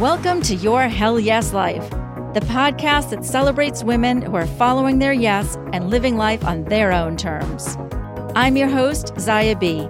Welcome 0.00 0.40
to 0.44 0.54
Your 0.54 0.88
Hell 0.88 1.20
Yes 1.20 1.52
Life, 1.52 1.90
the 2.32 2.40
podcast 2.40 3.10
that 3.10 3.22
celebrates 3.22 3.84
women 3.84 4.22
who 4.22 4.34
are 4.34 4.46
following 4.46 4.98
their 4.98 5.12
yes 5.12 5.56
and 5.74 5.90
living 5.90 6.16
life 6.16 6.42
on 6.42 6.64
their 6.64 6.90
own 6.90 7.18
terms. 7.18 7.76
I'm 8.34 8.56
your 8.56 8.70
host, 8.70 9.12
Zaya 9.20 9.54
B., 9.56 9.86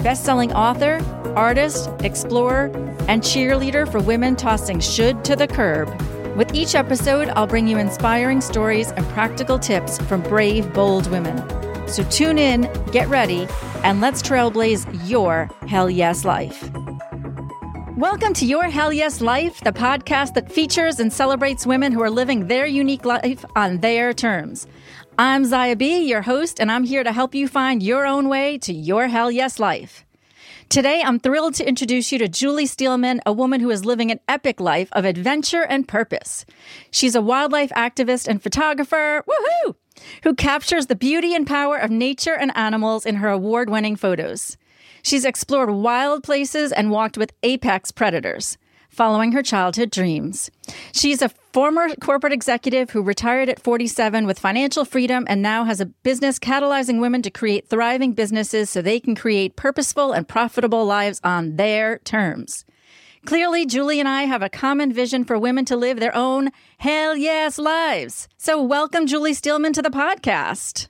best-selling 0.00 0.52
author, 0.52 1.00
artist, 1.34 1.90
explorer, 2.04 2.66
and 3.08 3.20
cheerleader 3.20 3.90
for 3.90 3.98
women 3.98 4.36
tossing 4.36 4.78
should 4.78 5.24
to 5.24 5.34
the 5.34 5.48
curb. 5.48 5.88
With 6.36 6.54
each 6.54 6.76
episode, 6.76 7.28
I'll 7.30 7.48
bring 7.48 7.66
you 7.66 7.78
inspiring 7.78 8.40
stories 8.40 8.92
and 8.92 9.04
practical 9.08 9.58
tips 9.58 9.98
from 10.02 10.22
brave, 10.22 10.72
bold 10.72 11.10
women. 11.10 11.36
So 11.88 12.04
tune 12.10 12.38
in, 12.38 12.70
get 12.92 13.08
ready, 13.08 13.48
and 13.82 14.00
let's 14.00 14.22
trailblaze 14.22 14.86
your 15.08 15.50
Hell 15.66 15.90
Yes 15.90 16.24
Life. 16.24 16.70
Welcome 17.98 18.32
to 18.34 18.46
Your 18.46 18.68
Hell 18.68 18.92
Yes 18.92 19.20
Life, 19.20 19.60
the 19.62 19.72
podcast 19.72 20.34
that 20.34 20.52
features 20.52 21.00
and 21.00 21.12
celebrates 21.12 21.66
women 21.66 21.90
who 21.90 22.00
are 22.00 22.08
living 22.08 22.46
their 22.46 22.64
unique 22.64 23.04
life 23.04 23.44
on 23.56 23.78
their 23.78 24.12
terms. 24.12 24.68
I'm 25.18 25.44
Zaya 25.44 25.74
B., 25.74 26.06
your 26.06 26.22
host, 26.22 26.60
and 26.60 26.70
I'm 26.70 26.84
here 26.84 27.02
to 27.02 27.10
help 27.10 27.34
you 27.34 27.48
find 27.48 27.82
your 27.82 28.06
own 28.06 28.28
way 28.28 28.56
to 28.58 28.72
your 28.72 29.08
Hell 29.08 29.32
Yes 29.32 29.58
Life. 29.58 30.04
Today, 30.68 31.02
I'm 31.04 31.18
thrilled 31.18 31.54
to 31.54 31.68
introduce 31.68 32.12
you 32.12 32.20
to 32.20 32.28
Julie 32.28 32.66
Steelman, 32.66 33.20
a 33.26 33.32
woman 33.32 33.60
who 33.60 33.70
is 33.70 33.84
living 33.84 34.12
an 34.12 34.20
epic 34.28 34.60
life 34.60 34.90
of 34.92 35.04
adventure 35.04 35.64
and 35.64 35.88
purpose. 35.88 36.46
She's 36.92 37.16
a 37.16 37.20
wildlife 37.20 37.70
activist 37.70 38.28
and 38.28 38.40
photographer, 38.40 39.24
woohoo, 39.28 39.74
who 40.22 40.36
captures 40.36 40.86
the 40.86 40.94
beauty 40.94 41.34
and 41.34 41.48
power 41.48 41.76
of 41.76 41.90
nature 41.90 42.36
and 42.36 42.56
animals 42.56 43.04
in 43.04 43.16
her 43.16 43.28
award 43.28 43.68
winning 43.68 43.96
photos. 43.96 44.56
She's 45.02 45.24
explored 45.24 45.70
wild 45.70 46.22
places 46.22 46.72
and 46.72 46.90
walked 46.90 47.16
with 47.16 47.32
apex 47.42 47.90
predators, 47.90 48.58
following 48.88 49.32
her 49.32 49.42
childhood 49.42 49.90
dreams. 49.90 50.50
She's 50.92 51.22
a 51.22 51.30
former 51.52 51.94
corporate 51.96 52.32
executive 52.32 52.90
who 52.90 53.02
retired 53.02 53.48
at 53.48 53.62
47 53.62 54.26
with 54.26 54.38
financial 54.38 54.84
freedom 54.84 55.24
and 55.28 55.42
now 55.42 55.64
has 55.64 55.80
a 55.80 55.86
business 55.86 56.38
catalyzing 56.38 57.00
women 57.00 57.22
to 57.22 57.30
create 57.30 57.68
thriving 57.68 58.12
businesses 58.12 58.70
so 58.70 58.82
they 58.82 59.00
can 59.00 59.14
create 59.14 59.56
purposeful 59.56 60.12
and 60.12 60.28
profitable 60.28 60.84
lives 60.84 61.20
on 61.24 61.56
their 61.56 61.98
terms. 61.98 62.64
Clearly, 63.26 63.66
Julie 63.66 64.00
and 64.00 64.08
I 64.08 64.22
have 64.22 64.42
a 64.42 64.48
common 64.48 64.92
vision 64.92 65.24
for 65.24 65.38
women 65.38 65.64
to 65.66 65.76
live 65.76 66.00
their 66.00 66.14
own 66.14 66.50
hell 66.78 67.16
yes 67.16 67.58
lives. 67.58 68.28
So, 68.38 68.62
welcome, 68.62 69.06
Julie 69.06 69.34
Steelman, 69.34 69.72
to 69.74 69.82
the 69.82 69.90
podcast. 69.90 70.88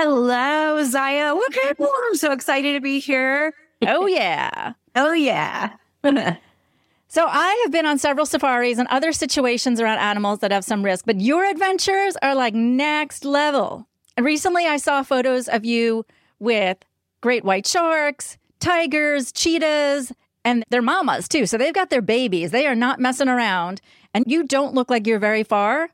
Hello, 0.00 0.80
Zaya. 0.84 1.34
Okay, 1.34 1.72
I'm 1.76 2.14
so 2.14 2.30
excited 2.30 2.74
to 2.74 2.80
be 2.80 3.00
here. 3.00 3.52
Oh, 3.84 4.06
yeah. 4.06 4.74
oh, 4.94 5.12
yeah. 5.12 5.72
so, 7.08 7.26
I 7.26 7.60
have 7.64 7.72
been 7.72 7.84
on 7.84 7.98
several 7.98 8.24
safaris 8.24 8.78
and 8.78 8.86
other 8.92 9.10
situations 9.10 9.80
around 9.80 9.98
animals 9.98 10.38
that 10.38 10.52
have 10.52 10.64
some 10.64 10.84
risk, 10.84 11.04
but 11.04 11.20
your 11.20 11.44
adventures 11.44 12.16
are 12.22 12.36
like 12.36 12.54
next 12.54 13.24
level. 13.24 13.88
And 14.16 14.24
recently, 14.24 14.66
I 14.66 14.76
saw 14.76 15.02
photos 15.02 15.48
of 15.48 15.64
you 15.64 16.06
with 16.38 16.78
great 17.20 17.44
white 17.44 17.66
sharks, 17.66 18.38
tigers, 18.60 19.32
cheetahs, 19.32 20.12
and 20.44 20.62
their 20.70 20.80
mamas 20.80 21.26
too. 21.26 21.44
So, 21.44 21.58
they've 21.58 21.74
got 21.74 21.90
their 21.90 22.02
babies. 22.02 22.52
They 22.52 22.68
are 22.68 22.76
not 22.76 23.00
messing 23.00 23.28
around. 23.28 23.80
And 24.14 24.22
you 24.28 24.44
don't 24.44 24.74
look 24.74 24.90
like 24.90 25.08
you're 25.08 25.18
very 25.18 25.42
far. 25.42 25.90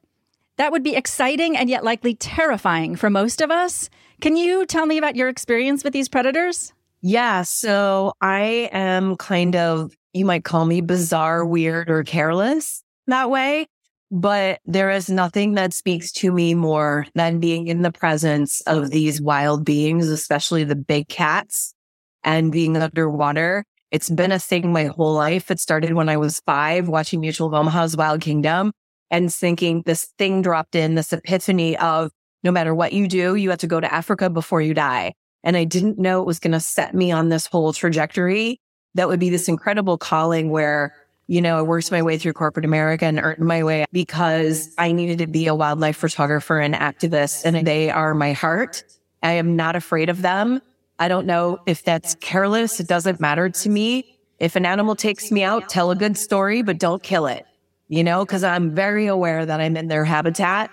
That 0.56 0.70
would 0.70 0.82
be 0.82 0.94
exciting 0.94 1.56
and 1.56 1.68
yet 1.68 1.84
likely 1.84 2.14
terrifying 2.14 2.94
for 2.96 3.10
most 3.10 3.40
of 3.40 3.50
us. 3.50 3.90
Can 4.20 4.36
you 4.36 4.66
tell 4.66 4.86
me 4.86 4.98
about 4.98 5.16
your 5.16 5.28
experience 5.28 5.82
with 5.82 5.92
these 5.92 6.08
predators? 6.08 6.72
Yeah. 7.02 7.42
So 7.42 8.14
I 8.20 8.70
am 8.72 9.16
kind 9.16 9.56
of, 9.56 9.92
you 10.12 10.24
might 10.24 10.44
call 10.44 10.64
me 10.64 10.80
bizarre, 10.80 11.44
weird, 11.44 11.90
or 11.90 12.04
careless 12.04 12.82
that 13.08 13.30
way. 13.30 13.66
But 14.10 14.60
there 14.64 14.90
is 14.90 15.10
nothing 15.10 15.54
that 15.54 15.74
speaks 15.74 16.12
to 16.12 16.30
me 16.30 16.54
more 16.54 17.06
than 17.14 17.40
being 17.40 17.66
in 17.66 17.82
the 17.82 17.90
presence 17.90 18.60
of 18.62 18.90
these 18.90 19.20
wild 19.20 19.64
beings, 19.64 20.08
especially 20.08 20.62
the 20.62 20.76
big 20.76 21.08
cats 21.08 21.74
and 22.22 22.52
being 22.52 22.76
underwater. 22.76 23.64
It's 23.90 24.08
been 24.08 24.30
a 24.30 24.38
thing 24.38 24.72
my 24.72 24.84
whole 24.84 25.14
life. 25.14 25.50
It 25.50 25.58
started 25.58 25.94
when 25.94 26.08
I 26.08 26.16
was 26.16 26.40
five 26.46 26.88
watching 26.88 27.20
Mutual 27.20 27.48
of 27.48 27.54
Omaha's 27.54 27.96
Wild 27.96 28.20
Kingdom 28.20 28.72
and 29.14 29.32
thinking 29.32 29.82
this 29.86 30.06
thing 30.18 30.42
dropped 30.42 30.74
in, 30.74 30.96
this 30.96 31.12
epiphany 31.12 31.76
of 31.78 32.10
no 32.42 32.50
matter 32.50 32.74
what 32.74 32.92
you 32.92 33.06
do, 33.06 33.36
you 33.36 33.48
have 33.50 33.60
to 33.60 33.68
go 33.68 33.78
to 33.78 33.94
Africa 33.94 34.28
before 34.28 34.60
you 34.60 34.74
die. 34.74 35.14
And 35.44 35.56
I 35.56 35.62
didn't 35.62 36.00
know 36.00 36.20
it 36.20 36.26
was 36.26 36.40
going 36.40 36.50
to 36.50 36.58
set 36.58 36.94
me 36.94 37.12
on 37.12 37.28
this 37.28 37.46
whole 37.46 37.72
trajectory 37.72 38.58
that 38.96 39.06
would 39.06 39.20
be 39.20 39.30
this 39.30 39.48
incredible 39.48 39.98
calling 39.98 40.50
where, 40.50 40.96
you 41.28 41.40
know, 41.40 41.56
I 41.60 41.62
worked 41.62 41.92
my 41.92 42.02
way 42.02 42.18
through 42.18 42.32
corporate 42.32 42.64
America 42.64 43.04
and 43.04 43.20
earned 43.20 43.38
my 43.38 43.62
way 43.62 43.84
because 43.92 44.74
I 44.78 44.90
needed 44.90 45.18
to 45.18 45.28
be 45.28 45.46
a 45.46 45.54
wildlife 45.54 45.96
photographer 45.96 46.58
and 46.58 46.74
activist. 46.74 47.44
And 47.44 47.64
they 47.64 47.90
are 47.90 48.14
my 48.14 48.32
heart. 48.32 48.82
I 49.22 49.32
am 49.32 49.54
not 49.54 49.76
afraid 49.76 50.08
of 50.08 50.22
them. 50.22 50.60
I 50.98 51.06
don't 51.06 51.26
know 51.26 51.58
if 51.66 51.84
that's 51.84 52.16
careless. 52.16 52.80
It 52.80 52.88
doesn't 52.88 53.20
matter 53.20 53.48
to 53.48 53.68
me. 53.68 54.18
If 54.40 54.56
an 54.56 54.66
animal 54.66 54.96
takes 54.96 55.30
me 55.30 55.44
out, 55.44 55.68
tell 55.68 55.92
a 55.92 55.96
good 55.96 56.18
story, 56.18 56.62
but 56.62 56.78
don't 56.78 57.02
kill 57.02 57.26
it 57.26 57.46
you 57.94 58.02
know, 58.02 58.24
because 58.24 58.42
I'm 58.42 58.74
very 58.74 59.06
aware 59.06 59.46
that 59.46 59.60
I'm 59.60 59.76
in 59.76 59.86
their 59.86 60.04
habitat. 60.04 60.70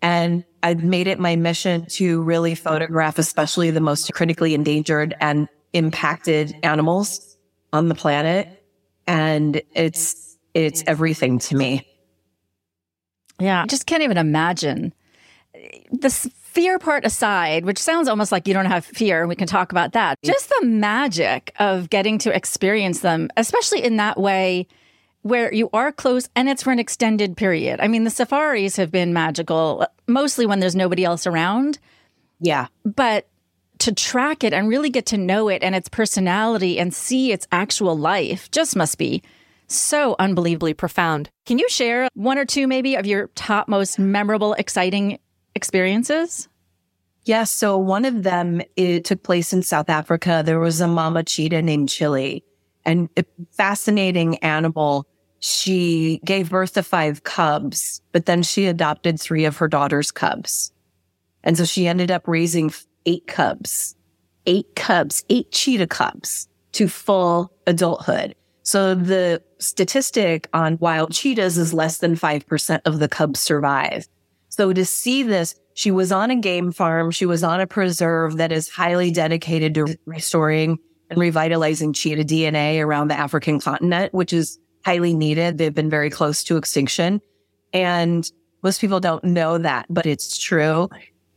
And 0.00 0.44
I've 0.62 0.84
made 0.84 1.08
it 1.08 1.18
my 1.18 1.34
mission 1.34 1.86
to 1.86 2.22
really 2.22 2.54
photograph, 2.54 3.18
especially 3.18 3.72
the 3.72 3.80
most 3.80 4.12
critically 4.12 4.54
endangered 4.54 5.14
and 5.20 5.48
impacted 5.72 6.54
animals 6.62 7.36
on 7.72 7.88
the 7.88 7.96
planet. 7.96 8.64
And 9.08 9.60
it's, 9.72 10.38
it's 10.54 10.84
everything 10.86 11.40
to 11.40 11.56
me. 11.56 11.86
Yeah. 13.40 13.62
I 13.62 13.66
just 13.66 13.86
can't 13.86 14.04
even 14.04 14.18
imagine 14.18 14.92
this 15.90 16.28
fear 16.42 16.78
part 16.78 17.04
aside, 17.04 17.64
which 17.64 17.78
sounds 17.78 18.06
almost 18.06 18.30
like 18.30 18.46
you 18.46 18.54
don't 18.54 18.66
have 18.66 18.84
fear, 18.84 19.20
and 19.20 19.28
we 19.28 19.34
can 19.34 19.48
talk 19.48 19.72
about 19.72 19.92
that. 19.92 20.18
Just 20.22 20.48
the 20.60 20.66
magic 20.66 21.52
of 21.58 21.90
getting 21.90 22.18
to 22.18 22.34
experience 22.34 23.00
them, 23.00 23.30
especially 23.36 23.82
in 23.82 23.96
that 23.96 24.18
way 24.18 24.68
where 25.22 25.52
you 25.52 25.70
are 25.72 25.92
close 25.92 26.28
and 26.36 26.48
it's 26.48 26.62
for 26.62 26.72
an 26.72 26.78
extended 26.78 27.36
period. 27.36 27.80
I 27.80 27.88
mean, 27.88 28.04
the 28.04 28.10
safaris 28.10 28.76
have 28.76 28.90
been 28.90 29.12
magical, 29.12 29.82
uh, 29.82 29.86
mostly 30.06 30.46
when 30.46 30.60
there's 30.60 30.76
nobody 30.76 31.04
else 31.04 31.26
around. 31.26 31.78
Yeah. 32.40 32.66
But 32.84 33.28
to 33.78 33.92
track 33.92 34.44
it 34.44 34.52
and 34.52 34.68
really 34.68 34.90
get 34.90 35.06
to 35.06 35.16
know 35.16 35.48
it 35.48 35.62
and 35.62 35.74
its 35.74 35.88
personality 35.88 36.78
and 36.78 36.92
see 36.92 37.32
its 37.32 37.46
actual 37.50 37.96
life 37.96 38.50
just 38.50 38.76
must 38.76 38.98
be 38.98 39.22
so 39.68 40.14
unbelievably 40.18 40.74
profound. 40.74 41.30
Can 41.46 41.58
you 41.58 41.68
share 41.68 42.08
one 42.14 42.38
or 42.38 42.44
two, 42.44 42.66
maybe, 42.66 42.94
of 42.94 43.06
your 43.06 43.28
top 43.28 43.68
most 43.68 43.98
memorable, 43.98 44.54
exciting 44.54 45.18
experiences? 45.54 46.48
Yes. 46.48 46.48
Yeah, 47.24 47.44
so 47.44 47.78
one 47.78 48.04
of 48.04 48.24
them 48.24 48.60
it 48.76 49.04
took 49.04 49.22
place 49.22 49.52
in 49.52 49.62
South 49.62 49.88
Africa. 49.88 50.42
There 50.44 50.58
was 50.58 50.80
a 50.80 50.88
mama 50.88 51.22
cheetah 51.22 51.62
named 51.62 51.88
Chili, 51.88 52.44
and 52.84 53.08
a 53.16 53.24
fascinating 53.52 54.38
animal 54.38 55.06
she 55.44 56.20
gave 56.24 56.50
birth 56.50 56.74
to 56.74 56.84
five 56.84 57.24
cubs, 57.24 58.00
but 58.12 58.26
then 58.26 58.44
she 58.44 58.66
adopted 58.66 59.20
three 59.20 59.44
of 59.44 59.56
her 59.56 59.66
daughter's 59.66 60.12
cubs. 60.12 60.72
And 61.42 61.58
so 61.58 61.64
she 61.64 61.88
ended 61.88 62.12
up 62.12 62.28
raising 62.28 62.72
eight 63.06 63.26
cubs, 63.26 63.96
eight 64.46 64.76
cubs, 64.76 65.24
eight 65.28 65.50
cheetah 65.50 65.88
cubs 65.88 66.48
to 66.72 66.86
full 66.86 67.52
adulthood. 67.66 68.36
So 68.62 68.94
the 68.94 69.42
statistic 69.58 70.48
on 70.52 70.78
wild 70.78 71.10
cheetahs 71.10 71.58
is 71.58 71.74
less 71.74 71.98
than 71.98 72.14
5% 72.14 72.80
of 72.84 73.00
the 73.00 73.08
cubs 73.08 73.40
survive. 73.40 74.06
So 74.48 74.72
to 74.72 74.84
see 74.84 75.24
this, 75.24 75.56
she 75.74 75.90
was 75.90 76.12
on 76.12 76.30
a 76.30 76.36
game 76.36 76.70
farm. 76.70 77.10
She 77.10 77.26
was 77.26 77.42
on 77.42 77.60
a 77.60 77.66
preserve 77.66 78.36
that 78.36 78.52
is 78.52 78.68
highly 78.68 79.10
dedicated 79.10 79.74
to 79.74 79.98
restoring 80.06 80.78
and 81.10 81.18
revitalizing 81.18 81.94
cheetah 81.94 82.24
DNA 82.24 82.80
around 82.80 83.08
the 83.08 83.18
African 83.18 83.58
continent, 83.58 84.14
which 84.14 84.32
is 84.32 84.60
highly 84.84 85.14
needed. 85.14 85.58
They've 85.58 85.74
been 85.74 85.90
very 85.90 86.10
close 86.10 86.42
to 86.44 86.56
extinction. 86.56 87.20
And 87.72 88.30
most 88.62 88.80
people 88.80 89.00
don't 89.00 89.24
know 89.24 89.58
that, 89.58 89.86
but 89.88 90.06
it's 90.06 90.38
true. 90.38 90.88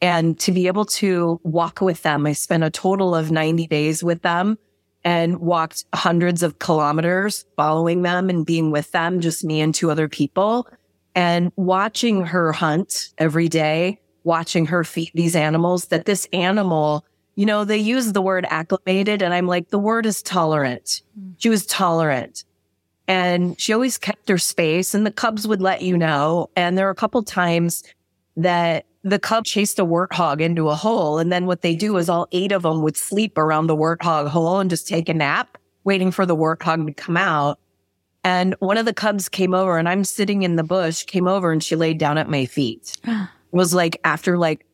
And 0.01 0.37
to 0.39 0.51
be 0.51 0.67
able 0.67 0.85
to 0.85 1.39
walk 1.43 1.81
with 1.81 2.03
them, 2.03 2.25
I 2.25 2.33
spent 2.33 2.63
a 2.63 2.69
total 2.69 3.15
of 3.15 3.31
90 3.31 3.67
days 3.67 4.03
with 4.03 4.21
them 4.21 4.57
and 5.03 5.37
walked 5.37 5.85
hundreds 5.93 6.43
of 6.43 6.59
kilometers 6.59 7.45
following 7.55 8.01
them 8.01 8.29
and 8.29 8.45
being 8.45 8.71
with 8.71 8.91
them, 8.91 9.21
just 9.21 9.43
me 9.43 9.61
and 9.61 9.73
two 9.73 9.89
other 9.89 10.09
people 10.09 10.67
and 11.15 11.51
watching 11.55 12.25
her 12.25 12.51
hunt 12.51 13.09
every 13.17 13.47
day, 13.47 13.99
watching 14.23 14.65
her 14.67 14.83
feed 14.83 15.11
these 15.15 15.35
animals 15.35 15.85
that 15.85 16.05
this 16.05 16.27
animal, 16.33 17.05
you 17.35 17.45
know, 17.45 17.63
they 17.63 17.77
use 17.77 18.11
the 18.11 18.21
word 18.21 18.45
acclimated 18.49 19.21
and 19.21 19.33
I'm 19.33 19.47
like, 19.47 19.69
the 19.69 19.79
word 19.79 20.05
is 20.05 20.21
tolerant. 20.21 21.01
Mm. 21.17 21.35
She 21.37 21.49
was 21.49 21.65
tolerant 21.65 22.43
and 23.07 23.59
she 23.59 23.73
always 23.73 23.97
kept 23.97 24.29
her 24.29 24.37
space 24.37 24.93
and 24.93 25.05
the 25.05 25.11
cubs 25.11 25.47
would 25.47 25.61
let 25.61 25.81
you 25.81 25.97
know. 25.97 26.49
And 26.55 26.77
there 26.77 26.85
were 26.85 26.91
a 26.91 26.95
couple 26.95 27.21
times 27.23 27.83
that 28.35 28.85
the 29.03 29.19
cub 29.19 29.45
chased 29.45 29.77
a 29.77 29.85
warthog 29.85 30.41
into 30.41 30.69
a 30.69 30.75
hole. 30.75 31.19
And 31.19 31.31
then 31.31 31.45
what 31.45 31.61
they 31.61 31.75
do 31.75 31.97
is 31.97 32.09
all 32.09 32.27
eight 32.31 32.51
of 32.51 32.63
them 32.63 32.81
would 32.81 32.97
sleep 32.97 33.37
around 33.37 33.67
the 33.67 33.75
warthog 33.75 34.27
hole 34.27 34.59
and 34.59 34.69
just 34.69 34.87
take 34.87 35.07
a 35.09 35.13
nap, 35.13 35.57
waiting 35.83 36.11
for 36.11 36.25
the 36.25 36.35
warthog 36.35 36.87
to 36.87 36.93
come 36.93 37.15
out. 37.15 37.59
And 38.23 38.55
one 38.57 38.77
of 38.77 38.85
the 38.85 38.93
cubs 38.93 39.29
came 39.29 39.53
over 39.53 39.77
and 39.77 39.87
I'm 39.87 40.03
sitting 40.03 40.41
in 40.41 40.55
the 40.55 40.63
bush, 40.63 41.03
came 41.03 41.27
over 41.27 41.51
and 41.51 41.63
she 41.63 41.75
laid 41.75 41.99
down 41.99 42.17
at 42.17 42.27
my 42.27 42.45
feet. 42.45 42.97
it 43.03 43.29
was 43.51 43.75
like 43.75 44.01
after 44.03 44.39
like 44.39 44.65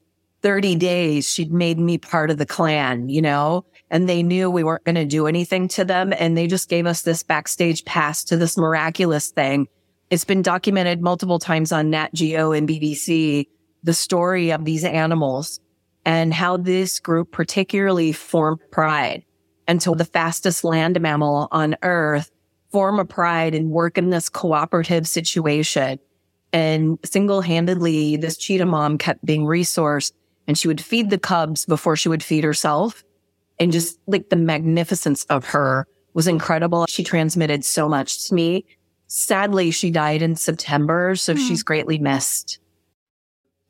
30 0.41 0.75
days, 0.75 1.29
she'd 1.29 1.51
made 1.51 1.77
me 1.77 1.97
part 1.97 2.31
of 2.31 2.37
the 2.37 2.45
clan, 2.45 3.09
you 3.09 3.21
know, 3.21 3.65
and 3.91 4.07
they 4.07 4.23
knew 4.23 4.49
we 4.49 4.63
weren't 4.63 4.85
going 4.85 4.95
to 4.95 5.05
do 5.05 5.27
anything 5.27 5.67
to 5.67 5.83
them. 5.83 6.13
And 6.17 6.35
they 6.35 6.47
just 6.47 6.69
gave 6.69 6.87
us 6.87 7.03
this 7.03 7.21
backstage 7.21 7.85
pass 7.85 8.23
to 8.23 8.37
this 8.37 8.57
miraculous 8.57 9.29
thing. 9.29 9.67
It's 10.09 10.25
been 10.25 10.41
documented 10.41 11.01
multiple 11.01 11.39
times 11.39 11.71
on 11.71 11.89
Nat 11.89 12.13
Geo 12.13 12.53
and 12.53 12.67
BBC, 12.67 13.47
the 13.83 13.93
story 13.93 14.51
of 14.51 14.65
these 14.65 14.85
animals 14.85 15.59
and 16.05 16.33
how 16.33 16.57
this 16.57 16.99
group 16.99 17.31
particularly 17.31 18.11
formed 18.13 18.61
pride 18.71 19.23
until 19.67 19.93
the 19.93 20.05
fastest 20.05 20.63
land 20.63 20.99
mammal 20.99 21.47
on 21.51 21.75
earth 21.83 22.31
form 22.71 22.97
a 22.97 23.05
pride 23.05 23.53
and 23.53 23.69
work 23.69 23.97
in 23.97 24.09
this 24.09 24.29
cooperative 24.29 25.05
situation. 25.07 25.99
And 26.53 26.97
single 27.03 27.41
handedly, 27.41 28.15
this 28.15 28.37
cheetah 28.37 28.65
mom 28.65 28.97
kept 28.97 29.23
being 29.25 29.43
resourced 29.43 30.13
and 30.47 30.57
she 30.57 30.69
would 30.69 30.81
feed 30.81 31.09
the 31.09 31.19
cubs 31.19 31.65
before 31.65 31.95
she 31.95 32.09
would 32.09 32.23
feed 32.23 32.43
herself. 32.43 33.03
And 33.61 33.71
just 33.71 33.99
like 34.07 34.29
the 34.29 34.35
magnificence 34.35 35.23
of 35.25 35.45
her 35.45 35.87
was 36.13 36.27
incredible. 36.27 36.85
She 36.89 37.03
transmitted 37.03 37.63
so 37.63 37.87
much 37.87 38.27
to 38.27 38.33
me. 38.33 38.65
Sadly, 39.07 39.71
she 39.71 39.91
died 39.91 40.21
in 40.21 40.35
September, 40.35 41.15
so 41.15 41.35
mm. 41.35 41.37
she's 41.37 41.63
greatly 41.63 41.99
missed. 41.99 42.59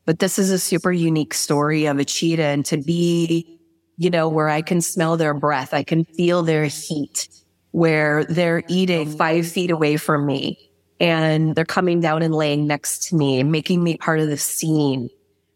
But 0.04 0.18
this 0.18 0.38
is 0.38 0.50
a 0.50 0.58
super 0.58 0.92
unique 0.92 1.34
story 1.34 1.86
of 1.86 1.98
a 1.98 2.04
cheetah 2.04 2.42
and 2.42 2.64
to 2.66 2.76
be, 2.78 3.60
you 3.98 4.08
know, 4.08 4.28
where 4.28 4.48
I 4.48 4.62
can 4.62 4.80
smell 4.80 5.16
their 5.16 5.34
breath. 5.34 5.74
I 5.74 5.82
can 5.82 6.04
feel 6.04 6.42
their 6.42 6.64
heat 6.64 7.28
where 7.72 8.24
they're 8.24 8.62
eating 8.68 9.10
five 9.10 9.46
feet 9.46 9.70
away 9.70 9.96
from 9.96 10.26
me 10.26 10.70
and 11.00 11.54
they're 11.54 11.64
coming 11.64 12.00
down 12.00 12.22
and 12.22 12.34
laying 12.34 12.66
next 12.66 13.08
to 13.08 13.16
me, 13.16 13.42
making 13.42 13.82
me 13.82 13.96
part 13.96 14.20
of 14.20 14.28
the 14.28 14.36
scene 14.36 15.10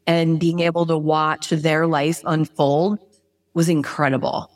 and 0.07 0.39
being 0.41 0.61
able 0.61 0.87
to 0.87 0.99
watch 0.99 1.51
their 1.51 1.87
life 1.87 2.21
unfold 2.27 2.99
was 3.57 3.69
incredible. 3.69 4.51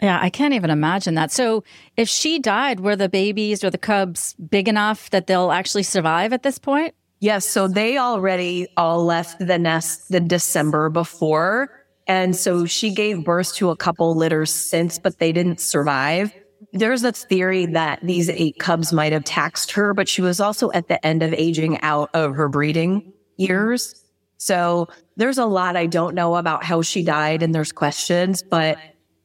Yeah, 0.00 0.20
I 0.22 0.30
can't 0.30 0.54
even 0.54 0.70
imagine 0.70 1.14
that. 1.14 1.32
So, 1.32 1.64
if 1.96 2.08
she 2.08 2.38
died, 2.38 2.78
were 2.78 2.94
the 2.94 3.08
babies 3.08 3.64
or 3.64 3.70
the 3.70 3.78
cubs 3.78 4.34
big 4.34 4.68
enough 4.68 5.10
that 5.10 5.26
they'll 5.26 5.50
actually 5.50 5.82
survive 5.82 6.32
at 6.32 6.44
this 6.44 6.58
point? 6.58 6.94
Yes. 7.18 7.44
So, 7.44 7.66
they 7.66 7.98
already 7.98 8.68
all 8.76 9.04
left 9.04 9.44
the 9.44 9.58
nest 9.58 10.10
the 10.10 10.20
December 10.20 10.88
before. 10.88 11.70
And 12.06 12.34
so 12.34 12.64
she 12.64 12.90
gave 12.90 13.24
birth 13.24 13.54
to 13.56 13.70
a 13.70 13.76
couple 13.76 14.14
litters 14.14 14.52
since, 14.52 14.98
but 14.98 15.18
they 15.18 15.30
didn't 15.30 15.60
survive. 15.60 16.32
There's 16.72 17.04
a 17.04 17.12
theory 17.12 17.66
that 17.66 18.00
these 18.02 18.30
eight 18.30 18.58
cubs 18.58 18.92
might 18.92 19.12
have 19.12 19.24
taxed 19.24 19.72
her, 19.72 19.92
but 19.92 20.08
she 20.08 20.22
was 20.22 20.40
also 20.40 20.70
at 20.72 20.88
the 20.88 21.04
end 21.06 21.22
of 21.22 21.34
aging 21.34 21.80
out 21.82 22.08
of 22.14 22.34
her 22.34 22.48
breeding 22.48 23.12
years. 23.36 23.94
So 24.38 24.88
there's 25.18 25.36
a 25.36 25.44
lot 25.44 25.76
I 25.76 25.86
don't 25.86 26.14
know 26.14 26.36
about 26.36 26.64
how 26.64 26.80
she 26.80 27.02
died 27.02 27.42
and 27.42 27.54
there's 27.54 27.72
questions, 27.72 28.42
but 28.42 28.78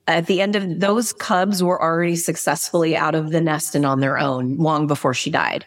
at 0.07 0.25
the 0.25 0.41
end 0.41 0.55
of 0.55 0.79
those 0.79 1.13
cubs 1.13 1.63
were 1.63 1.81
already 1.81 2.17
successfully 2.17 2.97
out 2.97 3.15
of 3.15 3.31
the 3.31 3.39
nest 3.39 3.75
and 3.75 3.85
on 3.85 4.01
their 4.01 4.17
own 4.17 4.57
long 4.57 4.87
before 4.87 5.13
she 5.13 5.29
died. 5.29 5.65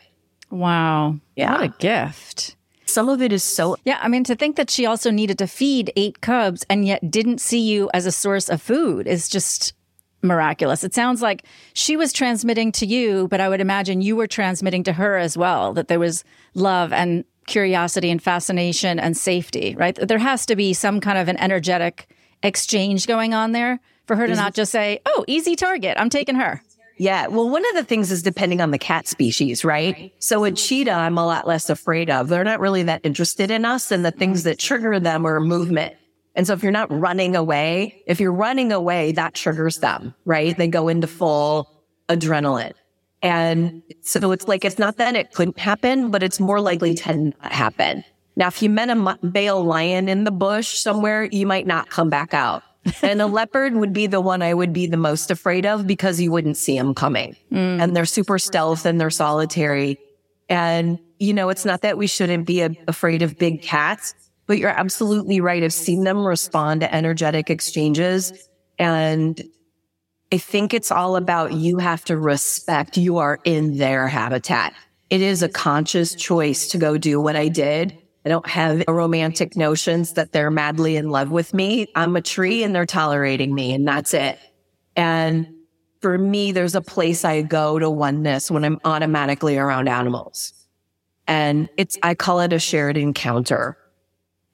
Wow. 0.50 1.16
Yeah. 1.36 1.52
What 1.52 1.62
a 1.62 1.68
gift. 1.78 2.56
Some 2.86 3.08
of 3.08 3.22
it 3.22 3.32
is 3.32 3.42
so. 3.42 3.76
Yeah. 3.84 3.98
I 4.02 4.08
mean, 4.08 4.24
to 4.24 4.36
think 4.36 4.56
that 4.56 4.68
she 4.68 4.84
also 4.84 5.10
needed 5.10 5.38
to 5.38 5.46
feed 5.46 5.92
eight 5.96 6.20
cubs 6.20 6.66
and 6.68 6.84
yet 6.84 7.10
didn't 7.10 7.40
see 7.40 7.60
you 7.60 7.88
as 7.94 8.04
a 8.04 8.12
source 8.12 8.48
of 8.48 8.60
food 8.60 9.06
is 9.06 9.28
just 9.28 9.72
miraculous. 10.22 10.82
It 10.84 10.94
sounds 10.94 11.22
like 11.22 11.44
she 11.72 11.96
was 11.96 12.12
transmitting 12.12 12.72
to 12.72 12.86
you, 12.86 13.28
but 13.28 13.40
I 13.40 13.48
would 13.48 13.60
imagine 13.60 14.02
you 14.02 14.16
were 14.16 14.26
transmitting 14.26 14.82
to 14.84 14.92
her 14.92 15.16
as 15.16 15.36
well, 15.36 15.72
that 15.74 15.88
there 15.88 16.00
was 16.00 16.24
love 16.54 16.92
and 16.92 17.24
curiosity 17.46 18.10
and 18.10 18.22
fascination 18.22 18.98
and 18.98 19.16
safety, 19.16 19.74
right? 19.76 19.96
There 19.96 20.18
has 20.18 20.46
to 20.46 20.56
be 20.56 20.72
some 20.72 21.00
kind 21.00 21.18
of 21.18 21.28
an 21.28 21.36
energetic 21.38 22.08
exchange 22.42 23.06
going 23.06 23.34
on 23.34 23.52
there 23.52 23.80
for 24.06 24.16
her 24.16 24.26
to 24.26 24.34
not 24.34 24.54
just 24.54 24.72
say, 24.72 25.00
oh, 25.06 25.24
easy 25.26 25.56
target, 25.56 25.96
I'm 25.98 26.10
taking 26.10 26.36
her. 26.36 26.62
Yeah. 26.98 27.26
Well, 27.26 27.50
one 27.50 27.64
of 27.68 27.74
the 27.74 27.84
things 27.84 28.10
is 28.10 28.22
depending 28.22 28.60
on 28.60 28.70
the 28.70 28.78
cat 28.78 29.06
species, 29.06 29.64
right? 29.64 30.12
So 30.18 30.44
a 30.44 30.50
cheetah, 30.50 30.92
I'm 30.92 31.18
a 31.18 31.26
lot 31.26 31.46
less 31.46 31.68
afraid 31.68 32.08
of. 32.08 32.28
They're 32.28 32.44
not 32.44 32.60
really 32.60 32.84
that 32.84 33.02
interested 33.04 33.50
in 33.50 33.64
us 33.64 33.90
and 33.90 34.04
the 34.04 34.10
things 34.10 34.44
that 34.44 34.58
trigger 34.58 34.98
them 34.98 35.26
are 35.26 35.38
movement. 35.40 35.94
And 36.34 36.46
so 36.46 36.54
if 36.54 36.62
you're 36.62 36.72
not 36.72 36.90
running 36.90 37.36
away, 37.36 38.02
if 38.06 38.20
you're 38.20 38.32
running 38.32 38.72
away, 38.72 39.12
that 39.12 39.34
triggers 39.34 39.78
them, 39.78 40.14
right? 40.24 40.56
They 40.56 40.68
go 40.68 40.88
into 40.88 41.06
full 41.06 41.70
adrenaline. 42.08 42.72
And 43.22 43.82
so 44.02 44.32
it's 44.32 44.46
like, 44.46 44.64
it's 44.64 44.78
not 44.78 44.98
that 44.98 45.16
it 45.16 45.32
couldn't 45.32 45.58
happen, 45.58 46.10
but 46.10 46.22
it's 46.22 46.38
more 46.38 46.60
likely 46.60 46.94
to 46.94 47.16
not 47.16 47.52
happen. 47.52 48.04
Now, 48.36 48.48
if 48.48 48.62
you 48.62 48.68
met 48.68 48.90
a 48.90 49.18
male 49.22 49.64
lion 49.64 50.08
in 50.08 50.24
the 50.24 50.30
bush 50.30 50.78
somewhere, 50.78 51.24
you 51.24 51.46
might 51.46 51.66
not 51.66 51.88
come 51.88 52.10
back 52.10 52.34
out. 52.34 52.62
and 53.02 53.20
a 53.20 53.26
leopard 53.26 53.74
would 53.74 53.92
be 53.92 54.06
the 54.06 54.20
one 54.20 54.42
I 54.42 54.54
would 54.54 54.72
be 54.72 54.86
the 54.86 54.96
most 54.96 55.30
afraid 55.30 55.66
of 55.66 55.86
because 55.86 56.20
you 56.20 56.30
wouldn't 56.30 56.56
see 56.56 56.76
them 56.76 56.94
coming. 56.94 57.36
Mm. 57.50 57.82
And 57.82 57.96
they're 57.96 58.04
super 58.04 58.38
stealth 58.38 58.86
and 58.86 59.00
they're 59.00 59.10
solitary. 59.10 59.98
And, 60.48 60.98
you 61.18 61.32
know, 61.32 61.48
it's 61.48 61.64
not 61.64 61.80
that 61.82 61.98
we 61.98 62.06
shouldn't 62.06 62.46
be 62.46 62.60
a- 62.60 62.76
afraid 62.86 63.22
of 63.22 63.38
big 63.38 63.62
cats, 63.62 64.14
but 64.46 64.58
you're 64.58 64.70
absolutely 64.70 65.40
right. 65.40 65.62
I've 65.62 65.72
seen 65.72 66.04
them 66.04 66.24
respond 66.24 66.82
to 66.82 66.94
energetic 66.94 67.50
exchanges. 67.50 68.48
And 68.78 69.42
I 70.32 70.38
think 70.38 70.74
it's 70.74 70.90
all 70.90 71.16
about 71.16 71.52
you 71.52 71.78
have 71.78 72.04
to 72.06 72.16
respect 72.16 72.96
you 72.96 73.18
are 73.18 73.38
in 73.44 73.78
their 73.78 74.08
habitat. 74.08 74.74
It 75.08 75.20
is 75.20 75.42
a 75.42 75.48
conscious 75.48 76.14
choice 76.14 76.68
to 76.68 76.78
go 76.78 76.98
do 76.98 77.20
what 77.20 77.36
I 77.36 77.48
did. 77.48 77.96
I 78.24 78.28
don't 78.28 78.48
have 78.48 78.82
romantic 78.88 79.56
notions 79.56 80.14
that 80.14 80.32
they're 80.32 80.50
madly 80.50 80.96
in 80.96 81.10
love 81.10 81.30
with 81.30 81.54
me. 81.54 81.86
I'm 81.94 82.16
a 82.16 82.20
tree 82.20 82.64
and 82.64 82.74
they're 82.74 82.86
tolerating 82.86 83.54
me 83.54 83.72
and 83.72 83.86
that's 83.86 84.14
it. 84.14 84.40
And 84.96 85.54
for 86.00 86.18
me, 86.18 86.50
there's 86.50 86.74
a 86.74 86.80
place 86.80 87.24
I 87.24 87.42
go 87.42 87.78
to 87.78 87.88
oneness 87.88 88.50
when 88.50 88.64
I'm 88.64 88.80
automatically 88.84 89.56
around 89.58 89.88
animals. 89.88 90.52
And 91.28 91.68
it's, 91.76 91.96
I 92.02 92.16
call 92.16 92.40
it 92.40 92.52
a 92.52 92.58
shared 92.58 92.96
encounter. 92.96 93.78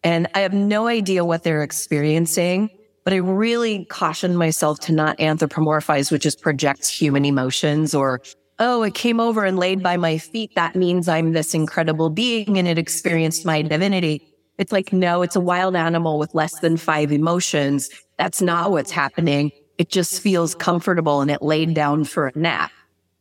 And 0.04 0.28
I 0.34 0.40
have 0.40 0.52
no 0.52 0.86
idea 0.86 1.24
what 1.24 1.42
they're 1.42 1.62
experiencing 1.62 2.70
but 3.04 3.12
I 3.12 3.16
really 3.16 3.84
caution 3.86 4.36
myself 4.36 4.80
to 4.80 4.92
not 4.92 5.18
anthropomorphize, 5.18 6.12
which 6.12 6.26
is 6.26 6.36
projects 6.36 6.88
human 6.88 7.24
emotions 7.24 7.94
or, 7.94 8.20
oh, 8.58 8.82
it 8.82 8.94
came 8.94 9.18
over 9.20 9.44
and 9.44 9.58
laid 9.58 9.82
by 9.82 9.96
my 9.96 10.18
feet. 10.18 10.54
That 10.54 10.76
means 10.76 11.08
I'm 11.08 11.32
this 11.32 11.54
incredible 11.54 12.10
being 12.10 12.58
and 12.58 12.68
it 12.68 12.78
experienced 12.78 13.44
my 13.44 13.62
divinity. 13.62 14.22
It's 14.58 14.72
like, 14.72 14.92
no, 14.92 15.22
it's 15.22 15.34
a 15.34 15.40
wild 15.40 15.74
animal 15.74 16.18
with 16.18 16.34
less 16.34 16.60
than 16.60 16.76
five 16.76 17.10
emotions. 17.10 17.90
That's 18.18 18.40
not 18.40 18.70
what's 18.70 18.90
happening. 18.90 19.50
It 19.78 19.88
just 19.88 20.20
feels 20.20 20.54
comfortable 20.54 21.20
and 21.22 21.30
it 21.30 21.42
laid 21.42 21.74
down 21.74 22.04
for 22.04 22.28
a 22.28 22.38
nap, 22.38 22.70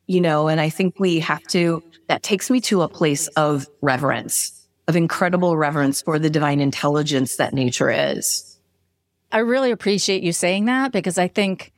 you 0.06 0.22
know, 0.22 0.48
and 0.48 0.62
I 0.62 0.70
think 0.70 1.00
we 1.00 1.20
have 1.20 1.42
to, 1.48 1.82
that 2.08 2.22
takes 2.22 2.52
me 2.52 2.62
to 2.62 2.82
a 2.82 2.90
place 2.90 3.28
of 3.30 3.66
reverence, 3.82 4.68
of 4.88 4.96
incredible 4.96 5.58
reverence 5.58 6.02
for 6.02 6.20
the 6.20 6.30
divine 6.30 6.60
intelligence 6.60 7.38
that 7.38 7.54
nature 7.54 7.90
is. 7.90 8.51
I 9.32 9.40
really 9.40 9.72
appreciate 9.72 10.24
you 10.24 10.34
saying 10.34 10.66
that 10.66 10.92
because 10.92 11.18
I 11.18 11.28
think 11.28 11.72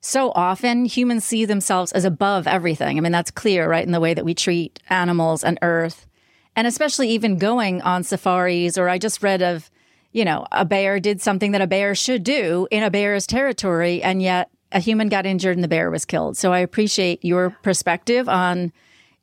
so 0.00 0.30
often 0.32 0.84
humans 0.84 1.24
see 1.24 1.44
themselves 1.44 1.92
as 1.92 2.04
above 2.04 2.46
everything. 2.46 2.98
I 2.98 3.00
mean, 3.00 3.12
that's 3.12 3.30
clear, 3.30 3.68
right? 3.68 3.84
In 3.84 3.92
the 3.92 4.00
way 4.00 4.14
that 4.14 4.24
we 4.24 4.34
treat 4.34 4.80
animals 4.88 5.42
and 5.42 5.58
earth. 5.62 6.06
And 6.54 6.66
especially 6.66 7.08
even 7.10 7.38
going 7.38 7.82
on 7.82 8.04
safaris, 8.04 8.78
or 8.78 8.88
I 8.88 8.98
just 8.98 9.22
read 9.22 9.42
of, 9.42 9.70
you 10.12 10.24
know, 10.24 10.46
a 10.50 10.64
bear 10.64 10.98
did 10.98 11.20
something 11.20 11.52
that 11.52 11.60
a 11.60 11.66
bear 11.66 11.94
should 11.94 12.24
do 12.24 12.66
in 12.70 12.82
a 12.82 12.90
bear's 12.90 13.26
territory, 13.26 14.02
and 14.02 14.22
yet 14.22 14.50
a 14.72 14.80
human 14.80 15.08
got 15.08 15.26
injured 15.26 15.56
and 15.56 15.64
the 15.64 15.68
bear 15.68 15.90
was 15.90 16.04
killed. 16.04 16.36
So 16.36 16.52
I 16.52 16.58
appreciate 16.58 17.24
your 17.24 17.50
perspective 17.62 18.28
on 18.28 18.72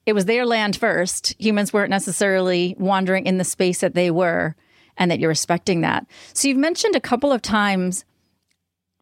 it 0.06 0.14
was 0.14 0.26
their 0.26 0.46
land 0.46 0.76
first. 0.76 1.36
Humans 1.40 1.74
weren't 1.74 1.90
necessarily 1.90 2.76
wandering 2.78 3.26
in 3.26 3.38
the 3.38 3.44
space 3.44 3.82
that 3.82 3.96
they 3.96 4.12
were 4.12 4.56
and 4.98 5.12
that 5.12 5.20
you're 5.20 5.30
respecting 5.30 5.82
that. 5.82 6.06
So 6.34 6.48
you've 6.48 6.58
mentioned 6.58 6.96
a 6.96 7.02
couple 7.02 7.32
of 7.32 7.42
times 7.42 8.06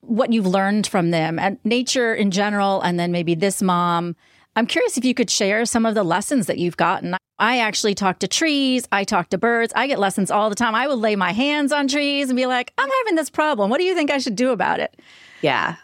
what 0.02 0.34
you've 0.34 0.48
learned 0.48 0.88
from 0.88 1.12
them 1.12 1.40
and 1.40 1.58
nature 1.64 2.14
in 2.14 2.32
general, 2.32 2.82
and 2.82 3.00
then 3.00 3.12
maybe 3.12 3.36
this 3.36 3.62
mom. 3.62 4.16
I'm 4.56 4.68
curious 4.68 4.98
if 4.98 5.06
you 5.06 5.14
could 5.14 5.30
share 5.30 5.66
some 5.66 5.86
of 5.86 5.96
the 5.96 6.04
lessons 6.04 6.46
that 6.48 6.60
you've 6.60 6.78
gotten. 6.78 7.16
I 7.40 7.60
actually 7.60 7.96
talk 7.96 8.20
to 8.20 8.28
trees, 8.28 8.88
I 8.92 9.04
talk 9.04 9.30
to 9.30 9.38
birds, 9.38 9.74
I 9.76 9.88
get 9.88 10.00
lessons 10.00 10.30
all 10.30 10.50
the 10.50 10.56
time. 10.56 10.76
I 10.76 10.88
will 10.88 11.00
lay 11.00 11.16
my 11.16 11.32
hands 11.32 11.72
on 11.72 11.88
trees 11.88 12.30
and 12.30 12.38
be 12.38 12.46
like, 12.46 12.72
I'm 12.78 12.90
having 13.00 13.16
this 13.16 13.30
problem. 13.30 13.70
What 13.70 13.80
do 13.80 13.86
you 13.86 13.96
think 13.96 14.12
I 14.12 14.20
should 14.20 14.36
do 14.36 14.52
about 14.52 14.80
it? 14.80 15.00
Yeah. 15.42 15.76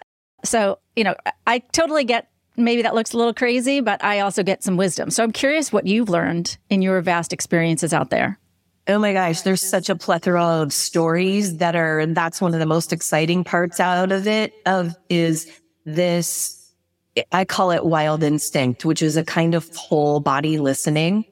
So, 0.43 0.79
you 0.95 1.03
know, 1.03 1.15
I 1.47 1.59
totally 1.59 2.03
get 2.03 2.29
maybe 2.55 2.81
that 2.83 2.93
looks 2.93 3.13
a 3.13 3.17
little 3.17 3.33
crazy, 3.33 3.81
but 3.81 4.03
I 4.03 4.19
also 4.19 4.43
get 4.43 4.63
some 4.63 4.77
wisdom. 4.77 5.09
So 5.09 5.23
I'm 5.23 5.31
curious 5.31 5.71
what 5.73 5.87
you've 5.87 6.09
learned 6.09 6.57
in 6.69 6.81
your 6.81 7.01
vast 7.01 7.33
experiences 7.33 7.93
out 7.93 8.09
there. 8.09 8.37
Oh 8.89 8.97
my 8.97 9.13
gosh, 9.13 9.41
there's 9.41 9.61
such 9.61 9.87
a 9.87 9.95
plethora 9.95 10.43
of 10.43 10.73
stories 10.73 11.57
that 11.57 11.75
are, 11.75 11.99
and 11.99 12.17
that's 12.17 12.41
one 12.41 12.55
of 12.55 12.59
the 12.59 12.65
most 12.65 12.91
exciting 12.91 13.43
parts 13.43 13.79
out 13.79 14.11
of 14.11 14.25
it 14.25 14.51
of 14.65 14.95
is 15.09 15.47
this 15.85 16.73
I 17.31 17.45
call 17.45 17.69
it 17.69 17.85
wild 17.85 18.23
instinct, 18.23 18.85
which 18.85 19.03
is 19.03 19.15
a 19.15 19.23
kind 19.23 19.53
of 19.53 19.69
whole 19.75 20.19
body 20.19 20.57
listening 20.57 21.25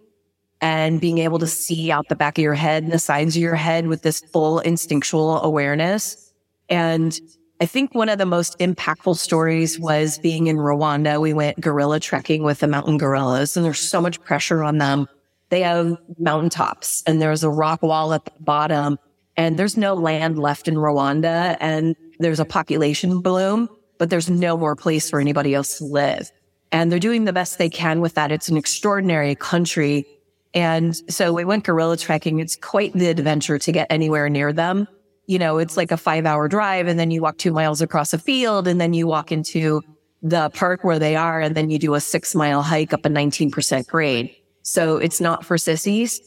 and 0.61 1.01
being 1.01 1.17
able 1.17 1.39
to 1.39 1.47
see 1.47 1.91
out 1.91 2.09
the 2.09 2.15
back 2.15 2.37
of 2.37 2.43
your 2.43 2.53
head 2.53 2.83
and 2.83 2.91
the 2.91 2.99
sides 2.99 3.35
of 3.35 3.41
your 3.41 3.55
head 3.55 3.87
with 3.87 4.03
this 4.03 4.19
full 4.19 4.59
instinctual 4.59 5.41
awareness. 5.41 6.31
And 6.69 7.19
I 7.59 7.65
think 7.65 7.95
one 7.95 8.09
of 8.09 8.19
the 8.19 8.25
most 8.27 8.59
impactful 8.59 9.17
stories 9.17 9.79
was 9.79 10.19
being 10.19 10.45
in 10.45 10.57
Rwanda. 10.57 11.19
We 11.19 11.33
went 11.33 11.59
gorilla 11.59 11.99
trekking 11.99 12.43
with 12.43 12.59
the 12.59 12.67
mountain 12.67 12.99
gorillas 12.99 13.57
and 13.57 13.65
there's 13.65 13.79
so 13.79 13.99
much 13.99 14.21
pressure 14.21 14.63
on 14.63 14.77
them. 14.77 15.07
They 15.49 15.61
have 15.61 15.97
mountaintops 16.19 17.03
and 17.07 17.21
there's 17.21 17.43
a 17.43 17.49
rock 17.49 17.81
wall 17.81 18.13
at 18.13 18.25
the 18.25 18.31
bottom 18.39 18.99
and 19.35 19.57
there's 19.57 19.77
no 19.77 19.93
land 19.93 20.39
left 20.39 20.67
in 20.67 20.75
Rwanda 20.75 21.55
and 21.59 21.95
there's 22.19 22.39
a 22.39 22.45
population 22.45 23.21
bloom, 23.21 23.69
but 23.97 24.09
there's 24.09 24.29
no 24.29 24.57
more 24.57 24.75
place 24.75 25.09
for 25.09 25.19
anybody 25.19 25.53
else 25.53 25.77
to 25.77 25.85
live. 25.85 26.31
And 26.71 26.91
they're 26.91 26.99
doing 26.99 27.25
the 27.25 27.33
best 27.33 27.57
they 27.57 27.69
can 27.69 28.01
with 28.01 28.15
that. 28.15 28.31
It's 28.31 28.49
an 28.49 28.57
extraordinary 28.57 29.35
country 29.35 30.05
and 30.53 30.95
so 31.11 31.33
we 31.33 31.45
went 31.45 31.65
gorilla 31.65 31.97
trekking. 31.97 32.39
It's 32.39 32.55
quite 32.55 32.93
the 32.93 33.07
adventure 33.07 33.59
to 33.59 33.71
get 33.71 33.87
anywhere 33.89 34.27
near 34.29 34.51
them. 34.51 34.87
You 35.27 35.39
know, 35.39 35.57
it's 35.57 35.77
like 35.77 35.91
a 35.91 35.97
five 35.97 36.25
hour 36.25 36.47
drive 36.47 36.87
and 36.87 36.97
then 36.97 37.11
you 37.11 37.21
walk 37.21 37.37
two 37.37 37.51
miles 37.51 37.81
across 37.81 38.13
a 38.13 38.17
field 38.17 38.67
and 38.67 38.79
then 38.79 38.93
you 38.93 39.07
walk 39.07 39.31
into 39.31 39.81
the 40.23 40.49
park 40.51 40.83
where 40.83 40.99
they 40.99 41.15
are 41.15 41.41
and 41.41 41.55
then 41.55 41.69
you 41.69 41.77
do 41.77 41.93
a 41.93 42.01
six 42.01 42.33
mile 42.33 42.63
hike 42.63 42.93
up 42.93 43.05
a 43.05 43.09
19% 43.09 43.87
grade. 43.87 44.35
So 44.67 44.97
it's 44.97 45.21
not 45.21 45.45
for 45.45 45.57
sissies. 45.57 46.19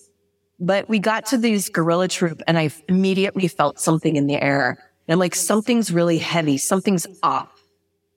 But 0.59 0.88
we 0.88 0.99
got 0.99 1.26
to 1.26 1.37
these 1.37 1.68
gorilla 1.68 2.09
troop 2.09 2.40
and 2.47 2.59
I 2.59 2.70
immediately 2.88 3.49
felt 3.49 3.78
something 3.78 4.16
in 4.16 4.28
the 4.28 4.42
air. 4.42 4.78
And 5.06 5.12
I'm 5.12 5.18
like, 5.18 5.35
something's 5.35 5.92
really 5.92 6.16
heavy. 6.16 6.56
Something's 6.56 7.06
off. 7.23 7.50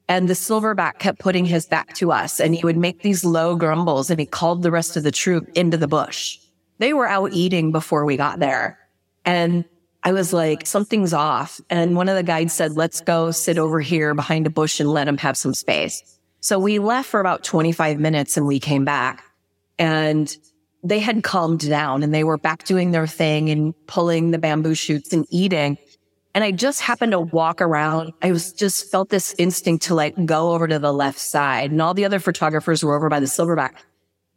And 0.08 0.30
the 0.30 0.34
silverback 0.34 1.00
kept 1.00 1.20
putting 1.20 1.44
his 1.44 1.66
back 1.66 1.94
to 1.96 2.14
us 2.14 2.40
and 2.40 2.56
he 2.56 2.64
would 2.64 2.78
make 2.78 3.02
these 3.02 3.26
low 3.26 3.58
grumbles 3.58 4.10
and 4.10 4.18
he 4.18 4.26
called 4.26 4.64
the 4.64 4.72
rest 4.72 4.96
of 4.96 5.04
the 5.04 5.12
troop 5.12 5.50
into 5.56 5.76
the 5.76 5.90
bush. 5.90 6.40
They 6.78 6.94
were 6.94 7.08
out 7.08 7.34
eating 7.34 7.74
before 7.74 8.06
we 8.06 8.16
got 8.16 8.40
there. 8.40 8.80
And 9.26 9.66
I 10.04 10.14
was 10.14 10.32
like, 10.32 10.66
something's 10.66 11.14
off. 11.14 11.60
And 11.70 11.98
one 11.98 12.08
of 12.08 12.16
the 12.16 12.24
guides 12.24 12.54
said, 12.54 12.78
let's 12.78 13.02
go 13.02 13.32
sit 13.32 13.58
over 13.58 13.82
here 13.82 14.14
behind 14.14 14.48
a 14.48 14.50
bush 14.50 14.80
and 14.80 14.90
let 14.90 15.08
him 15.10 15.18
have 15.18 15.36
some 15.36 15.54
space. 15.54 16.02
So 16.40 16.60
we 16.60 16.80
left 16.80 17.10
for 17.10 17.20
about 17.20 17.44
25 17.44 18.00
minutes 18.00 18.38
and 18.38 18.48
we 18.48 18.62
came 18.62 18.86
back 18.86 19.22
and 19.80 20.36
they 20.84 21.00
had 21.00 21.24
calmed 21.24 21.68
down 21.68 22.04
and 22.04 22.14
they 22.14 22.24
were 22.24 22.38
back 22.38 22.66
doing 22.66 22.92
their 22.92 23.08
thing 23.08 23.50
and 23.50 23.74
pulling 23.88 24.32
the 24.32 24.38
bamboo 24.38 24.76
shoots 24.76 25.14
and 25.14 25.26
eating. 25.30 25.78
And 26.36 26.44
I 26.44 26.52
just 26.52 26.82
happened 26.82 27.12
to 27.12 27.20
walk 27.20 27.62
around. 27.62 28.12
I 28.22 28.32
was 28.32 28.52
just 28.52 28.92
felt 28.92 29.10
this 29.10 29.36
instinct 29.38 29.86
to 29.86 29.96
like 29.96 30.26
go 30.26 30.52
over 30.52 30.68
to 30.68 30.80
the 30.80 30.94
left 30.94 31.20
side 31.20 31.72
and 31.72 31.82
all 31.82 31.94
the 31.94 32.06
other 32.06 32.20
photographers 32.20 32.84
were 32.84 32.96
over 32.96 33.08
by 33.08 33.20
the 33.20 33.28
silverback. 33.28 33.76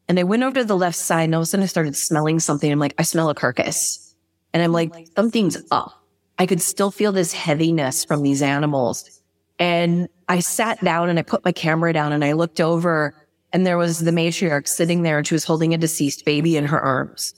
And 0.08 0.20
I 0.20 0.22
went 0.22 0.44
over 0.44 0.60
to 0.60 0.64
the 0.64 0.76
left 0.76 0.96
side 0.96 1.24
and 1.24 1.34
all 1.34 1.40
of 1.40 1.44
a 1.44 1.46
sudden 1.46 1.64
I 1.64 1.66
started 1.66 1.96
smelling 1.96 2.38
something. 2.38 2.70
I'm 2.70 2.78
like, 2.78 2.94
I 2.98 3.02
smell 3.02 3.28
a 3.28 3.34
carcass. 3.34 4.14
And 4.52 4.62
I'm 4.62 4.72
like, 4.72 5.08
something's 5.16 5.58
up. 5.70 6.02
I 6.38 6.46
could 6.46 6.60
still 6.60 6.90
feel 6.90 7.12
this 7.12 7.32
heaviness 7.32 8.04
from 8.04 8.22
these 8.22 8.42
animals. 8.42 9.20
And 9.58 10.08
I 10.28 10.40
sat 10.40 10.82
down 10.84 11.08
and 11.08 11.18
I 11.18 11.22
put 11.22 11.44
my 11.44 11.52
camera 11.52 11.92
down 11.92 12.12
and 12.12 12.24
I 12.24 12.32
looked 12.32 12.60
over 12.60 13.25
and 13.52 13.66
there 13.66 13.78
was 13.78 14.00
the 14.00 14.10
matriarch 14.10 14.68
sitting 14.68 15.02
there 15.02 15.18
and 15.18 15.26
she 15.26 15.34
was 15.34 15.44
holding 15.44 15.72
a 15.72 15.78
deceased 15.78 16.24
baby 16.24 16.56
in 16.56 16.66
her 16.66 16.80
arms. 16.80 17.34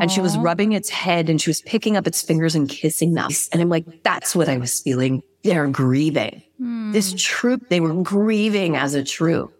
And 0.00 0.12
she 0.12 0.20
was 0.20 0.38
rubbing 0.38 0.72
its 0.72 0.88
head 0.88 1.28
and 1.28 1.40
she 1.40 1.50
was 1.50 1.60
picking 1.62 1.96
up 1.96 2.06
its 2.06 2.22
fingers 2.22 2.54
and 2.54 2.68
kissing 2.68 3.14
them. 3.14 3.30
And 3.52 3.60
I'm 3.60 3.68
like, 3.68 4.04
that's 4.04 4.36
what 4.36 4.48
I 4.48 4.56
was 4.56 4.78
feeling. 4.80 5.22
They're 5.42 5.66
grieving. 5.66 6.42
Mm. 6.60 6.92
This 6.92 7.14
troop, 7.16 7.68
they 7.68 7.80
were 7.80 7.94
grieving 8.02 8.76
as 8.76 8.94
a 8.94 9.02
troop. 9.02 9.52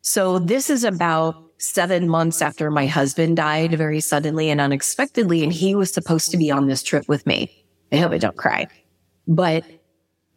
So 0.00 0.38
this 0.38 0.70
is 0.70 0.84
about 0.84 1.36
seven 1.58 2.08
months 2.08 2.40
after 2.40 2.70
my 2.70 2.86
husband 2.86 3.36
died 3.36 3.72
very 3.72 4.00
suddenly 4.00 4.48
and 4.48 4.60
unexpectedly. 4.60 5.42
And 5.42 5.52
he 5.52 5.74
was 5.74 5.92
supposed 5.92 6.30
to 6.30 6.38
be 6.38 6.50
on 6.50 6.66
this 6.66 6.82
trip 6.82 7.06
with 7.06 7.26
me. 7.26 7.66
I 7.92 7.96
hope 7.96 8.12
I 8.12 8.18
don't 8.18 8.36
cry, 8.36 8.68
but 9.26 9.64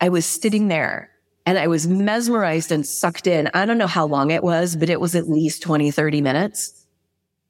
I 0.01 0.10
was 0.10 0.25
sitting 0.25 0.68
there 0.68 1.11
and 1.45 1.57
I 1.57 1.67
was 1.67 1.88
mesmerized 1.88 2.71
and 2.71 2.86
sucked 2.86 3.27
in. 3.27 3.50
I 3.53 3.65
don't 3.65 3.77
know 3.77 3.88
how 3.88 4.05
long 4.05 4.31
it 4.31 4.43
was, 4.43 4.75
but 4.75 4.89
it 4.89 5.01
was 5.01 5.15
at 5.15 5.29
least 5.29 5.62
20, 5.62 5.91
30 5.91 6.21
minutes. 6.21 6.86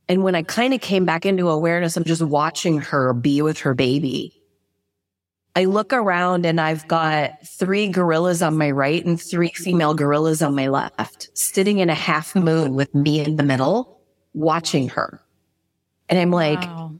And 0.07 0.23
when 0.23 0.35
I 0.35 0.43
kind 0.43 0.73
of 0.73 0.81
came 0.81 1.05
back 1.05 1.25
into 1.25 1.49
awareness, 1.49 1.97
I'm 1.97 2.03
just 2.03 2.21
watching 2.21 2.79
her 2.79 3.13
be 3.13 3.41
with 3.41 3.59
her 3.59 3.73
baby. 3.73 4.41
I 5.55 5.65
look 5.65 5.91
around 5.91 6.45
and 6.45 6.61
I've 6.61 6.87
got 6.87 7.45
three 7.45 7.89
gorillas 7.89 8.41
on 8.41 8.57
my 8.57 8.71
right 8.71 9.05
and 9.05 9.21
three 9.21 9.49
female 9.49 9.93
gorillas 9.93 10.41
on 10.41 10.55
my 10.55 10.69
left, 10.69 11.29
sitting 11.33 11.79
in 11.79 11.89
a 11.89 11.95
half 11.95 12.35
moon 12.35 12.73
with 12.73 12.95
me 12.95 13.19
in 13.19 13.35
the 13.35 13.43
middle, 13.43 14.01
watching 14.33 14.89
her. 14.89 15.21
And 16.07 16.17
I'm 16.17 16.31
like, 16.31 16.61
wow. 16.61 16.93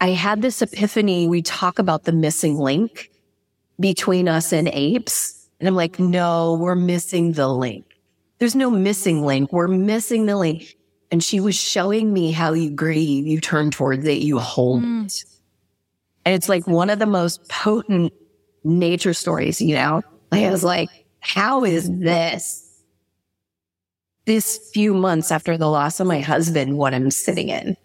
I 0.00 0.10
had 0.10 0.42
this 0.42 0.62
epiphany. 0.62 1.26
We 1.26 1.42
talk 1.42 1.78
about 1.78 2.04
the 2.04 2.12
missing 2.12 2.56
link 2.56 3.10
between 3.80 4.28
us 4.28 4.52
and 4.52 4.68
apes. 4.68 5.35
And 5.58 5.68
I'm 5.68 5.74
like, 5.74 5.98
no, 5.98 6.54
we're 6.60 6.74
missing 6.74 7.32
the 7.32 7.48
link. 7.48 7.86
There's 8.38 8.54
no 8.54 8.70
missing 8.70 9.24
link. 9.24 9.52
We're 9.52 9.68
missing 9.68 10.26
the 10.26 10.36
link. 10.36 10.76
And 11.10 11.22
she 11.22 11.40
was 11.40 11.54
showing 11.54 12.12
me 12.12 12.32
how 12.32 12.52
you 12.52 12.70
grieve, 12.70 13.26
you 13.26 13.40
turn 13.40 13.70
towards 13.70 14.06
it, 14.06 14.18
you 14.18 14.38
hold 14.38 14.82
mm. 14.82 15.06
it. 15.06 15.24
And 16.24 16.34
it's 16.34 16.48
like 16.48 16.66
one 16.66 16.90
of 16.90 16.98
the 16.98 17.06
most 17.06 17.48
potent 17.48 18.12
nature 18.64 19.14
stories, 19.14 19.60
you 19.60 19.74
know? 19.74 20.02
I 20.32 20.50
was 20.50 20.64
like, 20.64 20.88
how 21.20 21.64
is 21.64 21.88
this? 21.98 22.62
This 24.26 24.70
few 24.74 24.92
months 24.92 25.30
after 25.30 25.56
the 25.56 25.70
loss 25.70 26.00
of 26.00 26.06
my 26.08 26.20
husband, 26.20 26.76
what 26.76 26.92
I'm 26.92 27.12
sitting 27.12 27.48
in. 27.48 27.76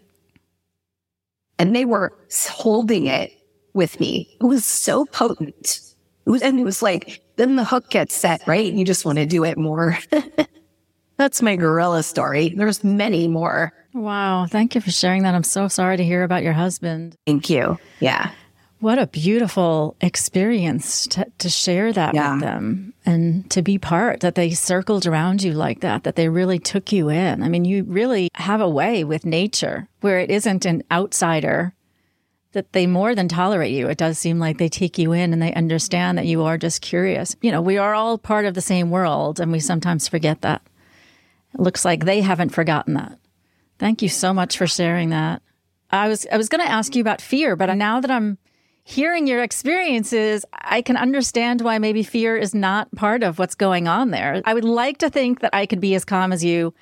And 1.60 1.76
they 1.76 1.86
were 1.86 2.12
holding 2.50 3.06
it 3.06 3.32
with 3.74 4.00
me. 4.00 4.36
It 4.42 4.46
was 4.46 4.66
so 4.66 5.06
potent. 5.06 5.80
It 6.26 6.30
was, 6.30 6.42
and 6.42 6.60
it 6.60 6.64
was 6.64 6.82
like, 6.82 7.22
then 7.42 7.56
the 7.56 7.66
hook 7.66 7.90
gets 7.90 8.16
set, 8.16 8.46
right? 8.46 8.70
And 8.70 8.78
you 8.78 8.86
just 8.86 9.04
want 9.04 9.18
to 9.18 9.26
do 9.26 9.44
it 9.44 9.58
more. 9.58 9.98
That's 11.18 11.42
my 11.42 11.56
gorilla 11.56 12.04
story. 12.04 12.50
There's 12.50 12.84
many 12.84 13.28
more. 13.28 13.74
Wow. 13.94 14.46
Thank 14.46 14.76
you 14.76 14.82
for 14.82 14.92
sharing 14.92 15.24
that. 15.24 15.34
I'm 15.34 15.44
so 15.44 15.68
sorry 15.68 15.98
to 15.98 16.04
hear 16.04 16.24
about 16.24 16.44
your 16.44 16.54
husband. 16.54 17.16
Thank 17.26 17.50
you. 17.50 17.80
Yeah. 18.00 18.32
What 18.80 19.00
a 19.00 19.08
beautiful 19.08 19.96
experience 20.02 21.08
to, 21.08 21.26
to 21.40 21.50
share 21.50 21.92
that 21.94 22.14
yeah. 22.14 22.34
with 22.34 22.42
them 22.42 22.94
and 23.06 23.50
to 23.52 23.64
be 23.64 23.80
part 23.80 24.20
that 24.20 24.36
they 24.36 24.52
circled 24.52 25.08
around 25.08 25.42
you 25.42 25.54
like 25.54 25.82
that, 25.82 26.04
that 26.04 26.16
they 26.16 26.30
really 26.30 26.60
took 26.60 26.92
you 26.92 27.10
in. 27.10 27.42
I 27.42 27.50
mean, 27.50 27.66
you 27.66 27.84
really 27.84 28.30
have 28.36 28.62
a 28.62 28.70
way 28.70 29.04
with 29.04 29.26
nature 29.26 29.88
where 30.02 30.20
it 30.20 30.30
isn't 30.30 30.66
an 30.66 30.84
outsider 30.92 31.74
that 32.54 32.74
they 32.74 32.86
more 32.86 33.16
than 33.16 33.28
tolerate 33.28 33.72
you. 33.72 33.88
It 33.88 33.98
does 33.98 34.18
seem 34.20 34.40
like 34.40 34.58
they 34.58 34.70
take 34.70 34.98
you 34.98 35.14
in 35.14 35.34
and 35.34 35.42
they 35.42 35.54
understand 35.54 36.18
that 36.18 36.26
you 36.26 36.44
are 36.44 36.58
just 36.58 36.82
curious. 36.82 37.36
You 37.42 37.52
know, 37.52 37.62
we 37.62 37.78
are 37.78 37.94
all 37.94 38.18
part 38.18 38.46
of 38.46 38.54
the 38.54 38.62
same 38.62 38.90
world 38.90 39.40
and 39.40 39.52
we 39.52 39.60
sometimes 39.60 40.08
forget 40.08 40.42
that. 40.42 40.62
It 41.54 41.62
looks 41.62 41.86
like 41.86 42.06
they 42.06 42.22
haven't 42.22 42.50
forgotten 42.50 42.94
that. 42.96 43.18
Thank 43.80 44.02
you 44.02 44.10
so 44.10 44.34
much 44.34 44.58
for 44.58 44.68
sharing 44.68 45.10
that. 45.10 45.42
I 45.90 46.08
was 46.08 46.26
I 46.32 46.38
was 46.38 46.50
going 46.50 46.64
to 46.64 46.72
ask 46.72 46.96
you 46.96 47.02
about 47.02 47.22
fear, 47.22 47.56
but 47.56 47.74
now 47.74 48.00
that 48.00 48.12
I'm 48.12 48.38
hearing 48.84 49.28
your 49.28 49.44
experiences, 49.44 50.46
I 50.54 50.82
can 50.82 50.98
understand 50.98 51.62
why 51.62 51.80
maybe 51.80 52.04
fear 52.04 52.38
is 52.38 52.56
not 52.56 52.94
part 52.96 53.24
of 53.24 53.40
what's 53.40 53.56
going 53.56 53.88
on 53.88 54.12
there. 54.12 54.42
I 54.46 54.54
would 54.54 54.64
like 54.64 55.00
to 55.00 55.10
think 55.10 55.42
that 55.42 55.54
I 55.54 55.66
could 55.66 55.82
be 55.82 55.96
as 55.96 56.06
calm 56.06 56.32
as 56.32 56.44
you. 56.44 56.74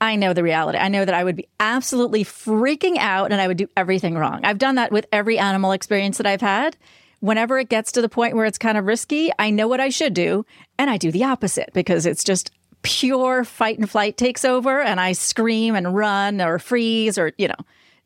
I 0.00 0.16
know 0.16 0.32
the 0.32 0.42
reality. 0.42 0.78
I 0.78 0.88
know 0.88 1.04
that 1.04 1.14
I 1.14 1.24
would 1.24 1.36
be 1.36 1.48
absolutely 1.60 2.24
freaking 2.24 2.96
out 2.98 3.32
and 3.32 3.40
I 3.40 3.48
would 3.48 3.56
do 3.56 3.68
everything 3.76 4.16
wrong. 4.16 4.44
I've 4.44 4.58
done 4.58 4.74
that 4.74 4.92
with 4.92 5.06
every 5.12 5.38
animal 5.38 5.72
experience 5.72 6.18
that 6.18 6.26
I've 6.26 6.40
had. 6.40 6.76
Whenever 7.20 7.58
it 7.58 7.70
gets 7.70 7.92
to 7.92 8.02
the 8.02 8.08
point 8.08 8.34
where 8.34 8.44
it's 8.44 8.58
kind 8.58 8.76
of 8.76 8.84
risky, 8.84 9.30
I 9.38 9.50
know 9.50 9.66
what 9.66 9.80
I 9.80 9.88
should 9.88 10.12
do 10.12 10.44
and 10.78 10.90
I 10.90 10.98
do 10.98 11.10
the 11.10 11.24
opposite 11.24 11.70
because 11.72 12.04
it's 12.04 12.24
just 12.24 12.50
pure 12.82 13.44
fight 13.44 13.78
and 13.78 13.88
flight 13.88 14.16
takes 14.18 14.44
over 14.44 14.80
and 14.80 15.00
I 15.00 15.12
scream 15.12 15.74
and 15.74 15.94
run 15.94 16.42
or 16.42 16.58
freeze 16.58 17.16
or, 17.16 17.32
you 17.38 17.48
know, 17.48 17.54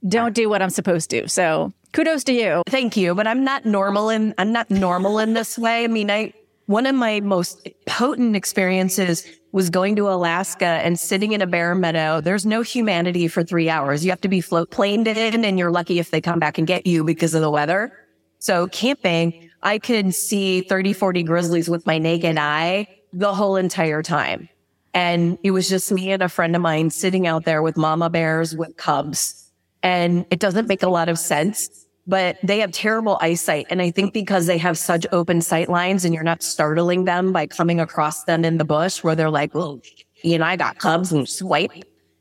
don't 0.06 0.34
do 0.34 0.48
what 0.48 0.62
I'm 0.62 0.70
supposed 0.70 1.10
to. 1.10 1.28
So 1.28 1.72
kudos 1.92 2.22
to 2.24 2.32
you. 2.32 2.62
Thank 2.68 2.96
you. 2.96 3.14
But 3.14 3.26
I'm 3.26 3.42
not 3.42 3.64
normal 3.64 4.08
in, 4.08 4.34
I'm 4.38 4.52
not 4.52 4.70
normal 4.70 5.18
in 5.18 5.34
this 5.34 5.58
way. 5.58 5.82
I 5.82 5.88
mean, 5.88 6.10
I, 6.10 6.32
one 6.68 6.84
of 6.84 6.94
my 6.94 7.18
most 7.20 7.66
potent 7.86 8.36
experiences 8.36 9.26
was 9.52 9.70
going 9.70 9.96
to 9.96 10.06
Alaska 10.06 10.66
and 10.66 11.00
sitting 11.00 11.32
in 11.32 11.40
a 11.40 11.46
bear 11.46 11.74
meadow. 11.74 12.20
There's 12.20 12.44
no 12.44 12.60
humanity 12.60 13.26
for 13.26 13.42
three 13.42 13.70
hours. 13.70 14.04
You 14.04 14.10
have 14.10 14.20
to 14.20 14.28
be 14.28 14.42
float 14.42 14.70
planed 14.70 15.08
in 15.08 15.46
and 15.46 15.58
you're 15.58 15.70
lucky 15.70 15.98
if 15.98 16.10
they 16.10 16.20
come 16.20 16.38
back 16.38 16.58
and 16.58 16.66
get 16.66 16.86
you 16.86 17.04
because 17.04 17.34
of 17.34 17.40
the 17.40 17.50
weather. 17.50 17.90
So 18.38 18.66
camping, 18.66 19.48
I 19.62 19.78
could 19.78 20.14
see 20.14 20.60
30, 20.60 20.92
40 20.92 21.22
grizzlies 21.22 21.70
with 21.70 21.86
my 21.86 21.96
naked 21.96 22.36
eye 22.36 22.86
the 23.14 23.32
whole 23.32 23.56
entire 23.56 24.02
time. 24.02 24.50
And 24.92 25.38
it 25.42 25.52
was 25.52 25.70
just 25.70 25.90
me 25.90 26.12
and 26.12 26.22
a 26.22 26.28
friend 26.28 26.54
of 26.54 26.60
mine 26.60 26.90
sitting 26.90 27.26
out 27.26 27.46
there 27.46 27.62
with 27.62 27.78
mama 27.78 28.10
bears 28.10 28.54
with 28.54 28.76
cubs. 28.76 29.50
And 29.82 30.26
it 30.30 30.38
doesn't 30.38 30.68
make 30.68 30.82
a 30.82 30.90
lot 30.90 31.08
of 31.08 31.18
sense, 31.18 31.86
but 32.08 32.38
they 32.42 32.58
have 32.58 32.72
terrible 32.72 33.18
eyesight. 33.20 33.66
And 33.68 33.82
I 33.82 33.90
think 33.90 34.14
because 34.14 34.46
they 34.46 34.56
have 34.58 34.78
such 34.78 35.06
open 35.12 35.42
sight 35.42 35.68
lines 35.68 36.06
and 36.06 36.14
you're 36.14 36.24
not 36.24 36.42
startling 36.42 37.04
them 37.04 37.32
by 37.32 37.46
coming 37.46 37.78
across 37.78 38.24
them 38.24 38.46
in 38.46 38.56
the 38.56 38.64
bush 38.64 39.04
where 39.04 39.14
they're 39.14 39.30
like, 39.30 39.54
oh, 39.54 39.82
you 40.22 40.34
and 40.34 40.42
I 40.42 40.56
got 40.56 40.78
cubs 40.78 41.12
and 41.12 41.28
swipe, 41.28 41.70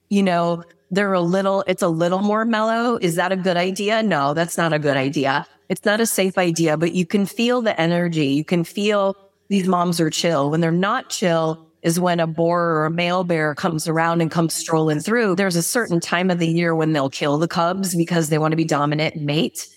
you 0.10 0.22
know, 0.22 0.64
they're 0.92 1.14
a 1.14 1.22
little, 1.22 1.64
it's 1.68 1.82
a 1.82 1.88
little 1.88 2.20
more 2.20 2.44
mellow. 2.44 2.98
Is 2.98 3.16
that 3.16 3.32
a 3.32 3.38
good 3.38 3.58
idea? 3.58 4.04
No, 4.04 4.34
that's 4.34 4.58
not 4.58 4.74
a 4.74 4.80
good 4.80 4.98
idea. 4.98 5.48
It's 5.70 5.86
not 5.86 6.02
a 6.02 6.06
safe 6.06 6.38
idea, 6.38 6.78
but 6.78 6.92
you 6.92 7.06
can 7.06 7.26
feel 7.26 7.62
the 7.62 7.80
energy. 7.80 8.28
You 8.28 8.44
can 8.44 8.66
feel 8.66 9.16
these 9.48 9.68
moms 9.68 10.02
are 10.02 10.10
chill. 10.10 10.52
When 10.52 10.60
they're 10.60 10.72
not 10.72 11.10
chill 11.10 11.66
is 11.82 12.00
when 12.00 12.20
a 12.20 12.28
boar 12.28 12.72
or 12.76 12.86
a 12.86 12.92
male 12.92 13.24
bear 13.24 13.56
comes 13.56 13.88
around 13.88 14.20
and 14.20 14.30
comes 14.30 14.54
strolling 14.54 15.00
through. 15.00 15.36
There's 15.36 15.56
a 15.56 15.64
certain 15.64 16.02
time 16.02 16.30
of 16.30 16.40
the 16.40 16.48
year 16.48 16.76
when 16.76 16.92
they'll 16.92 17.10
kill 17.10 17.38
the 17.38 17.48
cubs 17.48 17.96
because 17.96 18.30
they 18.30 18.38
want 18.38 18.52
to 18.52 18.58
be 18.58 18.66
dominant 18.66 19.16
and 19.16 19.26
mate. 19.26 19.68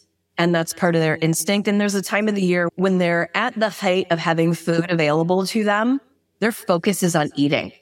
And 0.40 0.54
that's 0.54 0.72
part 0.72 0.94
of 0.94 1.02
their 1.02 1.16
instinct. 1.16 1.68
And 1.68 1.78
there's 1.78 1.94
a 1.94 2.00
time 2.00 2.26
of 2.26 2.34
the 2.34 2.40
year 2.40 2.70
when 2.76 2.96
they're 2.96 3.28
at 3.36 3.60
the 3.60 3.68
height 3.68 4.06
of 4.08 4.18
having 4.18 4.54
food 4.54 4.90
available 4.90 5.44
to 5.48 5.64
them. 5.64 6.00
Their 6.38 6.50
focus 6.50 7.02
is 7.02 7.14
on 7.14 7.28
eating 7.36 7.72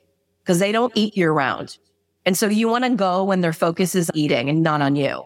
because 0.41 0.59
they 0.59 0.73
don't 0.73 0.93
eat 0.97 1.17
year 1.17 1.31
round. 1.31 1.79
And 2.27 2.37
so 2.37 2.49
you 2.49 2.69
want 2.69 2.83
to 2.83 2.91
go 2.91 3.23
when 3.23 3.43
their 3.43 3.53
focus 3.53 3.95
is 3.95 4.11
eating 4.13 4.51
and 4.51 4.61
not 4.61 4.83
on 4.83 4.97
you. 4.97 5.23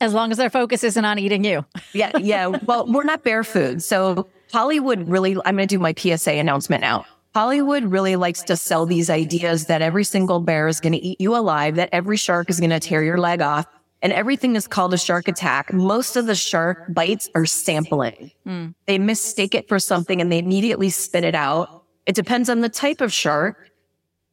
As 0.00 0.14
long 0.14 0.30
as 0.30 0.38
their 0.38 0.48
focus 0.48 0.84
isn't 0.84 1.04
on 1.04 1.18
eating 1.18 1.44
you. 1.44 1.66
yeah. 1.92 2.16
Yeah. 2.16 2.46
Well, 2.46 2.90
we're 2.90 3.04
not 3.04 3.22
bear 3.22 3.44
food. 3.44 3.82
So 3.82 4.26
Hollywood 4.50 5.06
really, 5.10 5.36
I'm 5.44 5.56
going 5.56 5.68
to 5.68 5.74
do 5.74 5.78
my 5.78 5.92
PSA 5.94 6.32
announcement 6.32 6.80
now. 6.80 7.04
Hollywood 7.34 7.84
really 7.84 8.16
likes 8.16 8.42
to 8.44 8.56
sell 8.56 8.86
these 8.86 9.10
ideas 9.10 9.66
that 9.66 9.82
every 9.82 10.04
single 10.04 10.40
bear 10.40 10.66
is 10.66 10.80
going 10.80 10.94
to 10.94 10.98
eat 10.98 11.20
you 11.20 11.36
alive, 11.36 11.74
that 11.74 11.90
every 11.92 12.16
shark 12.16 12.48
is 12.48 12.58
going 12.58 12.70
to 12.70 12.80
tear 12.80 13.02
your 13.02 13.18
leg 13.18 13.42
off, 13.42 13.66
and 14.06 14.12
everything 14.12 14.54
is 14.54 14.68
called 14.68 14.94
a 14.94 14.98
shark 14.98 15.26
attack. 15.26 15.72
Most 15.72 16.14
of 16.14 16.26
the 16.26 16.36
shark 16.36 16.94
bites 16.94 17.28
are 17.34 17.44
sampling. 17.44 18.30
Mm. 18.46 18.72
They 18.86 19.00
mistake 19.00 19.52
it 19.52 19.66
for 19.68 19.80
something 19.80 20.20
and 20.20 20.30
they 20.30 20.38
immediately 20.38 20.90
spit 20.90 21.24
it 21.24 21.34
out. 21.34 21.82
It 22.06 22.14
depends 22.14 22.48
on 22.48 22.60
the 22.60 22.68
type 22.68 23.00
of 23.00 23.12
shark. 23.12 23.68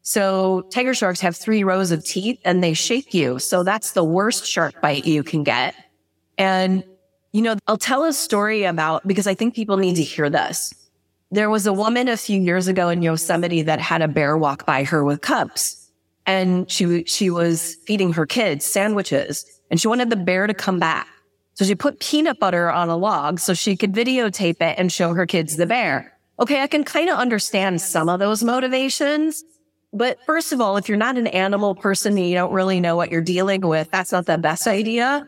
So 0.04 0.62
tiger 0.72 0.94
sharks 0.94 1.22
have 1.22 1.36
three 1.36 1.64
rows 1.64 1.90
of 1.90 2.06
teeth 2.06 2.40
and 2.46 2.64
they 2.64 2.76
shake 2.76 3.16
you. 3.16 3.40
So 3.40 3.64
that's 3.64 3.94
the 3.94 4.04
worst 4.04 4.46
shark 4.46 4.80
bite 4.80 5.06
you 5.06 5.24
can 5.24 5.44
get. 5.44 5.74
And, 6.38 6.84
you 7.32 7.42
know, 7.42 7.56
I'll 7.66 7.76
tell 7.76 8.04
a 8.04 8.14
story 8.14 8.66
about 8.66 9.08
because 9.08 9.26
I 9.26 9.34
think 9.34 9.56
people 9.56 9.78
need 9.78 9.96
to 9.96 10.04
hear 10.04 10.30
this. 10.30 10.72
There 11.32 11.50
was 11.50 11.66
a 11.66 11.74
woman 11.74 12.10
a 12.10 12.18
few 12.18 12.40
years 12.40 12.68
ago 12.68 12.90
in 12.90 13.02
Yosemite 13.02 13.64
that 13.64 13.80
had 13.80 14.04
a 14.04 14.08
bear 14.08 14.38
walk 14.38 14.68
by 14.68 14.84
her 14.84 15.04
with 15.04 15.22
cubs 15.22 15.90
and 16.28 16.70
she, 16.70 17.06
she 17.06 17.32
was 17.32 17.74
feeding 17.88 18.14
her 18.14 18.28
kids 18.28 18.64
sandwiches 18.64 19.53
and 19.74 19.82
she 19.82 19.88
wanted 19.88 20.12
the 20.12 20.16
bear 20.16 20.46
to 20.46 20.54
come 20.54 20.78
back. 20.78 21.08
So 21.56 21.66
she 21.66 21.74
put 21.74 22.00
peanut 22.00 22.40
butter 22.40 22.70
on 22.70 22.90
a 22.90 22.96
log 22.96 23.40
so 23.40 23.56
she 23.56 23.76
could 23.76 23.92
videotape 23.92 24.62
it 24.62 24.76
and 24.78 24.92
show 24.92 25.16
her 25.16 25.26
kids 25.26 25.58
the 25.58 25.66
bear. 25.66 26.16
Okay. 26.40 26.62
I 26.62 26.68
can 26.68 26.84
kind 26.84 27.10
of 27.10 27.18
understand 27.18 27.82
some 27.82 28.08
of 28.08 28.20
those 28.20 28.44
motivations. 28.44 29.44
But 29.92 30.24
first 30.28 30.54
of 30.54 30.62
all, 30.62 30.78
if 30.78 30.88
you're 30.88 30.96
not 30.96 31.18
an 31.18 31.26
animal 31.26 31.74
person 31.74 32.16
and 32.16 32.30
you 32.30 32.36
don't 32.36 32.54
really 32.54 32.80
know 32.80 32.96
what 32.96 33.10
you're 33.10 33.22
dealing 33.22 33.62
with, 33.62 33.90
that's 33.90 34.12
not 34.12 34.28
the 34.28 34.38
best 34.38 34.68
idea. 34.68 35.28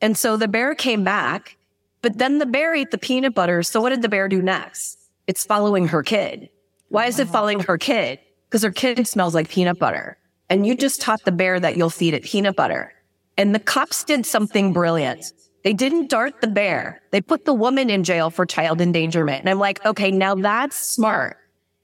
And 0.00 0.16
so 0.16 0.38
the 0.38 0.48
bear 0.48 0.74
came 0.74 1.04
back, 1.04 1.58
but 2.00 2.16
then 2.16 2.38
the 2.38 2.46
bear 2.46 2.74
ate 2.74 2.92
the 2.92 2.98
peanut 2.98 3.34
butter. 3.34 3.62
So 3.62 3.82
what 3.82 3.90
did 3.90 4.00
the 4.00 4.08
bear 4.08 4.26
do 4.26 4.40
next? 4.40 5.02
it's 5.26 5.44
following 5.44 5.88
her 5.88 6.02
kid. 6.02 6.48
Why 6.88 7.06
is 7.06 7.18
it 7.18 7.28
following 7.28 7.60
her 7.60 7.78
kid? 7.78 8.18
Because 8.48 8.62
her 8.62 8.70
kid 8.70 9.06
smells 9.06 9.34
like 9.34 9.48
peanut 9.48 9.78
butter. 9.78 10.18
And 10.50 10.66
you 10.66 10.74
just 10.74 11.00
taught 11.00 11.24
the 11.24 11.32
bear 11.32 11.58
that 11.60 11.76
you'll 11.76 11.90
feed 11.90 12.14
it 12.14 12.24
peanut 12.24 12.56
butter. 12.56 12.92
And 13.36 13.54
the 13.54 13.60
cops 13.60 14.04
did 14.04 14.26
something 14.26 14.72
brilliant. 14.72 15.32
They 15.64 15.72
didn't 15.72 16.10
dart 16.10 16.40
the 16.40 16.48
bear. 16.48 17.02
They 17.12 17.20
put 17.20 17.44
the 17.44 17.54
woman 17.54 17.88
in 17.88 18.04
jail 18.04 18.30
for 18.30 18.44
child 18.44 18.80
endangerment. 18.80 19.40
And 19.40 19.48
I'm 19.48 19.58
like, 19.58 19.84
okay, 19.86 20.10
now 20.10 20.34
that's 20.34 20.76
smart. 20.76 21.36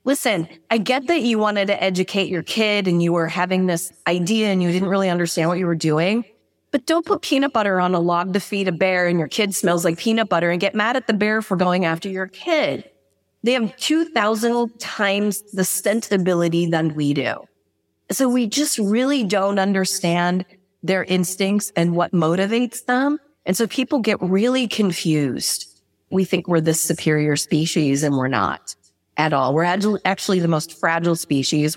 Listen, 0.04 0.48
I 0.70 0.78
get 0.78 1.06
that 1.08 1.22
you 1.22 1.38
wanted 1.38 1.66
to 1.66 1.82
educate 1.82 2.28
your 2.28 2.42
kid 2.42 2.88
and 2.88 3.02
you 3.02 3.12
were 3.12 3.28
having 3.28 3.66
this 3.66 3.92
idea 4.06 4.48
and 4.48 4.62
you 4.62 4.72
didn't 4.72 4.88
really 4.88 5.10
understand 5.10 5.48
what 5.48 5.58
you 5.58 5.66
were 5.66 5.74
doing. 5.74 6.24
But 6.70 6.86
don't 6.86 7.06
put 7.06 7.22
peanut 7.22 7.52
butter 7.52 7.80
on 7.80 7.94
a 7.94 8.00
log 8.00 8.32
to 8.34 8.40
feed 8.40 8.68
a 8.68 8.72
bear 8.72 9.06
and 9.06 9.18
your 9.18 9.28
kid 9.28 9.54
smells 9.54 9.84
like 9.84 9.98
peanut 9.98 10.28
butter 10.28 10.50
and 10.50 10.60
get 10.60 10.74
mad 10.74 10.96
at 10.96 11.06
the 11.06 11.12
bear 11.12 11.40
for 11.40 11.56
going 11.56 11.84
after 11.84 12.08
your 12.08 12.26
kid. 12.26 12.88
They 13.42 13.52
have 13.52 13.76
2000 13.76 14.78
times 14.78 15.42
the 15.52 15.64
scent 15.64 16.10
ability 16.10 16.66
than 16.66 16.94
we 16.94 17.14
do. 17.14 17.44
So 18.10 18.28
we 18.28 18.46
just 18.46 18.78
really 18.78 19.24
don't 19.24 19.58
understand 19.58 20.44
their 20.82 21.04
instincts 21.04 21.72
and 21.76 21.94
what 21.94 22.12
motivates 22.12 22.84
them. 22.84 23.18
And 23.46 23.56
so 23.56 23.66
people 23.66 24.00
get 24.00 24.20
really 24.20 24.68
confused. 24.68 25.66
We 26.10 26.24
think 26.24 26.48
we're 26.48 26.60
this 26.60 26.80
superior 26.80 27.36
species 27.36 28.02
and 28.02 28.16
we're 28.16 28.28
not 28.28 28.74
at 29.16 29.32
all. 29.32 29.54
We're 29.54 29.98
actually 30.04 30.40
the 30.40 30.48
most 30.48 30.78
fragile 30.78 31.16
species. 31.16 31.76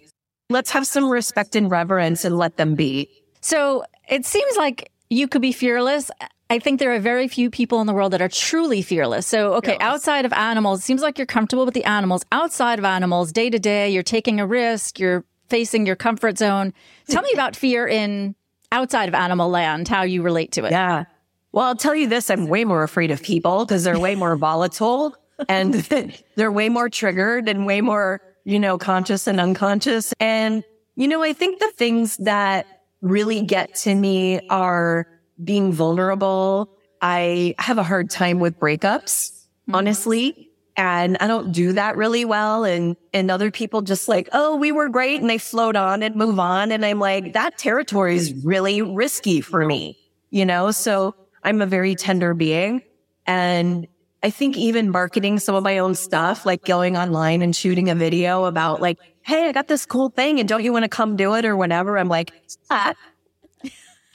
Let's 0.50 0.72
have 0.72 0.86
some 0.86 1.10
respect 1.10 1.56
and 1.56 1.72
reverence 1.72 2.26
and 2.26 2.38
let 2.38 2.58
them 2.58 2.76
be. 2.76 3.10
So 3.42 3.84
it 4.10 4.26
seems 4.26 4.58
like 4.58 4.92
you 5.10 5.28
could 5.28 5.42
be 5.42 5.52
fearless 5.52 6.12
I 6.52 6.60
think 6.60 6.82
there 6.82 6.94
are 6.94 7.00
very 7.00 7.30
few 7.30 7.50
people 7.50 7.80
in 7.80 7.88
the 7.88 7.94
world 7.94 8.12
that 8.12 8.22
are 8.22 8.28
truly 8.28 8.82
fearless. 8.82 9.26
So, 9.26 9.54
okay, 9.54 9.78
yes. 9.80 9.80
outside 9.80 10.26
of 10.26 10.34
animals, 10.34 10.80
it 10.80 10.84
seems 10.84 11.02
like 11.02 11.18
you're 11.18 11.26
comfortable 11.26 11.64
with 11.64 11.74
the 11.74 11.86
animals. 11.86 12.26
Outside 12.34 12.78
of 12.78 12.84
animals, 12.84 13.32
day 13.32 13.50
to 13.50 13.58
day, 13.58 13.90
you're 13.90 14.04
taking 14.04 14.42
a 14.42 14.46
risk, 14.46 15.00
you're 15.00 15.24
facing 15.48 15.86
your 15.86 15.96
comfort 15.96 16.38
zone. 16.38 16.74
Tell 17.08 17.22
me 17.22 17.30
hmm. 17.32 17.38
about 17.38 17.56
fear 17.56 17.88
in 17.88 18.36
outside 18.72 19.10
of 19.10 19.16
animal 19.16 19.50
land, 19.50 19.88
how 19.88 20.04
you 20.04 20.22
relate 20.22 20.52
to 20.54 20.66
it. 20.66 20.72
Yeah. 20.72 21.06
Well, 21.52 21.66
I'll 21.66 21.76
tell 21.76 21.96
you 21.96 22.08
this 22.08 22.30
I'm 22.30 22.48
way 22.48 22.64
more 22.64 22.84
afraid 22.84 23.12
of 23.12 23.22
people 23.22 23.66
because 23.66 23.84
they're 23.84 24.00
way 24.00 24.16
more 24.16 24.36
volatile 24.36 25.16
and 25.50 25.74
they're 26.36 26.52
way 26.52 26.70
more 26.70 26.90
triggered 26.90 27.50
and 27.50 27.66
way 27.66 27.82
more, 27.82 28.22
you 28.46 28.60
know, 28.60 28.78
conscious 28.78 29.28
and 29.28 29.40
unconscious. 29.40 30.14
And, 30.20 30.64
you 30.96 31.08
know, 31.08 31.22
I 31.22 31.34
think 31.34 31.60
the 31.60 31.72
things 31.76 32.18
that 32.18 32.66
really 33.02 33.42
get 33.42 33.76
to 33.76 33.94
me 33.94 34.48
are 34.50 35.08
being 35.44 35.74
vulnerable. 35.74 36.70
I 37.02 37.56
have 37.58 37.78
a 37.78 37.84
hard 37.84 38.10
time 38.10 38.40
with 38.40 38.60
breakups, 38.60 39.32
mm-hmm. 39.32 39.76
honestly. 39.76 40.51
And 40.78 41.18
I 41.20 41.28
don't 41.28 41.52
do 41.52 41.74
that 41.74 41.98
really 41.98 42.26
well. 42.26 42.64
And, 42.64 42.96
and 43.14 43.30
other 43.30 43.52
people 43.52 43.82
just 43.82 44.08
like, 44.08 44.30
oh, 44.32 44.56
we 44.56 44.72
were 44.72 44.90
great. 44.90 45.20
And 45.20 45.30
they 45.30 45.38
float 45.38 45.76
on 45.76 46.02
and 46.02 46.16
move 46.16 46.40
on. 46.40 46.72
And 46.72 46.86
I'm 46.86 47.00
like, 47.00 47.34
that 47.34 47.58
territory 47.58 48.16
is 48.16 48.34
really 48.46 48.82
risky 48.82 49.42
for 49.42 49.66
me, 49.66 49.98
you 50.30 50.46
know? 50.46 50.72
So 50.72 51.16
I'm 51.44 51.62
a 51.62 51.66
very 51.66 51.96
tender 51.96 52.34
being. 52.34 52.82
And 53.28 53.88
I 54.24 54.30
think 54.30 54.58
even 54.58 54.92
marketing 54.92 55.40
some 55.40 55.56
of 55.56 55.64
my 55.64 55.78
own 55.80 55.96
stuff, 55.96 56.46
like 56.46 56.64
going 56.64 56.96
online 56.96 57.42
and 57.42 57.56
shooting 57.56 57.90
a 57.90 57.96
video 57.96 58.46
about 58.46 58.82
like, 58.82 58.98
Hey, 59.24 59.48
I 59.48 59.52
got 59.52 59.68
this 59.68 59.86
cool 59.86 60.10
thing 60.10 60.40
and 60.40 60.48
don't 60.48 60.64
you 60.64 60.74
want 60.74 60.84
to 60.84 60.90
come 60.90 61.16
do 61.16 61.36
it 61.36 61.46
or 61.46 61.56
whatever? 61.56 61.98
I'm 61.98 62.08
like, 62.08 62.34
ah, 62.72 62.94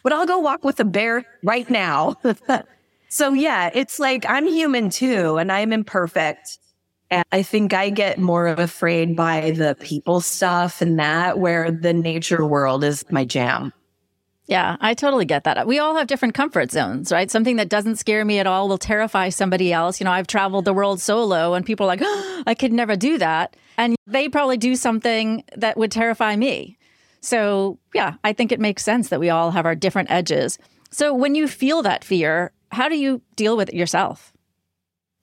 but 0.03 0.13
I'll 0.13 0.27
go 0.27 0.39
walk 0.39 0.65
with 0.65 0.81
a 0.81 0.85
bear 0.85 1.25
right 1.43 1.69
now. 1.69 2.17
so 3.09 3.33
yeah, 3.33 3.71
it's 3.75 3.99
like 3.99 4.25
I'm 4.29 4.47
human 4.47 4.91
too 4.91 5.37
and 5.37 5.51
I'm 5.53 5.73
imperfect. 5.73 6.59
And 7.11 7.25
I 7.31 7.43
think 7.43 7.73
I 7.73 7.91
get 7.91 8.19
more 8.19 8.49
afraid 8.49 9.15
by 9.15 9.53
the 9.53 9.77
people 9.79 10.21
stuff 10.21 10.83
and 10.83 10.99
that 10.99 11.39
where 11.39 11.71
the 11.71 11.93
nature 11.93 12.45
world 12.45 12.83
is 12.83 13.05
my 13.11 13.25
jam. 13.25 13.73
Yeah, 14.49 14.77
I 14.81 14.95
totally 14.95 15.25
get 15.25 15.45
that. 15.45 15.67
We 15.67 15.81
all 15.81 15.97
have 15.97 16.07
different 16.07 16.35
comfort 16.35 16.71
zones, 16.71 17.11
right? 17.11 17.31
Something 17.31 17.57
that 17.57 17.69
doesn't 17.69 17.97
scare 17.97 18.25
me 18.25 18.39
at 18.39 18.47
all 18.47 18.69
will 18.69 18.79
terrify 18.79 19.29
somebody 19.29 19.73
else. 19.73 20.01
You 20.01 20.05
know, 20.05 20.13
I've 20.13 20.29
traveled 20.29 20.65
the 20.65 20.73
world 20.73 21.01
solo 21.01 21.55
and 21.55 21.67
people 21.67 21.85
are 21.85 21.89
like, 21.89 22.03
oh, 22.03 22.43
I 22.47 22.55
could 22.55 22.73
never 22.73 22.95
do 22.97 23.19
that. 23.19 23.57
And 23.77 23.97
they 24.07 24.29
probably 24.29 24.57
do 24.57 24.77
something 24.77 25.45
that 25.57 25.77
would 25.77 25.91
terrify 25.91 26.37
me. 26.37 26.79
So, 27.21 27.79
yeah, 27.93 28.15
I 28.23 28.33
think 28.33 28.53
it 28.53 28.61
makes 28.61 28.85
sense 28.85 29.09
that 29.09 29.19
we 29.19 29.31
all 29.31 29.51
have 29.51 29.67
our 29.67 29.75
different 29.75 30.11
edges. 30.11 30.59
So, 30.93 31.13
when 31.13 31.35
you 31.35 31.49
feel 31.49 31.83
that 31.83 32.05
fear, 32.05 32.53
how 32.71 32.89
do 32.89 32.97
you 32.97 33.23
deal 33.37 33.57
with 33.57 33.69
it 33.69 33.75
yourself? 33.75 34.33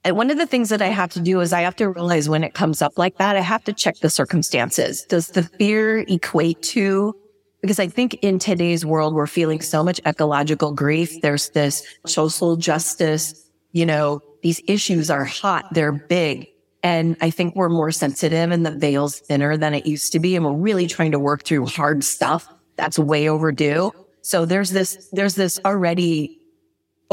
And 0.06 0.18
one 0.18 0.30
of 0.30 0.38
the 0.38 0.46
things 0.46 0.70
that 0.70 0.82
I 0.82 0.88
have 0.88 1.12
to 1.12 1.22
do 1.22 1.40
is 1.40 1.54
I 1.54 1.62
have 1.62 1.78
to 1.78 1.90
realize 1.90 2.28
when 2.28 2.44
it 2.44 2.54
comes 2.54 2.82
up 2.82 2.98
like 2.98 3.18
that, 3.18 3.38
I 3.38 3.42
have 3.42 3.64
to 3.66 3.74
check 3.74 4.00
the 4.00 4.10
circumstances. 4.10 5.04
Does 5.06 5.28
the 5.28 5.44
fear 5.44 6.00
equate 6.00 6.62
to, 6.64 7.16
because 7.62 7.80
I 7.80 7.88
think 7.88 8.16
in 8.16 8.38
today's 8.38 8.86
world, 8.86 9.14
we're 9.14 9.28
feeling 9.28 9.62
so 9.62 9.82
much 9.82 10.02
ecological 10.06 10.74
grief. 10.74 11.22
There's 11.22 11.52
this 11.52 11.86
social 12.06 12.58
justice, 12.58 13.50
you 13.72 13.86
know, 13.86 14.22
these 14.42 14.62
issues 14.68 15.10
are 15.10 15.24
hot. 15.24 15.74
They're 15.74 15.94
big. 15.94 16.50
And 16.84 17.16
I 17.22 17.30
think 17.30 17.56
we're 17.56 17.70
more 17.70 17.92
sensitive 17.92 18.52
and 18.52 18.66
the 18.66 18.72
veil's 18.72 19.20
thinner 19.20 19.56
than 19.56 19.74
it 19.74 19.86
used 19.86 20.12
to 20.12 20.20
be. 20.20 20.36
And 20.36 20.44
we're 20.44 20.52
really 20.52 20.86
trying 20.86 21.14
to 21.14 21.20
work 21.20 21.44
through 21.44 21.68
hard 21.68 22.04
stuff 22.04 22.54
that's 22.76 23.00
way 23.00 23.30
overdue. 23.30 23.94
So 24.22 24.44
there's 24.46 24.72
this, 24.72 25.08
there's 25.14 25.36
this 25.36 25.62
already 25.64 26.40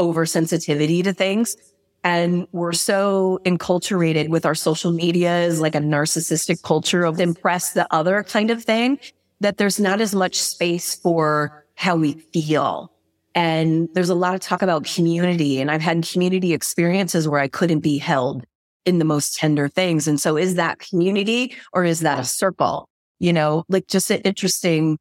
oversensitivity 0.01 1.03
to 1.03 1.13
things. 1.13 1.55
And 2.03 2.47
we're 2.51 2.73
so 2.73 3.39
enculturated 3.45 4.29
with 4.29 4.45
our 4.45 4.55
social 4.55 4.91
media 4.91 5.31
as 5.31 5.61
like 5.61 5.75
a 5.75 5.79
narcissistic 5.79 6.63
culture 6.63 7.03
of 7.03 7.19
impress 7.19 7.73
the 7.73 7.87
other 7.93 8.23
kind 8.23 8.49
of 8.49 8.63
thing 8.63 8.99
that 9.39 9.57
there's 9.57 9.79
not 9.79 10.01
as 10.01 10.15
much 10.15 10.35
space 10.35 10.95
for 10.95 11.65
how 11.75 11.95
we 11.95 12.13
feel. 12.33 12.91
And 13.33 13.87
there's 13.93 14.09
a 14.09 14.15
lot 14.15 14.35
of 14.35 14.41
talk 14.41 14.61
about 14.61 14.85
community. 14.85 15.61
And 15.61 15.71
I've 15.71 15.81
had 15.81 16.07
community 16.07 16.53
experiences 16.53 17.27
where 17.27 17.39
I 17.39 17.47
couldn't 17.47 17.79
be 17.79 17.97
held 17.97 18.45
in 18.85 18.97
the 18.99 19.05
most 19.05 19.35
tender 19.35 19.69
things. 19.69 20.07
And 20.07 20.19
so 20.19 20.37
is 20.37 20.55
that 20.55 20.79
community 20.79 21.55
or 21.71 21.83
is 21.83 22.01
that 22.01 22.19
a 22.19 22.23
circle? 22.23 22.89
You 23.19 23.31
know, 23.31 23.63
like 23.69 23.87
just 23.87 24.09
an 24.09 24.21
interesting 24.21 24.97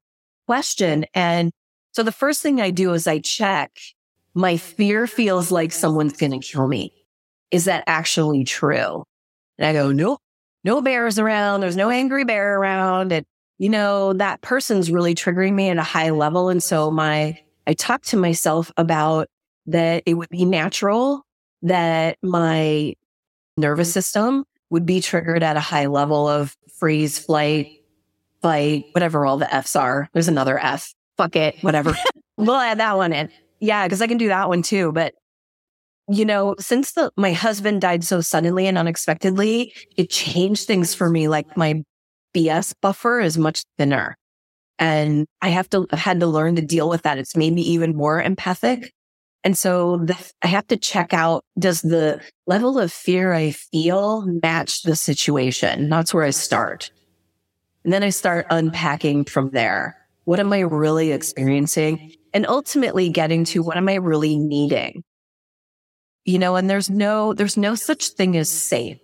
question. 0.46 1.06
And 1.14 1.50
so 1.92 2.02
the 2.02 2.12
first 2.12 2.42
thing 2.42 2.60
I 2.60 2.70
do 2.70 2.92
is 2.92 3.06
I 3.06 3.18
check 3.18 3.70
my 4.34 4.56
fear 4.56 5.06
feels 5.06 5.50
like 5.50 5.72
someone's 5.72 6.16
going 6.16 6.32
to 6.32 6.46
kill 6.46 6.68
me. 6.68 6.92
Is 7.50 7.64
that 7.64 7.84
actually 7.86 8.44
true? 8.44 9.04
And 9.58 9.66
I 9.66 9.72
go, 9.72 9.92
nope, 9.92 10.20
no 10.64 10.80
bears 10.80 11.18
around. 11.18 11.60
There's 11.60 11.76
no 11.76 11.90
angry 11.90 12.24
bear 12.24 12.58
around. 12.58 13.12
And, 13.12 13.26
you 13.58 13.68
know, 13.68 14.12
that 14.14 14.40
person's 14.40 14.90
really 14.90 15.14
triggering 15.14 15.54
me 15.54 15.68
at 15.68 15.76
a 15.76 15.82
high 15.82 16.10
level. 16.10 16.48
And 16.48 16.62
so 16.62 16.90
my, 16.90 17.38
I 17.66 17.74
talk 17.74 18.02
to 18.06 18.16
myself 18.16 18.70
about 18.76 19.28
that 19.66 20.02
it 20.06 20.14
would 20.14 20.28
be 20.30 20.44
natural 20.44 21.26
that 21.62 22.16
my 22.22 22.94
nervous 23.56 23.92
system 23.92 24.44
would 24.70 24.86
be 24.86 25.00
triggered 25.00 25.42
at 25.42 25.56
a 25.56 25.60
high 25.60 25.86
level 25.86 26.28
of 26.28 26.56
freeze, 26.78 27.18
flight, 27.18 27.82
fight, 28.40 28.86
whatever 28.92 29.26
all 29.26 29.36
the 29.36 29.52
F's 29.52 29.76
are. 29.76 30.08
There's 30.12 30.28
another 30.28 30.58
F. 30.58 30.94
Fuck 31.16 31.36
it, 31.36 31.56
whatever. 31.60 31.94
we'll 32.36 32.54
add 32.56 32.78
that 32.78 32.96
one 32.96 33.12
in. 33.12 33.28
Yeah, 33.60 33.86
because 33.86 34.02
I 34.02 34.06
can 34.06 34.18
do 34.18 34.28
that 34.28 34.48
one 34.48 34.62
too. 34.62 34.92
But 34.92 35.14
you 36.08 36.24
know, 36.24 36.56
since 36.58 36.92
the, 36.92 37.12
my 37.16 37.32
husband 37.32 37.80
died 37.80 38.02
so 38.02 38.20
suddenly 38.20 38.66
and 38.66 38.76
unexpectedly, 38.76 39.72
it 39.96 40.10
changed 40.10 40.66
things 40.66 40.92
for 40.92 41.08
me. 41.08 41.28
Like 41.28 41.56
my 41.56 41.84
BS 42.34 42.74
buffer 42.80 43.20
is 43.20 43.38
much 43.38 43.62
thinner. 43.78 44.16
And 44.78 45.26
I 45.40 45.50
have 45.50 45.68
to, 45.70 45.86
had 45.92 46.18
to 46.20 46.26
learn 46.26 46.56
to 46.56 46.62
deal 46.62 46.88
with 46.88 47.02
that. 47.02 47.18
It's 47.18 47.36
made 47.36 47.52
me 47.52 47.62
even 47.62 47.94
more 47.94 48.20
empathic. 48.20 48.92
And 49.44 49.56
so 49.56 49.98
the, 49.98 50.16
I 50.42 50.48
have 50.48 50.66
to 50.68 50.76
check 50.76 51.14
out, 51.14 51.44
does 51.58 51.82
the 51.82 52.20
level 52.46 52.78
of 52.78 52.92
fear 52.92 53.32
I 53.32 53.52
feel 53.52 54.22
match 54.42 54.82
the 54.82 54.96
situation? 54.96 55.88
That's 55.88 56.12
where 56.12 56.24
I 56.24 56.30
start. 56.30 56.90
And 57.84 57.92
then 57.92 58.02
I 58.02 58.10
start 58.10 58.46
unpacking 58.50 59.26
from 59.26 59.50
there. 59.50 59.96
What 60.24 60.40
am 60.40 60.52
I 60.52 60.60
really 60.60 61.12
experiencing? 61.12 62.14
And 62.32 62.46
ultimately 62.46 63.08
getting 63.08 63.44
to 63.46 63.62
what 63.62 63.76
am 63.76 63.88
I 63.88 63.94
really 63.94 64.36
needing? 64.36 65.02
You 66.24 66.38
know, 66.38 66.56
and 66.56 66.70
there's 66.70 66.90
no, 66.90 67.34
there's 67.34 67.56
no 67.56 67.74
such 67.74 68.08
thing 68.08 68.36
as 68.36 68.50
safe. 68.50 68.98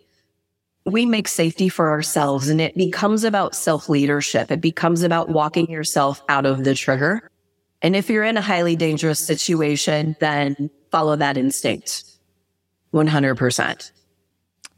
We 0.85 1.07
make 1.07 1.27
safety 1.27 1.69
for 1.69 1.91
ourselves 1.91 2.49
and 2.49 2.61
it 2.61 2.77
becomes 2.77 3.25
about 3.25 3.57
self 3.57 3.89
leadership. 3.89 4.53
It 4.53 4.61
becomes 4.61 5.03
about 5.03 5.31
walking 5.31 5.69
yourself 5.69 6.23
out 6.29 6.47
of 6.47 6.62
the 6.62 6.75
trigger. 6.75 7.29
And 7.83 7.97
if 7.97 8.09
you're 8.09 8.25
in 8.25 8.37
a 8.37 8.43
highly 8.43 8.77
dangerous 8.77 9.19
situation, 9.19 10.17
then 10.21 10.71
follow 10.91 11.17
that 11.17 11.37
instinct 11.37 12.05
100%. 12.95 13.91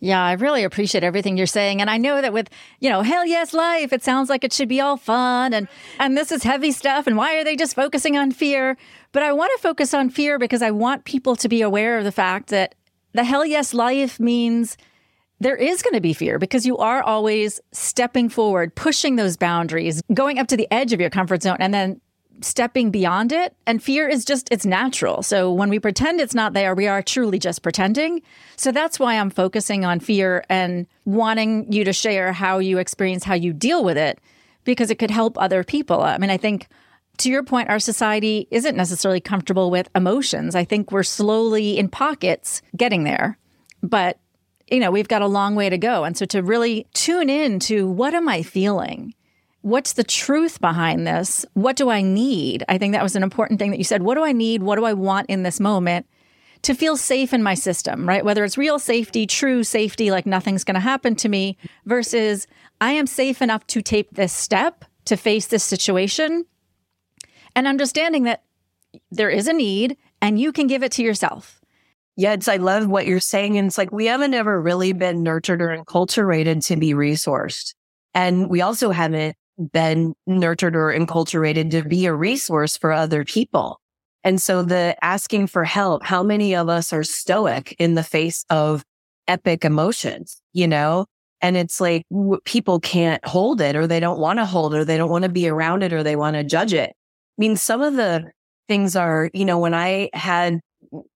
Yeah, 0.00 0.22
I 0.22 0.32
really 0.32 0.62
appreciate 0.62 1.02
everything 1.02 1.36
you're 1.36 1.46
saying. 1.46 1.80
And 1.80 1.90
I 1.90 1.96
know 1.96 2.22
that 2.22 2.32
with, 2.32 2.48
you 2.78 2.88
know, 2.88 3.02
hell 3.02 3.26
yes 3.26 3.52
life, 3.52 3.92
it 3.92 4.02
sounds 4.02 4.28
like 4.28 4.44
it 4.44 4.52
should 4.52 4.68
be 4.68 4.80
all 4.80 4.96
fun 4.96 5.52
and 5.52 5.66
and 5.98 6.16
this 6.16 6.30
is 6.30 6.44
heavy 6.44 6.70
stuff 6.70 7.06
and 7.06 7.16
why 7.16 7.36
are 7.36 7.44
they 7.44 7.56
just 7.56 7.74
focusing 7.74 8.16
on 8.16 8.30
fear? 8.30 8.76
But 9.12 9.22
I 9.22 9.32
want 9.32 9.50
to 9.56 9.62
focus 9.62 9.94
on 9.94 10.10
fear 10.10 10.38
because 10.38 10.62
I 10.62 10.70
want 10.70 11.04
people 11.04 11.34
to 11.36 11.48
be 11.48 11.62
aware 11.62 11.98
of 11.98 12.04
the 12.04 12.12
fact 12.12 12.50
that 12.50 12.74
the 13.12 13.24
hell 13.24 13.44
yes 13.44 13.74
life 13.74 14.20
means 14.20 14.76
there 15.40 15.56
is 15.56 15.82
going 15.82 15.94
to 15.94 16.00
be 16.00 16.12
fear 16.12 16.38
because 16.38 16.66
you 16.66 16.76
are 16.78 17.02
always 17.02 17.60
stepping 17.72 18.28
forward, 18.28 18.74
pushing 18.74 19.16
those 19.16 19.36
boundaries, 19.36 20.02
going 20.12 20.38
up 20.38 20.48
to 20.48 20.56
the 20.56 20.68
edge 20.72 20.92
of 20.92 21.00
your 21.00 21.10
comfort 21.10 21.42
zone 21.42 21.56
and 21.60 21.72
then 21.72 22.00
stepping 22.40 22.90
beyond 22.90 23.32
it. 23.32 23.54
And 23.66 23.82
fear 23.82 24.08
is 24.08 24.24
just, 24.24 24.48
it's 24.50 24.66
natural. 24.66 25.22
So 25.22 25.52
when 25.52 25.68
we 25.68 25.78
pretend 25.78 26.20
it's 26.20 26.34
not 26.34 26.52
there, 26.52 26.74
we 26.74 26.86
are 26.86 27.02
truly 27.02 27.38
just 27.38 27.62
pretending. 27.62 28.22
So 28.56 28.72
that's 28.72 28.98
why 28.98 29.18
I'm 29.18 29.30
focusing 29.30 29.84
on 29.84 30.00
fear 30.00 30.44
and 30.48 30.86
wanting 31.04 31.72
you 31.72 31.84
to 31.84 31.92
share 31.92 32.32
how 32.32 32.58
you 32.58 32.78
experience, 32.78 33.24
how 33.24 33.34
you 33.34 33.52
deal 33.52 33.84
with 33.84 33.98
it, 33.98 34.20
because 34.64 34.90
it 34.90 34.98
could 34.98 35.10
help 35.10 35.40
other 35.40 35.64
people. 35.64 36.02
I 36.02 36.18
mean, 36.18 36.30
I 36.30 36.36
think 36.36 36.68
to 37.18 37.30
your 37.30 37.42
point, 37.42 37.68
our 37.68 37.80
society 37.80 38.46
isn't 38.50 38.76
necessarily 38.76 39.20
comfortable 39.20 39.70
with 39.70 39.88
emotions. 39.94 40.54
I 40.54 40.64
think 40.64 40.92
we're 40.92 41.02
slowly 41.02 41.78
in 41.78 41.88
pockets 41.88 42.62
getting 42.76 43.04
there. 43.04 43.38
But 43.82 44.18
you 44.70 44.80
know, 44.80 44.90
we've 44.90 45.08
got 45.08 45.22
a 45.22 45.26
long 45.26 45.54
way 45.54 45.70
to 45.70 45.78
go. 45.78 46.04
And 46.04 46.16
so 46.16 46.26
to 46.26 46.42
really 46.42 46.86
tune 46.94 47.30
in 47.30 47.58
to 47.60 47.88
what 47.88 48.14
am 48.14 48.28
I 48.28 48.42
feeling? 48.42 49.14
What's 49.68 49.92
the 49.92 50.04
truth 50.04 50.60
behind 50.60 51.06
this? 51.06 51.44
What 51.54 51.76
do 51.76 51.90
I 51.90 52.02
need? 52.02 52.64
I 52.68 52.78
think 52.78 52.92
that 52.92 53.02
was 53.02 53.16
an 53.16 53.22
important 53.22 53.58
thing 53.58 53.70
that 53.70 53.78
you 53.78 53.84
said. 53.84 54.02
What 54.02 54.14
do 54.14 54.24
I 54.24 54.32
need? 54.32 54.62
What 54.62 54.76
do 54.76 54.84
I 54.84 54.94
want 54.94 55.28
in 55.28 55.42
this 55.42 55.60
moment 55.60 56.06
to 56.62 56.74
feel 56.74 56.96
safe 56.96 57.32
in 57.32 57.42
my 57.42 57.54
system, 57.54 58.08
right? 58.08 58.24
Whether 58.24 58.44
it's 58.44 58.58
real 58.58 58.78
safety, 58.78 59.26
true 59.26 59.62
safety, 59.62 60.10
like 60.10 60.26
nothing's 60.26 60.64
going 60.64 60.74
to 60.74 60.80
happen 60.80 61.14
to 61.16 61.28
me, 61.28 61.56
versus 61.86 62.46
I 62.80 62.92
am 62.92 63.06
safe 63.06 63.40
enough 63.40 63.66
to 63.68 63.82
take 63.82 64.10
this 64.10 64.32
step 64.32 64.84
to 65.04 65.16
face 65.16 65.46
this 65.46 65.64
situation 65.64 66.44
and 67.54 67.66
understanding 67.66 68.24
that 68.24 68.42
there 69.10 69.30
is 69.30 69.46
a 69.46 69.52
need 69.52 69.96
and 70.20 70.40
you 70.40 70.52
can 70.52 70.66
give 70.66 70.82
it 70.82 70.92
to 70.92 71.02
yourself. 71.02 71.60
Yeah, 72.16 72.36
I 72.48 72.56
love 72.56 72.88
what 72.88 73.06
you're 73.06 73.20
saying. 73.20 73.56
And 73.56 73.68
it's 73.68 73.78
like, 73.78 73.92
we 73.92 74.06
haven't 74.06 74.34
ever 74.34 74.60
really 74.60 74.92
been 74.92 75.22
nurtured 75.22 75.62
or 75.62 75.68
enculturated 75.68 76.66
to 76.66 76.76
be 76.76 76.92
resourced. 76.92 77.74
And 78.12 78.50
we 78.50 78.60
also 78.60 78.90
haven't 78.90 79.36
been 79.72 80.14
nurtured 80.26 80.76
or 80.76 80.92
enculturated 80.92 81.70
to 81.70 81.82
be 81.82 82.06
a 82.06 82.14
resource 82.14 82.76
for 82.76 82.92
other 82.92 83.24
people. 83.24 83.80
And 84.24 84.40
so 84.40 84.62
the 84.62 84.96
asking 85.02 85.46
for 85.46 85.64
help, 85.64 86.04
how 86.04 86.22
many 86.22 86.54
of 86.54 86.68
us 86.68 86.92
are 86.92 87.04
stoic 87.04 87.74
in 87.78 87.94
the 87.94 88.02
face 88.02 88.44
of 88.50 88.84
epic 89.26 89.64
emotions, 89.64 90.40
you 90.52 90.66
know? 90.66 91.06
And 91.40 91.56
it's 91.56 91.80
like 91.80 92.04
w- 92.10 92.40
people 92.44 92.80
can't 92.80 93.24
hold 93.24 93.60
it 93.60 93.76
or 93.76 93.86
they 93.86 94.00
don't 94.00 94.18
want 94.18 94.38
to 94.38 94.44
hold 94.44 94.74
it 94.74 94.78
or 94.78 94.84
they 94.84 94.96
don't 94.96 95.10
want 95.10 95.22
to 95.22 95.28
be 95.28 95.48
around 95.48 95.82
it 95.82 95.92
or 95.92 96.02
they 96.02 96.16
want 96.16 96.34
to 96.34 96.44
judge 96.44 96.72
it. 96.72 96.90
I 96.90 97.38
mean, 97.38 97.56
some 97.56 97.80
of 97.80 97.94
the 97.94 98.30
things 98.66 98.96
are, 98.96 99.30
you 99.32 99.44
know, 99.44 99.58
when 99.58 99.74
I 99.74 100.10
had 100.14 100.60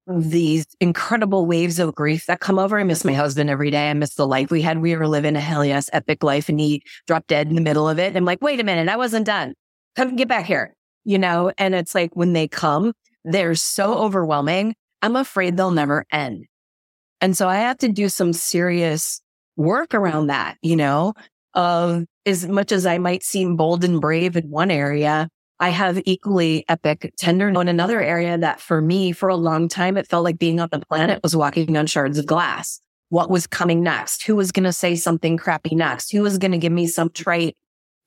these 0.06 0.66
incredible 0.80 1.46
waves 1.46 1.78
of 1.78 1.94
grief 1.94 2.26
that 2.26 2.40
come 2.40 2.58
over. 2.58 2.78
I 2.78 2.84
miss 2.84 3.04
my 3.04 3.14
husband 3.14 3.50
every 3.50 3.70
day. 3.70 3.90
I 3.90 3.94
miss 3.94 4.14
the 4.14 4.26
life 4.26 4.50
we 4.50 4.62
had. 4.62 4.80
We 4.80 4.96
were 4.96 5.08
living 5.08 5.36
a 5.36 5.40
hell 5.40 5.64
yes 5.64 5.88
epic 5.92 6.22
life 6.22 6.48
and 6.48 6.60
he 6.60 6.82
dropped 7.06 7.28
dead 7.28 7.48
in 7.48 7.54
the 7.54 7.60
middle 7.60 7.88
of 7.88 7.98
it. 7.98 8.16
I'm 8.16 8.24
like, 8.24 8.42
wait 8.42 8.60
a 8.60 8.64
minute, 8.64 8.88
I 8.88 8.96
wasn't 8.96 9.26
done. 9.26 9.54
Come 9.96 10.16
get 10.16 10.28
back 10.28 10.46
here, 10.46 10.74
you 11.04 11.18
know? 11.18 11.52
And 11.58 11.74
it's 11.74 11.94
like 11.94 12.14
when 12.14 12.32
they 12.32 12.48
come, 12.48 12.92
they're 13.24 13.54
so 13.54 13.94
overwhelming. 13.94 14.74
I'm 15.00 15.16
afraid 15.16 15.56
they'll 15.56 15.70
never 15.70 16.04
end. 16.12 16.46
And 17.20 17.36
so 17.36 17.48
I 17.48 17.56
have 17.56 17.78
to 17.78 17.88
do 17.88 18.08
some 18.08 18.32
serious 18.32 19.20
work 19.56 19.94
around 19.94 20.26
that, 20.28 20.56
you 20.62 20.76
know, 20.76 21.14
of 21.54 22.04
as 22.26 22.46
much 22.46 22.72
as 22.72 22.86
I 22.86 22.98
might 22.98 23.22
seem 23.22 23.56
bold 23.56 23.84
and 23.84 24.00
brave 24.00 24.36
in 24.36 24.50
one 24.50 24.70
area, 24.70 25.28
I 25.62 25.68
have 25.68 26.02
equally 26.06 26.64
epic 26.68 27.14
tender 27.16 27.48
in 27.48 27.68
another 27.68 28.02
area 28.02 28.36
that 28.36 28.60
for 28.60 28.82
me, 28.82 29.12
for 29.12 29.28
a 29.28 29.36
long 29.36 29.68
time, 29.68 29.96
it 29.96 30.08
felt 30.08 30.24
like 30.24 30.36
being 30.36 30.58
on 30.58 30.68
the 30.72 30.80
planet 30.80 31.22
was 31.22 31.36
walking 31.36 31.76
on 31.76 31.86
shards 31.86 32.18
of 32.18 32.26
glass. 32.26 32.80
What 33.10 33.30
was 33.30 33.46
coming 33.46 33.80
next? 33.80 34.26
Who 34.26 34.34
was 34.34 34.50
going 34.50 34.64
to 34.64 34.72
say 34.72 34.96
something 34.96 35.36
crappy 35.36 35.76
next? 35.76 36.10
Who 36.10 36.22
was 36.22 36.36
going 36.36 36.50
to 36.50 36.58
give 36.58 36.72
me 36.72 36.88
some 36.88 37.10
trite 37.10 37.56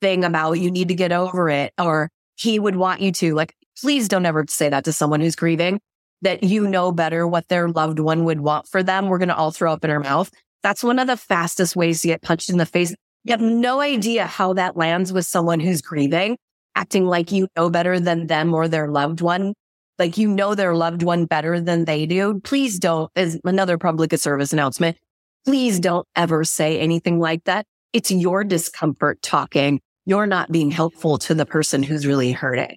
thing 0.02 0.22
about 0.22 0.60
you 0.60 0.70
need 0.70 0.88
to 0.88 0.94
get 0.94 1.12
over 1.12 1.48
it? 1.48 1.72
Or 1.78 2.10
he 2.34 2.58
would 2.58 2.76
want 2.76 3.00
you 3.00 3.10
to 3.12 3.34
like, 3.34 3.54
please 3.80 4.06
don't 4.06 4.26
ever 4.26 4.44
say 4.50 4.68
that 4.68 4.84
to 4.84 4.92
someone 4.92 5.22
who's 5.22 5.34
grieving 5.34 5.80
that 6.20 6.42
you 6.42 6.68
know 6.68 6.92
better 6.92 7.26
what 7.26 7.48
their 7.48 7.70
loved 7.70 8.00
one 8.00 8.24
would 8.24 8.40
want 8.40 8.68
for 8.68 8.82
them. 8.82 9.08
We're 9.08 9.16
going 9.16 9.30
to 9.30 9.36
all 9.36 9.50
throw 9.50 9.72
up 9.72 9.82
in 9.82 9.88
our 9.88 10.00
mouth. 10.00 10.30
That's 10.62 10.84
one 10.84 10.98
of 10.98 11.06
the 11.06 11.16
fastest 11.16 11.74
ways 11.74 12.02
to 12.02 12.08
get 12.08 12.20
punched 12.20 12.50
in 12.50 12.58
the 12.58 12.66
face. 12.66 12.94
You 13.24 13.32
have 13.32 13.40
no 13.40 13.80
idea 13.80 14.26
how 14.26 14.52
that 14.52 14.76
lands 14.76 15.10
with 15.10 15.24
someone 15.24 15.60
who's 15.60 15.80
grieving 15.80 16.36
acting 16.76 17.06
like 17.06 17.32
you 17.32 17.48
know 17.56 17.68
better 17.68 17.98
than 17.98 18.28
them 18.28 18.54
or 18.54 18.68
their 18.68 18.88
loved 18.88 19.20
one, 19.20 19.54
like 19.98 20.18
you 20.18 20.28
know 20.28 20.54
their 20.54 20.76
loved 20.76 21.02
one 21.02 21.24
better 21.24 21.60
than 21.60 21.86
they 21.86 22.06
do, 22.06 22.40
please 22.44 22.78
don't, 22.78 23.10
is 23.16 23.40
another 23.44 23.78
public 23.78 24.12
service 24.18 24.52
announcement, 24.52 24.96
please 25.44 25.80
don't 25.80 26.06
ever 26.14 26.44
say 26.44 26.78
anything 26.78 27.18
like 27.18 27.42
that. 27.44 27.66
It's 27.92 28.10
your 28.10 28.44
discomfort 28.44 29.22
talking. 29.22 29.80
You're 30.04 30.26
not 30.26 30.52
being 30.52 30.70
helpful 30.70 31.18
to 31.18 31.34
the 31.34 31.46
person 31.46 31.82
who's 31.82 32.06
really 32.06 32.30
hurting. 32.30 32.76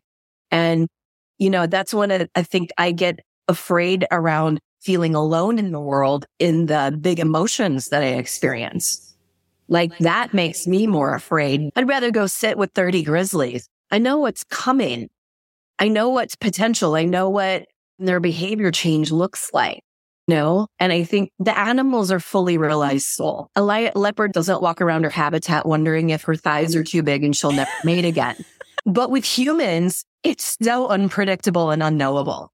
And, 0.50 0.88
you 1.38 1.50
know, 1.50 1.68
that's 1.68 1.94
when 1.94 2.28
I 2.34 2.42
think 2.42 2.72
I 2.78 2.92
get 2.92 3.20
afraid 3.48 4.06
around 4.12 4.60
feeling 4.82 5.14
alone 5.14 5.60
in 5.60 5.72
the 5.72 5.80
world 5.80 6.26
in 6.40 6.68
the 6.68 6.98
big 7.00 7.20
emotions 7.20 7.90
that 7.90 8.02
I 8.02 8.14
experience. 8.14 9.14
Like 9.68 9.96
that 10.00 10.34
makes 10.34 10.66
me 10.66 10.88
more 10.88 11.14
afraid. 11.14 11.70
I'd 11.76 11.88
rather 11.88 12.12
go 12.12 12.26
sit 12.26 12.58
with 12.58 12.72
30 12.74 13.04
grizzlies 13.04 13.68
I 13.92 13.98
know 13.98 14.20
what's 14.20 14.44
coming. 14.44 15.10
I 15.80 15.88
know 15.88 16.10
what's 16.10 16.36
potential. 16.36 16.96
I 16.96 17.06
know 17.06 17.30
what 17.30 17.66
their 17.98 18.20
behavior 18.20 18.72
change 18.72 19.12
looks 19.12 19.52
like. 19.54 19.82
You 20.28 20.36
know? 20.36 20.68
And 20.80 20.94
I 20.94 21.04
think 21.04 21.32
the 21.40 21.58
animals 21.58 22.12
are 22.12 22.20
fully 22.20 22.58
realized 22.58 23.08
soul. 23.08 23.50
A 23.56 23.64
leopard 23.64 24.32
doesn't 24.32 24.62
walk 24.62 24.80
around 24.80 25.04
her 25.04 25.10
habitat 25.10 25.66
wondering 25.66 26.12
if 26.12 26.24
her 26.24 26.36
thighs 26.36 26.76
are 26.76 26.84
too 26.84 27.02
big 27.02 27.24
and 27.24 27.36
she'll 27.36 27.52
never 27.52 27.72
mate 27.84 28.06
again. 28.06 28.36
But 28.86 29.10
with 29.10 29.26
humans, 29.26 30.06
it's 30.24 30.58
so 30.62 30.88
unpredictable 30.88 31.72
and 31.72 31.82
unknowable. 31.82 32.52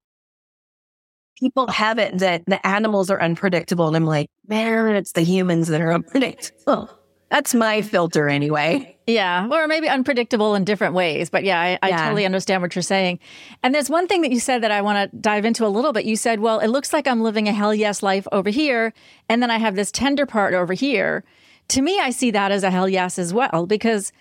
People 1.38 1.66
have 1.68 1.98
it 1.98 2.18
that 2.18 2.44
the 2.46 2.66
animals 2.66 3.10
are 3.10 3.20
unpredictable. 3.20 3.86
And 3.88 3.96
I'm 3.96 4.06
like, 4.06 4.28
man, 4.46 4.96
it's 4.96 5.12
the 5.12 5.20
humans 5.22 5.68
that 5.68 5.82
are 5.82 5.92
unpredictable. 5.94 6.88
That's 7.28 7.54
my 7.54 7.82
filter 7.82 8.28
anyway. 8.28 8.96
Yeah. 9.06 9.48
Or 9.50 9.66
maybe 9.66 9.88
unpredictable 9.88 10.54
in 10.54 10.64
different 10.64 10.94
ways. 10.94 11.30
But 11.30 11.44
yeah, 11.44 11.60
I, 11.60 11.78
I 11.82 11.88
yeah. 11.88 12.04
totally 12.04 12.24
understand 12.24 12.62
what 12.62 12.74
you're 12.74 12.82
saying. 12.82 13.18
And 13.62 13.74
there's 13.74 13.90
one 13.90 14.06
thing 14.06 14.22
that 14.22 14.32
you 14.32 14.40
said 14.40 14.62
that 14.62 14.70
I 14.70 14.82
want 14.82 15.10
to 15.10 15.16
dive 15.16 15.44
into 15.44 15.66
a 15.66 15.68
little 15.68 15.92
bit. 15.92 16.04
You 16.04 16.16
said, 16.16 16.40
well, 16.40 16.60
it 16.60 16.68
looks 16.68 16.92
like 16.92 17.06
I'm 17.06 17.22
living 17.22 17.48
a 17.48 17.52
hell 17.52 17.74
yes 17.74 18.02
life 18.02 18.26
over 18.32 18.50
here. 18.50 18.92
And 19.28 19.42
then 19.42 19.50
I 19.50 19.58
have 19.58 19.74
this 19.76 19.90
tender 19.90 20.26
part 20.26 20.54
over 20.54 20.72
here. 20.72 21.24
To 21.68 21.82
me, 21.82 21.98
I 21.98 22.10
see 22.10 22.30
that 22.30 22.52
as 22.52 22.62
a 22.62 22.70
hell 22.70 22.88
yes 22.88 23.18
as 23.18 23.34
well, 23.34 23.66
because 23.66 24.12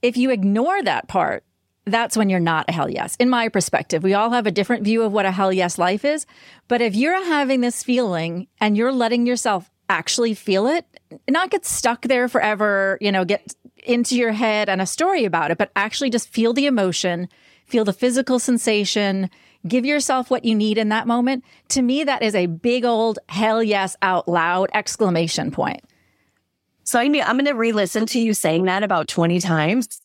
if 0.00 0.16
you 0.16 0.30
ignore 0.30 0.82
that 0.82 1.08
part, 1.08 1.44
that's 1.84 2.16
when 2.16 2.30
you're 2.30 2.40
not 2.40 2.66
a 2.68 2.72
hell 2.72 2.90
yes. 2.90 3.16
In 3.16 3.28
my 3.28 3.48
perspective, 3.48 4.02
we 4.02 4.14
all 4.14 4.30
have 4.30 4.46
a 4.46 4.50
different 4.50 4.84
view 4.84 5.02
of 5.02 5.12
what 5.12 5.26
a 5.26 5.30
hell 5.30 5.52
yes 5.52 5.78
life 5.78 6.04
is. 6.04 6.24
But 6.68 6.80
if 6.80 6.94
you're 6.94 7.24
having 7.24 7.60
this 7.60 7.82
feeling 7.82 8.48
and 8.60 8.76
you're 8.76 8.92
letting 8.92 9.26
yourself 9.26 9.70
actually 9.88 10.34
feel 10.34 10.66
it, 10.66 10.86
not 11.28 11.50
get 11.50 11.64
stuck 11.64 12.02
there 12.02 12.28
forever, 12.28 12.98
you 13.00 13.10
know, 13.10 13.24
get 13.24 13.54
into 13.84 14.16
your 14.16 14.32
head 14.32 14.68
and 14.68 14.80
a 14.80 14.86
story 14.86 15.24
about 15.24 15.50
it, 15.50 15.58
but 15.58 15.70
actually 15.76 16.10
just 16.10 16.28
feel 16.28 16.52
the 16.52 16.66
emotion, 16.66 17.28
feel 17.66 17.84
the 17.84 17.92
physical 17.92 18.38
sensation, 18.38 19.30
give 19.66 19.84
yourself 19.84 20.30
what 20.30 20.44
you 20.44 20.54
need 20.54 20.78
in 20.78 20.88
that 20.90 21.06
moment. 21.06 21.44
To 21.70 21.82
me, 21.82 22.04
that 22.04 22.22
is 22.22 22.34
a 22.34 22.46
big 22.46 22.84
old 22.84 23.18
hell 23.28 23.62
yes 23.62 23.96
out 24.02 24.28
loud 24.28 24.70
exclamation 24.72 25.50
point. 25.50 25.80
So 26.84 26.98
I 26.98 27.08
mean, 27.08 27.22
I'm 27.22 27.36
going 27.36 27.44
to 27.46 27.52
re-listen 27.52 28.06
to 28.06 28.20
you 28.20 28.34
saying 28.34 28.64
that 28.64 28.82
about 28.82 29.08
20 29.08 29.40
times. 29.40 30.00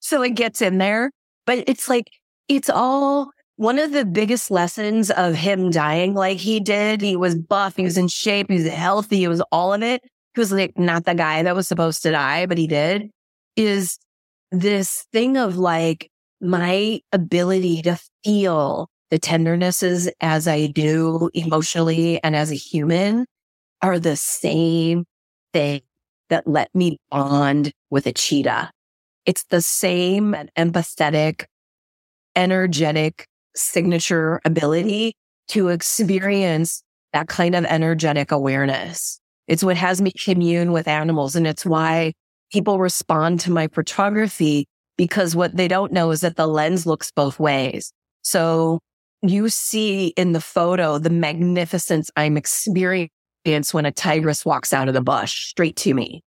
So 0.00 0.22
it 0.22 0.30
gets 0.30 0.60
in 0.60 0.78
there, 0.78 1.10
but 1.46 1.64
it's 1.66 1.88
like, 1.88 2.10
it's 2.48 2.68
all 2.68 3.30
one 3.56 3.78
of 3.78 3.92
the 3.92 4.04
biggest 4.04 4.50
lessons 4.50 5.10
of 5.10 5.34
him 5.34 5.70
dying 5.70 6.14
like 6.14 6.38
he 6.38 6.60
did. 6.60 7.00
He 7.00 7.16
was 7.16 7.34
buff. 7.34 7.76
He 7.76 7.84
was 7.84 7.96
in 7.96 8.08
shape. 8.08 8.50
He 8.50 8.56
was 8.56 8.66
healthy. 8.66 9.18
He 9.18 9.28
was 9.28 9.40
all 9.52 9.72
of 9.72 9.82
it. 9.82 10.02
He 10.34 10.40
was 10.40 10.52
like 10.52 10.78
not 10.78 11.04
the 11.04 11.14
guy 11.14 11.42
that 11.42 11.54
was 11.54 11.68
supposed 11.68 12.02
to 12.02 12.10
die, 12.10 12.46
but 12.46 12.58
he 12.58 12.66
did 12.66 13.10
is 13.56 13.98
this 14.50 15.06
thing 15.12 15.36
of 15.36 15.56
like 15.56 16.10
my 16.40 17.00
ability 17.12 17.82
to 17.82 17.98
feel 18.24 18.88
the 19.10 19.18
tendernesses 19.18 20.10
as 20.20 20.48
I 20.48 20.66
do 20.66 21.30
emotionally 21.34 22.22
and 22.22 22.34
as 22.34 22.50
a 22.50 22.56
human 22.56 23.26
are 23.80 23.98
the 23.98 24.16
same 24.16 25.04
thing 25.52 25.82
that 26.30 26.46
let 26.46 26.68
me 26.74 26.98
bond 27.10 27.72
with 27.90 28.06
a 28.06 28.12
cheetah. 28.12 28.70
It's 29.26 29.44
the 29.44 29.62
same 29.62 30.34
empathetic, 30.58 31.44
energetic 32.34 33.26
signature 33.54 34.40
ability 34.44 35.14
to 35.48 35.68
experience 35.68 36.82
that 37.12 37.28
kind 37.28 37.54
of 37.54 37.64
energetic 37.66 38.32
awareness. 38.32 39.20
It's 39.48 39.64
what 39.64 39.76
has 39.76 40.00
me 40.00 40.12
commune 40.12 40.72
with 40.72 40.88
animals. 40.88 41.36
And 41.36 41.46
it's 41.46 41.66
why 41.66 42.12
people 42.52 42.78
respond 42.78 43.40
to 43.40 43.50
my 43.50 43.68
photography 43.68 44.66
because 44.96 45.34
what 45.34 45.56
they 45.56 45.68
don't 45.68 45.92
know 45.92 46.10
is 46.10 46.20
that 46.20 46.36
the 46.36 46.46
lens 46.46 46.86
looks 46.86 47.10
both 47.10 47.40
ways. 47.40 47.92
So 48.22 48.78
you 49.22 49.48
see 49.48 50.08
in 50.16 50.32
the 50.32 50.40
photo 50.40 50.98
the 50.98 51.10
magnificence 51.10 52.10
I'm 52.16 52.36
experiencing 52.36 53.10
when 53.72 53.86
a 53.86 53.92
tigress 53.92 54.44
walks 54.44 54.72
out 54.72 54.88
of 54.88 54.94
the 54.94 55.02
bush 55.02 55.48
straight 55.48 55.76
to 55.76 55.92
me. 55.92 56.22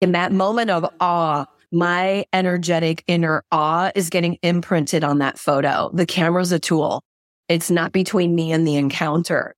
In 0.00 0.12
that 0.12 0.32
moment 0.32 0.70
of 0.70 0.88
awe, 1.00 1.46
my 1.72 2.24
energetic 2.32 3.02
inner 3.06 3.42
awe 3.50 3.90
is 3.94 4.08
getting 4.08 4.38
imprinted 4.42 5.02
on 5.04 5.18
that 5.18 5.38
photo. 5.38 5.90
The 5.92 6.06
camera's 6.06 6.52
a 6.52 6.58
tool. 6.58 7.02
It's 7.48 7.70
not 7.70 7.92
between 7.92 8.34
me 8.34 8.52
and 8.52 8.66
the 8.66 8.76
encounter. 8.76 9.54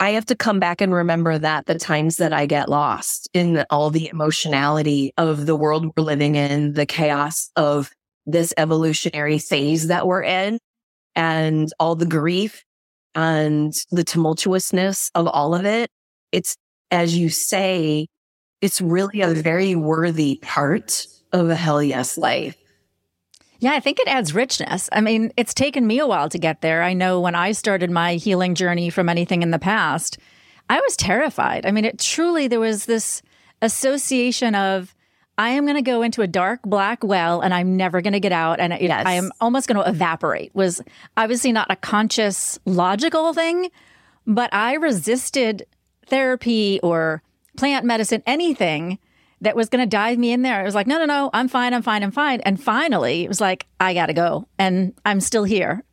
I 0.00 0.12
have 0.12 0.24
to 0.26 0.34
come 0.34 0.58
back 0.58 0.80
and 0.80 0.94
remember 0.94 1.36
that 1.36 1.66
the 1.66 1.78
times 1.78 2.16
that 2.16 2.32
I 2.32 2.46
get 2.46 2.70
lost 2.70 3.28
in 3.34 3.64
all 3.68 3.90
the 3.90 4.08
emotionality 4.08 5.12
of 5.18 5.44
the 5.44 5.54
world 5.54 5.92
we're 5.94 6.02
living 6.02 6.36
in, 6.36 6.72
the 6.72 6.86
chaos 6.86 7.50
of 7.54 7.90
this 8.24 8.54
evolutionary 8.56 9.38
phase 9.38 9.88
that 9.88 10.06
we're 10.06 10.22
in 10.22 10.58
and 11.14 11.68
all 11.78 11.96
the 11.96 12.06
grief 12.06 12.64
and 13.14 13.74
the 13.90 14.02
tumultuousness 14.02 15.10
of 15.14 15.26
all 15.26 15.54
of 15.54 15.66
it. 15.66 15.90
It's, 16.32 16.56
as 16.90 17.14
you 17.14 17.28
say, 17.28 18.06
it's 18.62 18.80
really 18.80 19.20
a 19.20 19.28
very 19.28 19.74
worthy 19.74 20.38
part 20.40 21.06
of 21.32 21.50
a 21.50 21.54
hell 21.54 21.82
yes 21.82 22.16
life. 22.16 22.56
Yeah, 23.60 23.72
I 23.72 23.80
think 23.80 24.00
it 24.00 24.08
adds 24.08 24.34
richness. 24.34 24.88
I 24.90 25.02
mean, 25.02 25.32
it's 25.36 25.52
taken 25.52 25.86
me 25.86 25.98
a 25.98 26.06
while 26.06 26.30
to 26.30 26.38
get 26.38 26.62
there. 26.62 26.82
I 26.82 26.94
know 26.94 27.20
when 27.20 27.34
I 27.34 27.52
started 27.52 27.90
my 27.90 28.14
healing 28.14 28.54
journey 28.54 28.88
from 28.88 29.08
anything 29.08 29.42
in 29.42 29.50
the 29.50 29.58
past, 29.58 30.18
I 30.70 30.80
was 30.80 30.96
terrified. 30.96 31.66
I 31.66 31.70
mean, 31.70 31.84
it 31.84 31.98
truly, 31.98 32.48
there 32.48 32.58
was 32.58 32.86
this 32.86 33.20
association 33.60 34.54
of, 34.54 34.94
I 35.36 35.50
am 35.50 35.64
going 35.64 35.76
to 35.76 35.82
go 35.82 36.00
into 36.00 36.22
a 36.22 36.26
dark 36.26 36.60
black 36.62 37.04
well 37.04 37.42
and 37.42 37.52
I'm 37.52 37.76
never 37.76 38.00
going 38.00 38.14
to 38.14 38.20
get 38.20 38.32
out. 38.32 38.60
And 38.60 38.72
yes. 38.80 39.04
I 39.04 39.12
am 39.12 39.30
almost 39.40 39.68
going 39.68 39.82
to 39.82 39.88
evaporate 39.88 40.54
was 40.54 40.80
obviously 41.16 41.52
not 41.52 41.70
a 41.70 41.76
conscious 41.76 42.58
logical 42.64 43.34
thing, 43.34 43.70
but 44.26 44.52
I 44.54 44.74
resisted 44.74 45.66
therapy 46.06 46.80
or 46.82 47.22
plant 47.58 47.84
medicine, 47.84 48.22
anything 48.26 48.98
that 49.40 49.56
was 49.56 49.68
going 49.68 49.82
to 49.82 49.88
dive 49.88 50.18
me 50.18 50.32
in 50.32 50.42
there. 50.42 50.60
It 50.60 50.64
was 50.64 50.74
like, 50.74 50.86
no, 50.86 50.98
no, 50.98 51.06
no, 51.06 51.30
I'm 51.32 51.48
fine, 51.48 51.72
I'm 51.72 51.82
fine, 51.82 52.02
I'm 52.02 52.10
fine. 52.10 52.40
And 52.40 52.62
finally, 52.62 53.24
it 53.24 53.28
was 53.28 53.40
like, 53.40 53.66
I 53.78 53.94
got 53.94 54.06
to 54.06 54.12
go. 54.12 54.46
And 54.58 54.94
I'm 55.04 55.20
still 55.20 55.44
here. 55.44 55.84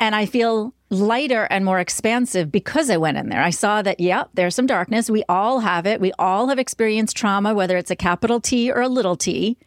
And 0.00 0.14
I 0.14 0.26
feel 0.26 0.74
lighter 0.90 1.44
and 1.50 1.64
more 1.64 1.80
expansive 1.80 2.50
because 2.50 2.88
I 2.88 2.96
went 2.96 3.18
in 3.18 3.28
there. 3.28 3.42
I 3.42 3.50
saw 3.50 3.82
that, 3.82 4.00
yep, 4.00 4.30
there's 4.34 4.54
some 4.54 4.66
darkness. 4.66 5.10
We 5.10 5.24
all 5.28 5.60
have 5.60 5.86
it. 5.86 6.00
We 6.00 6.12
all 6.18 6.48
have 6.48 6.58
experienced 6.58 7.16
trauma, 7.16 7.52
whether 7.52 7.76
it's 7.76 7.90
a 7.90 7.96
capital 7.96 8.40
T 8.40 8.70
or 8.70 8.80
a 8.80 8.88
little 8.88 9.16
t. 9.16 9.58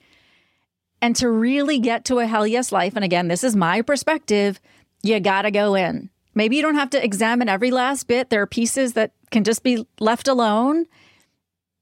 And 1.01 1.15
to 1.17 1.29
really 1.29 1.79
get 1.79 2.05
to 2.05 2.19
a 2.19 2.27
hell 2.27 2.47
yes 2.47 2.71
life, 2.71 2.95
and 2.95 3.03
again, 3.03 3.27
this 3.27 3.43
is 3.43 3.55
my 3.55 3.81
perspective, 3.81 4.59
you 5.03 5.19
got 5.19 5.43
to 5.43 5.51
go 5.51 5.75
in. 5.75 6.09
Maybe 6.33 6.55
you 6.55 6.61
don't 6.61 6.75
have 6.75 6.91
to 6.91 7.03
examine 7.03 7.49
every 7.49 7.71
last 7.71 8.07
bit. 8.07 8.29
There 8.29 8.41
are 8.41 8.47
pieces 8.47 8.93
that 8.93 9.11
can 9.31 9.43
just 9.43 9.63
be 9.63 9.85
left 9.99 10.27
alone 10.27 10.85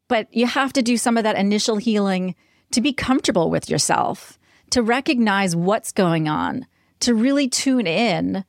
but 0.10 0.28
you 0.34 0.46
have 0.46 0.74
to 0.74 0.82
do 0.82 0.98
some 0.98 1.16
of 1.16 1.24
that 1.24 1.38
initial 1.38 1.78
healing 1.78 2.36
to 2.72 2.82
be 2.82 2.92
comfortable 2.92 3.50
with 3.50 3.70
yourself, 3.70 4.38
to 4.72 4.84
recognize 4.84 5.56
what's 5.56 5.94
going 5.94 6.28
on, 6.28 6.66
to 7.00 7.14
really 7.16 7.48
tune 7.48 7.88
in 7.88 8.44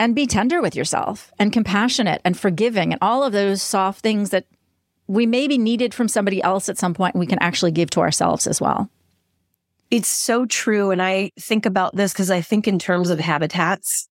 and 0.00 0.16
be 0.16 0.26
tender 0.26 0.60
with 0.60 0.74
yourself 0.74 1.32
and 1.38 1.52
compassionate 1.52 2.20
and 2.24 2.36
forgiving 2.36 2.92
and 2.92 2.98
all 3.00 3.22
of 3.22 3.32
those 3.32 3.62
soft 3.62 4.00
things 4.00 4.30
that 4.30 4.46
we 5.06 5.26
maybe 5.26 5.58
needed 5.58 5.94
from 5.94 6.08
somebody 6.08 6.42
else 6.42 6.68
at 6.68 6.78
some 6.78 6.94
point 6.94 7.14
we 7.14 7.26
can 7.26 7.38
actually 7.40 7.70
give 7.70 7.90
to 7.90 8.00
ourselves 8.00 8.46
as 8.46 8.60
well. 8.60 8.90
It's 9.90 10.08
so 10.08 10.46
true. 10.46 10.90
And 10.90 11.02
I 11.02 11.30
think 11.38 11.66
about 11.66 11.94
this 11.94 12.12
because 12.12 12.30
I 12.30 12.40
think 12.40 12.66
in 12.66 12.78
terms 12.78 13.10
of 13.10 13.20
habitats, 13.20 14.08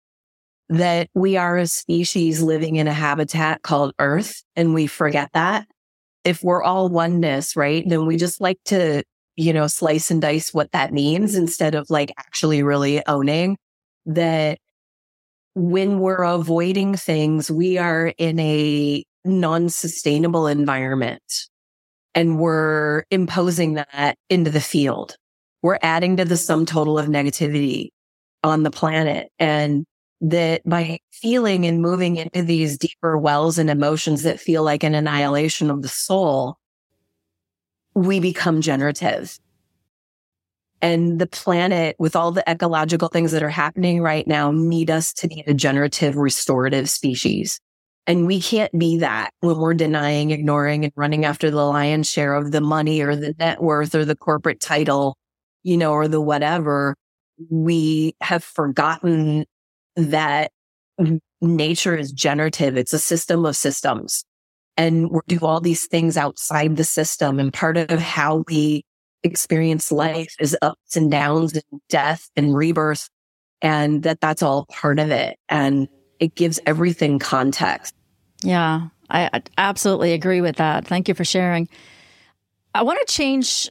that 0.70 1.10
we 1.14 1.38
are 1.38 1.58
a 1.58 1.68
species 1.68 2.42
living 2.42 2.78
in 2.78 2.88
a 2.88 2.94
habitat 2.94 3.62
called 3.62 3.94
Earth, 4.00 4.44
and 4.56 4.74
we 4.74 4.88
forget 4.88 5.30
that 5.34 5.68
if 6.26 6.44
we're 6.44 6.64
all 6.64 6.90
oneness, 6.90 7.56
right, 7.56 7.88
then 7.88 8.06
we 8.06 8.18
just 8.18 8.42
like 8.42 8.58
to, 8.66 9.04
you 9.36 9.54
know, 9.54 9.68
slice 9.68 10.12
and 10.12 10.22
dice 10.22 10.54
what 10.54 10.72
that 10.72 10.92
means 10.92 11.36
instead 11.36 11.76
of 11.76 11.90
like 11.90 12.12
actually 12.18 12.64
really 12.64 13.06
owning 13.08 13.58
that 14.08 14.58
when 15.54 16.00
we're 16.00 16.24
avoiding 16.24 16.96
things, 16.96 17.50
we 17.50 17.78
are 17.78 18.14
in 18.18 18.40
a 18.40 19.04
non 19.24 19.70
sustainable 19.70 20.48
environment 20.48 21.22
and 22.14 22.40
we're 22.40 23.04
imposing 23.12 23.76
that 23.76 24.18
into 24.30 24.50
the 24.50 24.62
field. 24.62 25.16
We're 25.62 25.80
adding 25.82 26.18
to 26.18 26.26
the 26.26 26.38
sum 26.38 26.66
total 26.66 26.98
of 26.98 27.08
negativity 27.08 27.90
on 28.44 28.64
the 28.64 28.72
planet. 28.72 29.30
And 29.40 29.86
that 30.22 30.62
by 30.68 31.00
feeling 31.12 31.66
and 31.66 31.82
moving 31.82 32.18
into 32.18 32.42
these 32.42 32.78
deeper 32.78 33.18
wells 33.18 33.58
and 33.58 33.70
emotions 33.70 34.24
that 34.24 34.40
feel 34.40 34.64
like 34.64 34.84
an 34.84 34.96
annihilation 34.96 35.70
of 35.70 35.82
the 35.82 35.88
soul, 35.88 36.58
we 37.94 38.20
become 38.20 38.62
generative. 38.62 39.38
And 40.82 41.20
the 41.20 41.28
planet, 41.28 41.96
with 42.00 42.16
all 42.16 42.32
the 42.32 42.48
ecological 42.50 43.08
things 43.08 43.32
that 43.32 43.44
are 43.44 43.50
happening 43.50 44.02
right 44.02 44.28
now, 44.28 44.52
need 44.52 44.92
us 44.92 45.14
to 45.14 45.28
be 45.28 45.44
a 45.48 45.54
generative, 45.54 46.16
restorative 46.16 46.90
species. 46.90 47.60
And 48.08 48.28
we 48.28 48.40
can't 48.40 48.78
be 48.78 49.00
that 49.00 49.32
when 49.40 49.58
we're 49.58 49.74
denying, 49.74 50.32
ignoring, 50.32 50.84
and 50.84 50.94
running 50.96 51.26
after 51.26 51.50
the 51.50 51.64
lion's 51.64 52.10
share 52.10 52.36
of 52.36 52.52
the 52.52 52.62
money 52.62 53.02
or 53.02 53.16
the 53.16 53.34
net 53.40 53.62
worth 53.62 53.96
or 53.96 54.06
the 54.06 54.16
corporate 54.16 54.60
title, 54.60 55.18
you 55.64 55.76
know, 55.76 55.92
or 55.92 56.08
the 56.08 56.22
whatever. 56.22 56.96
We 57.50 58.16
have 58.22 58.44
forgotten 58.44 59.46
that 59.96 60.52
nature 61.42 61.96
is 61.96 62.12
generative. 62.12 62.78
It's 62.78 62.94
a 62.94 63.00
system 63.00 63.46
of 63.46 63.56
systems 63.56 64.26
and 64.78 65.10
we 65.10 65.20
do 65.28 65.40
all 65.42 65.62
these 65.62 65.86
things 65.88 66.18
outside 66.18 66.76
the 66.76 66.84
system. 66.84 67.40
And 67.40 67.54
part 67.54 67.78
of 67.78 68.00
how 68.00 68.44
we 68.48 68.84
experience 69.24 69.92
life 69.92 70.36
is 70.40 70.58
ups 70.62 70.96
and 70.96 71.10
downs 71.10 71.54
and 71.54 71.82
death 71.90 72.30
and 72.36 72.56
rebirth 72.56 73.10
and 73.62 74.04
that 74.04 74.22
that's 74.22 74.44
all 74.44 74.66
part 74.66 75.00
of 75.00 75.10
it. 75.12 75.38
And 75.50 75.88
it 76.20 76.36
gives 76.36 76.60
everything 76.66 77.20
context. 77.20 77.96
Yeah, 78.44 78.90
I 79.10 79.42
absolutely 79.58 80.14
agree 80.14 80.42
with 80.42 80.58
that. 80.58 80.86
Thank 80.86 81.08
you 81.08 81.14
for 81.14 81.26
sharing. 81.26 81.68
I 82.74 82.84
want 82.84 83.00
to 83.06 83.14
change 83.14 83.70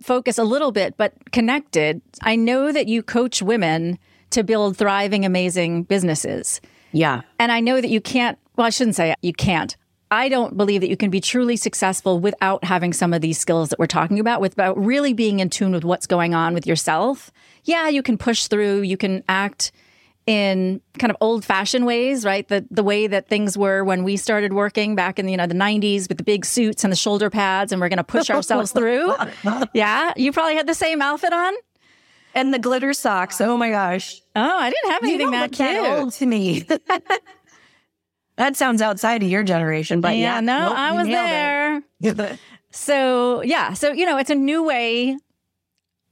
focus 0.00 0.38
a 0.38 0.44
little 0.44 0.72
bit, 0.72 0.96
but 0.96 1.32
connected. 1.32 2.00
I 2.22 2.36
know 2.36 2.70
that 2.70 2.86
you 2.86 3.02
coach 3.02 3.42
women 3.42 3.98
to 4.30 4.42
build 4.42 4.76
thriving, 4.76 5.24
amazing 5.24 5.84
businesses. 5.84 6.60
Yeah. 6.92 7.22
And 7.38 7.52
I 7.52 7.60
know 7.60 7.80
that 7.80 7.90
you 7.90 8.00
can't, 8.00 8.38
well, 8.56 8.66
I 8.66 8.70
shouldn't 8.70 8.96
say 8.96 9.14
you 9.22 9.32
can't. 9.32 9.76
I 10.10 10.28
don't 10.28 10.56
believe 10.56 10.82
that 10.82 10.88
you 10.88 10.96
can 10.96 11.10
be 11.10 11.20
truly 11.20 11.56
successful 11.56 12.20
without 12.20 12.62
having 12.64 12.92
some 12.92 13.12
of 13.12 13.20
these 13.20 13.38
skills 13.38 13.70
that 13.70 13.78
we're 13.78 13.86
talking 13.86 14.20
about, 14.20 14.40
without 14.40 14.78
really 14.78 15.12
being 15.12 15.40
in 15.40 15.50
tune 15.50 15.72
with 15.72 15.84
what's 15.84 16.06
going 16.06 16.32
on 16.32 16.54
with 16.54 16.66
yourself. 16.66 17.32
Yeah, 17.64 17.88
you 17.88 18.02
can 18.02 18.16
push 18.16 18.46
through, 18.46 18.82
you 18.82 18.96
can 18.96 19.24
act 19.28 19.72
in 20.26 20.80
kind 20.98 21.10
of 21.10 21.16
old 21.20 21.44
fashioned 21.44 21.86
ways, 21.86 22.24
right? 22.24 22.46
The 22.46 22.66
the 22.70 22.82
way 22.82 23.06
that 23.06 23.28
things 23.28 23.56
were 23.56 23.84
when 23.84 24.02
we 24.02 24.16
started 24.16 24.52
working 24.52 24.96
back 24.96 25.18
in 25.18 25.26
the, 25.26 25.32
you 25.32 25.38
know 25.38 25.46
the 25.46 25.54
90s 25.54 26.08
with 26.08 26.18
the 26.18 26.24
big 26.24 26.44
suits 26.44 26.82
and 26.82 26.92
the 26.92 26.96
shoulder 26.96 27.30
pads 27.30 27.70
and 27.72 27.80
we're 27.80 27.88
going 27.88 27.98
to 27.98 28.04
push 28.04 28.28
ourselves 28.36 28.72
through. 28.72 29.14
Yeah, 29.72 30.12
you 30.16 30.32
probably 30.32 30.56
had 30.56 30.66
the 30.66 30.74
same 30.74 31.00
outfit 31.00 31.32
on 31.32 31.54
and 32.36 32.52
the 32.52 32.58
glitter 32.58 32.92
socks. 32.92 33.40
Oh 33.40 33.56
my 33.56 33.70
gosh. 33.70 34.20
Oh, 34.36 34.58
I 34.58 34.70
didn't 34.70 34.90
have 34.92 35.02
anything 35.02 35.30
that 35.32 35.52
cute. 35.52 35.68
That 35.68 35.98
old 35.98 36.12
to 36.12 36.26
me. 36.26 36.60
that 38.36 38.56
sounds 38.56 38.82
outside 38.82 39.22
of 39.22 39.28
your 39.28 39.42
generation, 39.42 40.02
but 40.02 40.16
yeah, 40.16 40.34
yeah 40.34 40.40
no, 40.40 40.68
nope, 40.68 40.78
I 40.78 40.92
was 40.92 41.06
there. 41.08 42.38
so 42.70 43.42
yeah, 43.42 43.72
so 43.72 43.90
you 43.90 44.04
know, 44.04 44.18
it's 44.18 44.30
a 44.30 44.34
new 44.34 44.62
way 44.62 45.16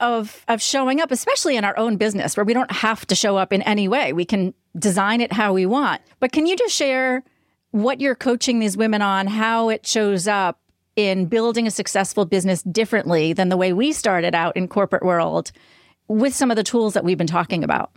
of 0.01 0.45
of 0.49 0.63
showing 0.63 1.01
up, 1.01 1.13
especially 1.13 1.57
in 1.57 1.65
our 1.65 1.77
own 1.79 1.99
business, 1.99 2.37
where 2.37 2.45
we 2.45 2.55
don't 2.55 2.73
have 2.73 3.07
to 3.07 3.15
show 3.15 3.37
up 3.37 3.53
in 3.53 3.61
any 3.63 3.87
way. 3.87 4.15
We 4.15 4.25
can 4.25 4.55
design 4.77 5.21
it 5.21 5.33
how 5.33 5.53
we 5.53 5.67
want. 5.67 6.01
But 6.19 6.33
can 6.33 6.47
you 6.47 6.57
just 6.57 6.75
share 6.75 7.23
what 7.71 8.01
you're 8.01 8.15
coaching 8.15 8.61
these 8.61 8.77
women 8.77 9.03
on, 9.03 9.27
how 9.27 9.69
it 9.69 9.87
shows 9.87 10.27
up 10.27 10.59
in 10.97 11.27
building 11.27 11.67
a 11.67 11.71
successful 11.71 12.25
business 12.25 12.63
differently 12.63 13.33
than 13.33 13.51
the 13.51 13.57
way 13.57 13.73
we 13.73 13.93
started 13.93 14.35
out 14.35 14.57
in 14.57 14.69
corporate 14.69 15.03
world 15.03 15.53
with 16.09 16.35
some 16.35 16.51
of 16.51 16.57
the 16.57 16.65
tools 16.65 16.95
that 16.95 17.05
we've 17.05 17.19
been 17.19 17.27
talking 17.27 17.65
about? 17.65 17.91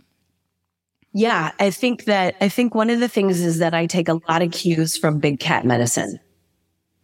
Yeah, 1.12 1.52
I 1.58 1.70
think 1.70 2.04
that 2.04 2.36
I 2.40 2.48
think 2.48 2.74
one 2.74 2.90
of 2.90 3.00
the 3.00 3.08
things 3.08 3.40
is 3.40 3.58
that 3.58 3.74
I 3.74 3.86
take 3.86 4.08
a 4.08 4.20
lot 4.28 4.42
of 4.42 4.52
cues 4.52 4.96
from 4.96 5.18
big 5.18 5.40
cat 5.40 5.64
medicine 5.64 6.20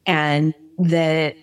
and 0.07 0.55
that 0.79 1.37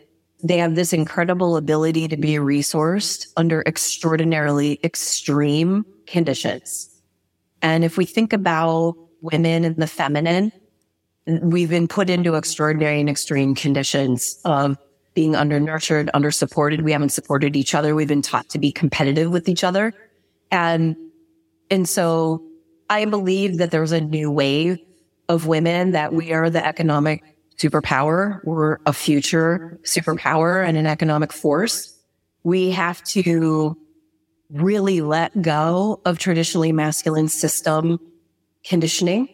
they 0.44 0.58
have 0.58 0.76
this 0.76 0.94
incredible 0.94 1.58
ability 1.58 2.08
to 2.08 2.18
be 2.18 2.34
resourced 2.36 3.28
under 3.38 3.64
extraordinarily 3.66 4.80
extreme 4.84 5.86
conditions. 6.08 6.90
And 7.62 7.84
if 7.84 7.98
we 7.98 8.06
think 8.06 8.34
about 8.34 8.96
women 9.22 9.64
and 9.64 9.76
the 9.76 9.88
feminine, 9.88 10.52
we've 11.28 11.70
been 11.70 11.88
put 11.88 12.10
into 12.10 12.36
extraordinary 12.36 13.00
and 13.00 13.10
extreme 13.10 13.54
conditions 13.54 14.40
of 14.46 14.78
being 15.14 15.36
under 15.36 15.60
nurtured, 15.60 16.10
under 16.14 16.32
supported. 16.32 16.82
We 16.82 16.92
haven't 16.92 17.10
supported 17.10 17.56
each 17.56 17.76
other. 17.76 17.96
We've 17.96 18.08
been 18.08 18.22
taught 18.22 18.50
to 18.50 18.60
be 18.60 18.72
competitive 18.72 19.32
with 19.32 19.50
each 19.50 19.64
other. 19.64 19.94
And, 20.52 20.96
and 21.70 21.88
so 21.88 22.44
I 22.90 23.06
believe 23.06 23.58
that 23.58 23.72
there's 23.72 23.92
a 23.92 24.02
new 24.02 24.32
wave 24.32 24.80
of 25.30 25.48
women 25.48 25.92
that 25.92 26.14
we 26.14 26.34
are 26.34 26.50
the 26.50 26.66
economic 26.66 27.24
superpower. 27.58 28.44
We're 28.44 28.80
a 28.86 28.94
future 28.94 29.80
superpower 29.84 30.66
and 30.66 30.78
an 30.78 30.86
economic 30.86 31.32
force. 31.32 31.98
We 32.44 32.72
have 32.72 33.04
to 33.06 33.78
really 34.50 35.02
let 35.02 35.42
go 35.42 36.02
of 36.06 36.20
traditionally 36.20 36.72
masculine 36.72 37.30
system 37.30 38.00
conditioning, 38.66 39.30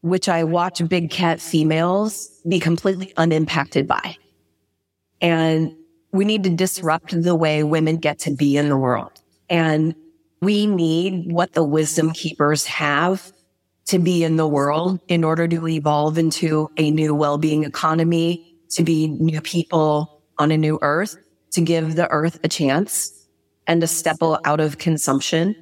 which 0.00 0.28
I 0.28 0.44
watch 0.44 0.86
big 0.88 1.10
cat 1.10 1.40
females 1.40 2.28
be 2.48 2.58
completely 2.58 3.12
unimpacted 3.16 3.86
by. 3.86 4.16
And 5.20 5.76
we 6.12 6.24
need 6.24 6.44
to 6.44 6.50
disrupt 6.50 7.22
the 7.22 7.34
way 7.34 7.62
women 7.62 7.96
get 7.96 8.18
to 8.20 8.34
be 8.34 8.56
in 8.56 8.68
the 8.68 8.76
world. 8.76 9.12
And 9.48 9.94
we 10.40 10.66
need 10.66 11.30
what 11.30 11.52
the 11.52 11.64
wisdom 11.64 12.12
keepers 12.12 12.66
have 12.66 13.32
to 13.86 13.98
be 13.98 14.24
in 14.24 14.36
the 14.36 14.46
world 14.46 15.00
in 15.08 15.24
order 15.24 15.46
to 15.48 15.68
evolve 15.68 16.16
into 16.16 16.70
a 16.76 16.90
new 16.90 17.14
well-being 17.14 17.64
economy, 17.64 18.56
to 18.70 18.82
be 18.82 19.08
new 19.08 19.40
people 19.40 20.22
on 20.38 20.50
a 20.50 20.56
new 20.56 20.78
earth, 20.80 21.16
to 21.50 21.60
give 21.60 21.96
the 21.96 22.08
earth 22.10 22.38
a 22.44 22.48
chance 22.48 23.26
and 23.66 23.80
to 23.80 23.86
step 23.86 24.16
out 24.22 24.60
of 24.60 24.78
consumption. 24.78 25.56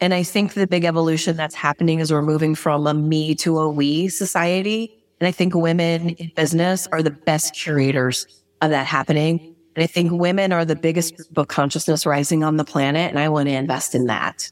And 0.00 0.12
I 0.12 0.22
think 0.22 0.54
the 0.54 0.66
big 0.66 0.84
evolution 0.84 1.36
that's 1.36 1.54
happening 1.54 2.00
is 2.00 2.12
we're 2.12 2.22
moving 2.22 2.54
from 2.54 2.86
a 2.86 2.94
me 2.94 3.34
to 3.36 3.58
a 3.58 3.70
we 3.70 4.08
society. 4.08 4.92
And 5.20 5.28
I 5.28 5.30
think 5.30 5.54
women 5.54 6.10
in 6.10 6.32
business 6.34 6.88
are 6.88 7.02
the 7.02 7.10
best 7.10 7.54
curators 7.54 8.26
of 8.60 8.70
that 8.70 8.86
happening. 8.86 9.56
And 9.76 9.84
I 9.84 9.86
think 9.86 10.12
women 10.12 10.52
are 10.52 10.64
the 10.64 10.76
biggest 10.76 11.16
group 11.16 11.38
of 11.38 11.48
consciousness 11.48 12.04
rising 12.04 12.44
on 12.44 12.56
the 12.56 12.64
planet. 12.64 13.10
And 13.10 13.18
I 13.18 13.28
want 13.28 13.48
to 13.48 13.54
invest 13.54 13.94
in 13.94 14.06
that. 14.06 14.50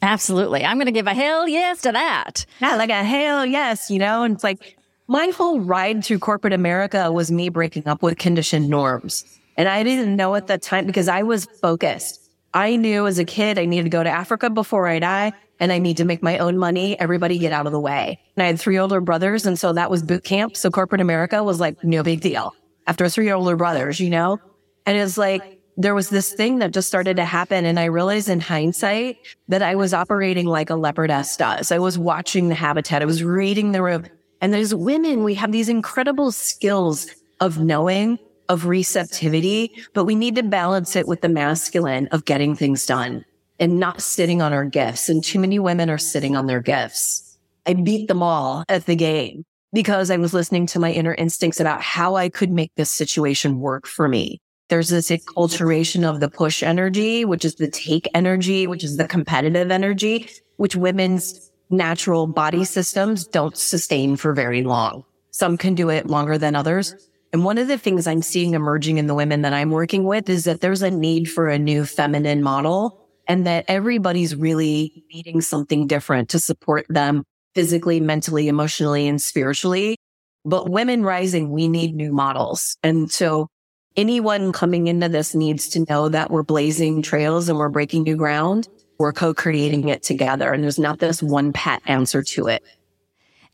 Absolutely. 0.00 0.64
I'm 0.64 0.76
going 0.76 0.86
to 0.86 0.92
give 0.92 1.06
a 1.06 1.14
hell 1.14 1.48
yes 1.48 1.82
to 1.82 1.92
that. 1.92 2.44
Yeah, 2.60 2.76
like 2.76 2.90
a 2.90 3.04
hell 3.04 3.46
yes, 3.46 3.90
you 3.90 3.98
know? 3.98 4.24
And 4.24 4.34
it's 4.34 4.44
like 4.44 4.76
my 5.06 5.28
whole 5.28 5.60
ride 5.60 6.04
through 6.04 6.18
corporate 6.18 6.52
America 6.52 7.10
was 7.12 7.30
me 7.30 7.48
breaking 7.48 7.86
up 7.86 8.02
with 8.02 8.18
conditioned 8.18 8.68
norms. 8.68 9.24
And 9.56 9.68
I 9.68 9.82
didn't 9.82 10.16
know 10.16 10.34
at 10.34 10.48
the 10.48 10.58
time 10.58 10.86
because 10.86 11.08
I 11.08 11.22
was 11.22 11.46
focused. 11.60 12.20
I 12.54 12.76
knew 12.76 13.06
as 13.06 13.18
a 13.18 13.24
kid 13.24 13.58
I 13.58 13.64
needed 13.64 13.84
to 13.84 13.90
go 13.90 14.02
to 14.02 14.10
Africa 14.10 14.50
before 14.50 14.88
I 14.88 14.98
die 14.98 15.32
and 15.60 15.70
I 15.72 15.78
need 15.78 15.98
to 15.98 16.04
make 16.04 16.22
my 16.22 16.38
own 16.38 16.58
money. 16.58 16.98
Everybody 16.98 17.38
get 17.38 17.52
out 17.52 17.66
of 17.66 17.72
the 17.72 17.80
way. 17.80 18.18
And 18.36 18.42
I 18.42 18.46
had 18.46 18.58
three 18.58 18.78
older 18.78 19.00
brothers. 19.00 19.46
And 19.46 19.58
so 19.58 19.72
that 19.72 19.90
was 19.90 20.02
boot 20.02 20.24
camp. 20.24 20.56
So 20.56 20.70
corporate 20.70 21.00
America 21.00 21.42
was 21.42 21.60
like 21.60 21.82
no 21.84 22.02
big 22.02 22.20
deal 22.20 22.54
after 22.86 23.08
three 23.08 23.30
older 23.30 23.56
brothers, 23.56 24.00
you 24.00 24.10
know? 24.10 24.38
And 24.86 24.96
it's 24.96 25.16
like, 25.16 25.60
there 25.76 25.94
was 25.94 26.10
this 26.10 26.32
thing 26.32 26.58
that 26.58 26.72
just 26.72 26.88
started 26.88 27.16
to 27.16 27.24
happen. 27.24 27.64
And 27.64 27.78
I 27.78 27.84
realized 27.84 28.28
in 28.28 28.40
hindsight 28.40 29.18
that 29.48 29.62
I 29.62 29.74
was 29.74 29.94
operating 29.94 30.46
like 30.46 30.70
a 30.70 30.74
leopardess 30.74 31.36
does. 31.38 31.72
I 31.72 31.78
was 31.78 31.98
watching 31.98 32.48
the 32.48 32.54
habitat. 32.54 33.02
I 33.02 33.06
was 33.06 33.24
reading 33.24 33.72
the 33.72 33.82
room. 33.82 34.04
And 34.40 34.52
there's 34.52 34.74
women, 34.74 35.24
we 35.24 35.34
have 35.34 35.52
these 35.52 35.68
incredible 35.68 36.32
skills 36.32 37.06
of 37.40 37.58
knowing, 37.58 38.18
of 38.48 38.66
receptivity, 38.66 39.72
but 39.94 40.04
we 40.04 40.14
need 40.14 40.34
to 40.34 40.42
balance 40.42 40.96
it 40.96 41.08
with 41.08 41.20
the 41.22 41.28
masculine 41.28 42.08
of 42.08 42.24
getting 42.24 42.54
things 42.54 42.84
done 42.84 43.24
and 43.58 43.78
not 43.78 44.02
sitting 44.02 44.42
on 44.42 44.52
our 44.52 44.64
gifts. 44.64 45.08
And 45.08 45.24
too 45.24 45.38
many 45.38 45.58
women 45.58 45.88
are 45.88 45.98
sitting 45.98 46.36
on 46.36 46.46
their 46.46 46.60
gifts. 46.60 47.38
I 47.66 47.74
beat 47.74 48.08
them 48.08 48.22
all 48.22 48.64
at 48.68 48.86
the 48.86 48.96
game 48.96 49.44
because 49.72 50.10
I 50.10 50.16
was 50.16 50.34
listening 50.34 50.66
to 50.68 50.78
my 50.78 50.92
inner 50.92 51.14
instincts 51.14 51.60
about 51.60 51.82
how 51.82 52.14
I 52.14 52.28
could 52.28 52.50
make 52.50 52.72
this 52.76 52.90
situation 52.90 53.60
work 53.60 53.86
for 53.86 54.08
me. 54.08 54.40
There's 54.68 54.88
this 54.88 55.10
acculturation 55.10 56.08
of 56.08 56.20
the 56.20 56.30
push 56.30 56.62
energy, 56.62 57.24
which 57.24 57.44
is 57.44 57.56
the 57.56 57.70
take 57.70 58.08
energy, 58.14 58.66
which 58.66 58.84
is 58.84 58.96
the 58.96 59.06
competitive 59.06 59.70
energy, 59.70 60.30
which 60.56 60.76
women's 60.76 61.50
natural 61.68 62.26
body 62.26 62.64
systems 62.64 63.26
don't 63.26 63.56
sustain 63.56 64.16
for 64.16 64.32
very 64.32 64.62
long. 64.62 65.04
Some 65.30 65.56
can 65.56 65.74
do 65.74 65.88
it 65.88 66.06
longer 66.06 66.38
than 66.38 66.54
others. 66.54 66.94
And 67.32 67.44
one 67.44 67.56
of 67.56 67.68
the 67.68 67.78
things 67.78 68.06
I'm 68.06 68.20
seeing 68.20 68.52
emerging 68.52 68.98
in 68.98 69.06
the 69.06 69.14
women 69.14 69.42
that 69.42 69.54
I'm 69.54 69.70
working 69.70 70.04
with 70.04 70.28
is 70.28 70.44
that 70.44 70.60
there's 70.60 70.82
a 70.82 70.90
need 70.90 71.30
for 71.30 71.48
a 71.48 71.58
new 71.58 71.86
feminine 71.86 72.42
model 72.42 73.08
and 73.26 73.46
that 73.46 73.64
everybody's 73.68 74.36
really 74.36 75.04
needing 75.12 75.40
something 75.40 75.86
different 75.86 76.28
to 76.30 76.38
support 76.38 76.84
them 76.88 77.24
physically, 77.54 78.00
mentally, 78.00 78.48
emotionally, 78.48 79.08
and 79.08 79.20
spiritually. 79.20 79.96
But 80.44 80.68
women 80.70 81.04
rising, 81.04 81.50
we 81.50 81.68
need 81.68 81.94
new 81.94 82.12
models. 82.12 82.76
And 82.82 83.10
so 83.10 83.48
anyone 83.96 84.52
coming 84.52 84.86
into 84.86 85.08
this 85.08 85.34
needs 85.34 85.68
to 85.70 85.84
know 85.88 86.08
that 86.08 86.30
we're 86.30 86.42
blazing 86.42 87.02
trails 87.02 87.48
and 87.48 87.58
we're 87.58 87.68
breaking 87.68 88.02
new 88.02 88.16
ground. 88.16 88.68
We're 88.98 89.12
co-creating 89.12 89.88
it 89.88 90.02
together. 90.02 90.52
And 90.52 90.62
there's 90.62 90.78
not 90.78 90.98
this 90.98 91.22
one 91.22 91.52
pat 91.52 91.82
answer 91.86 92.22
to 92.22 92.48
it. 92.48 92.62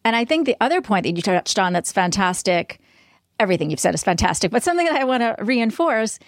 And 0.05 0.15
I 0.17 0.25
think 0.25 0.47
the 0.47 0.57
other 0.61 0.81
point 0.81 1.05
that 1.05 1.17
you 1.17 1.23
touched 1.23 1.59
on 1.59 1.73
that's 1.73 1.93
fantastic, 1.93 2.81
everything 3.39 3.71
you've 3.71 3.81
said 3.81 3.94
is 3.94 4.05
fantastic, 4.05 4.51
but 4.51 4.63
something 4.63 4.87
that 4.87 4.96
I 4.96 5.05
want 5.05 5.23
to 5.23 5.37
reinforce 5.44 6.19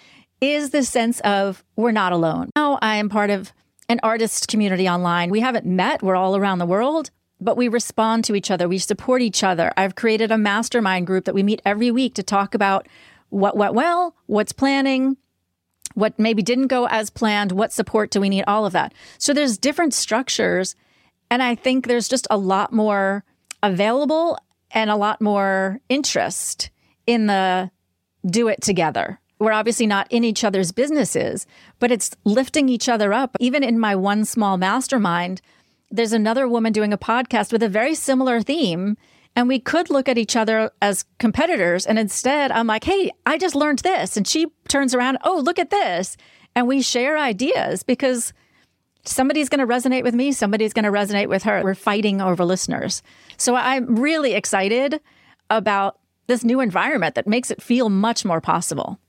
is 0.41 0.71
the 0.71 0.83
sense 0.83 1.19
of 1.21 1.63
we're 1.75 1.91
not 1.91 2.11
alone. 2.11 2.49
Now 2.55 2.79
I 2.81 2.97
am 2.97 3.09
part 3.09 3.29
of 3.29 3.53
an 3.89 3.99
artist 4.03 4.47
community 4.47 4.87
online. 4.87 5.29
We 5.29 5.39
haven't 5.39 5.65
met, 5.65 6.03
we're 6.03 6.15
all 6.15 6.35
around 6.35 6.59
the 6.59 6.65
world, 6.65 7.11
but 7.41 7.57
we 7.57 7.67
respond 7.67 8.23
to 8.25 8.35
each 8.35 8.51
other. 8.51 8.69
We 8.69 8.77
support 8.77 9.21
each 9.21 9.43
other. 9.43 9.73
I've 9.75 9.95
created 9.95 10.31
a 10.31 10.37
mastermind 10.37 11.07
group 11.07 11.25
that 11.25 11.35
we 11.35 11.43
meet 11.43 11.61
every 11.65 11.91
week 11.91 12.13
to 12.15 12.23
talk 12.23 12.53
about 12.53 12.87
what 13.29 13.57
went 13.57 13.73
well, 13.73 14.15
what's 14.27 14.53
planning, 14.53 15.17
what 15.95 16.17
maybe 16.19 16.41
didn't 16.41 16.67
go 16.67 16.87
as 16.87 17.09
planned, 17.09 17.51
what 17.51 17.73
support 17.73 18.11
do 18.11 18.21
we 18.21 18.29
need, 18.29 18.43
all 18.45 18.65
of 18.65 18.73
that. 18.73 18.93
So 19.17 19.33
there's 19.33 19.57
different 19.57 19.93
structures. 19.93 20.75
And 21.29 21.41
I 21.41 21.55
think 21.55 21.87
there's 21.87 22.07
just 22.07 22.27
a 22.29 22.37
lot 22.37 22.71
more 22.71 23.23
available 23.63 24.37
and 24.69 24.89
a 24.89 24.95
lot 24.95 25.19
more 25.19 25.79
interest 25.89 26.69
in 27.07 27.27
the 27.27 27.71
do 28.25 28.47
it 28.47 28.61
together. 28.61 29.19
we're 29.41 29.51
obviously 29.51 29.87
not 29.87 30.07
in 30.11 30.23
each 30.23 30.43
other's 30.43 30.71
businesses, 30.71 31.47
but 31.79 31.91
it's 31.91 32.11
lifting 32.23 32.69
each 32.69 32.87
other 32.87 33.11
up. 33.11 33.35
Even 33.39 33.63
in 33.63 33.79
my 33.79 33.95
one 33.95 34.23
small 34.23 34.55
mastermind, 34.55 35.41
there's 35.91 36.13
another 36.13 36.47
woman 36.47 36.73
doing 36.73 36.93
a 36.93 36.97
podcast 36.97 37.51
with 37.51 37.63
a 37.63 37.69
very 37.69 37.95
similar 37.95 38.41
theme. 38.41 38.97
And 39.35 39.47
we 39.47 39.59
could 39.59 39.89
look 39.89 40.09
at 40.09 40.17
each 40.17 40.35
other 40.35 40.71
as 40.81 41.05
competitors. 41.17 41.85
And 41.85 41.97
instead, 41.97 42.51
I'm 42.51 42.67
like, 42.67 42.83
hey, 42.83 43.11
I 43.25 43.37
just 43.37 43.55
learned 43.55 43.79
this. 43.79 44.17
And 44.17 44.27
she 44.27 44.47
turns 44.67 44.93
around, 44.93 45.19
oh, 45.23 45.39
look 45.39 45.57
at 45.57 45.69
this. 45.69 46.17
And 46.53 46.67
we 46.67 46.81
share 46.81 47.17
ideas 47.17 47.83
because 47.83 48.33
somebody's 49.05 49.47
going 49.47 49.65
to 49.65 49.73
resonate 49.73 50.03
with 50.03 50.13
me, 50.13 50.31
somebody's 50.31 50.73
going 50.73 50.83
to 50.83 50.91
resonate 50.91 51.29
with 51.29 51.43
her. 51.43 51.63
We're 51.63 51.75
fighting 51.75 52.21
over 52.21 52.43
listeners. 52.43 53.01
So 53.37 53.55
I'm 53.55 53.95
really 53.95 54.33
excited 54.33 54.99
about 55.49 55.97
this 56.27 56.43
new 56.43 56.59
environment 56.59 57.15
that 57.15 57.27
makes 57.27 57.51
it 57.51 57.61
feel 57.61 57.89
much 57.89 58.25
more 58.25 58.41
possible. 58.41 58.99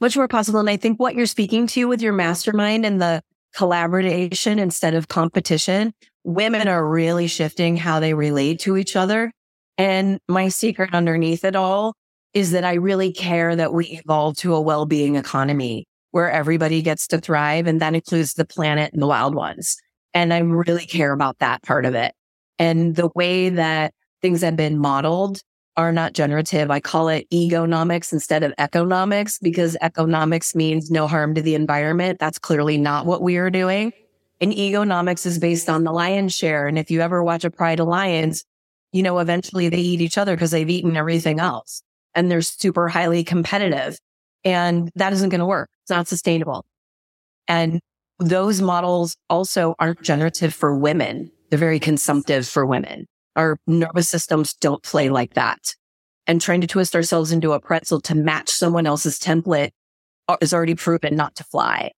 Much 0.00 0.16
more 0.16 0.28
possible. 0.28 0.60
And 0.60 0.70
I 0.70 0.76
think 0.76 0.98
what 0.98 1.14
you're 1.14 1.26
speaking 1.26 1.66
to 1.68 1.86
with 1.86 2.02
your 2.02 2.12
mastermind 2.12 2.84
and 2.84 3.00
the 3.00 3.22
collaboration 3.54 4.58
instead 4.58 4.94
of 4.94 5.08
competition, 5.08 5.92
women 6.24 6.68
are 6.68 6.88
really 6.88 7.26
shifting 7.26 7.76
how 7.76 8.00
they 8.00 8.14
relate 8.14 8.60
to 8.60 8.76
each 8.76 8.96
other. 8.96 9.32
And 9.78 10.18
my 10.28 10.48
secret 10.48 10.94
underneath 10.94 11.44
it 11.44 11.56
all 11.56 11.94
is 12.34 12.52
that 12.52 12.64
I 12.64 12.74
really 12.74 13.12
care 13.12 13.54
that 13.56 13.74
we 13.74 13.86
evolve 13.86 14.36
to 14.38 14.54
a 14.54 14.60
well-being 14.60 15.16
economy 15.16 15.86
where 16.12 16.30
everybody 16.30 16.82
gets 16.82 17.06
to 17.08 17.18
thrive. 17.18 17.66
And 17.66 17.80
that 17.80 17.94
includes 17.94 18.34
the 18.34 18.44
planet 18.44 18.92
and 18.92 19.02
the 19.02 19.06
wild 19.06 19.34
ones. 19.34 19.76
And 20.14 20.32
I 20.32 20.38
really 20.38 20.86
care 20.86 21.12
about 21.12 21.38
that 21.38 21.62
part 21.62 21.84
of 21.84 21.94
it. 21.94 22.12
And 22.58 22.94
the 22.94 23.10
way 23.14 23.48
that 23.48 23.92
things 24.20 24.42
have 24.42 24.56
been 24.56 24.78
modeled 24.78 25.40
are 25.76 25.92
not 25.92 26.12
generative. 26.12 26.70
I 26.70 26.80
call 26.80 27.08
it 27.08 27.28
egonomics 27.30 28.12
instead 28.12 28.42
of 28.42 28.52
economics 28.58 29.38
because 29.38 29.76
economics 29.80 30.54
means 30.54 30.90
no 30.90 31.06
harm 31.06 31.34
to 31.34 31.42
the 31.42 31.54
environment. 31.54 32.18
That's 32.18 32.38
clearly 32.38 32.78
not 32.78 33.06
what 33.06 33.22
we 33.22 33.36
are 33.36 33.50
doing. 33.50 33.92
And 34.40 34.52
egonomics 34.52 35.24
is 35.24 35.38
based 35.38 35.70
on 35.70 35.84
the 35.84 35.92
lion's 35.92 36.34
share. 36.34 36.66
And 36.66 36.78
if 36.78 36.90
you 36.90 37.00
ever 37.00 37.22
watch 37.22 37.44
a 37.44 37.50
pride 37.50 37.80
of 37.80 37.88
lions, 37.88 38.44
you 38.92 39.02
know, 39.02 39.18
eventually 39.18 39.68
they 39.68 39.78
eat 39.78 40.00
each 40.00 40.18
other 40.18 40.34
because 40.34 40.50
they've 40.50 40.68
eaten 40.68 40.96
everything 40.96 41.40
else 41.40 41.82
and 42.14 42.30
they're 42.30 42.42
super 42.42 42.88
highly 42.88 43.24
competitive 43.24 43.98
and 44.44 44.90
that 44.96 45.12
isn't 45.12 45.30
going 45.30 45.40
to 45.40 45.46
work. 45.46 45.70
It's 45.82 45.90
not 45.90 46.08
sustainable. 46.08 46.64
And 47.48 47.80
those 48.18 48.60
models 48.60 49.16
also 49.30 49.74
aren't 49.78 50.02
generative 50.02 50.54
for 50.54 50.76
women. 50.76 51.30
They're 51.50 51.58
very 51.58 51.80
consumptive 51.80 52.46
for 52.46 52.66
women. 52.66 53.06
Our 53.36 53.58
nervous 53.66 54.08
systems 54.08 54.54
don't 54.54 54.82
play 54.82 55.08
like 55.08 55.34
that. 55.34 55.74
And 56.26 56.40
trying 56.40 56.60
to 56.60 56.66
twist 56.66 56.94
ourselves 56.94 57.32
into 57.32 57.52
a 57.52 57.60
pretzel 57.60 58.00
to 58.02 58.14
match 58.14 58.48
someone 58.50 58.86
else's 58.86 59.18
template 59.18 59.70
is 60.40 60.54
already 60.54 60.74
proven 60.74 61.16
not 61.16 61.34
to 61.36 61.44
fly. 61.44 61.90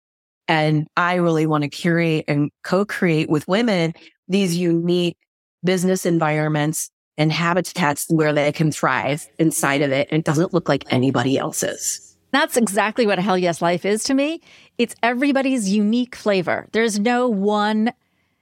And 0.49 0.87
I 0.97 1.14
really 1.16 1.47
want 1.47 1.62
to 1.64 1.68
curate 1.68 2.24
and 2.28 2.51
co-create 2.62 3.28
with 3.28 3.47
women 3.49 3.95
these 4.28 4.57
unique 4.57 5.16
business 5.62 6.07
environments 6.07 6.91
and 7.16 7.30
habitats 7.30 8.07
where 8.09 8.32
they 8.32 8.51
can 8.51 8.72
thrive 8.72 9.26
inside 9.39 9.82
of 9.82 9.93
it. 9.93 10.09
And 10.11 10.20
it 10.20 10.24
doesn't 10.24 10.53
look 10.53 10.68
like 10.68 10.85
anybody 10.93 11.39
else's. 11.39 12.16
That's 12.32 12.57
exactly 12.57 13.07
what 13.07 13.18
a 13.18 13.22
Hell 13.22 13.39
Yes 13.39 13.62
Life 13.62 13.85
is 13.85 14.03
to 14.05 14.14
me. 14.14 14.41
It's 14.76 14.97
everybody's 15.03 15.68
unique 15.68 16.16
flavor. 16.16 16.66
There's 16.72 16.99
no 16.99 17.28
one 17.28 17.93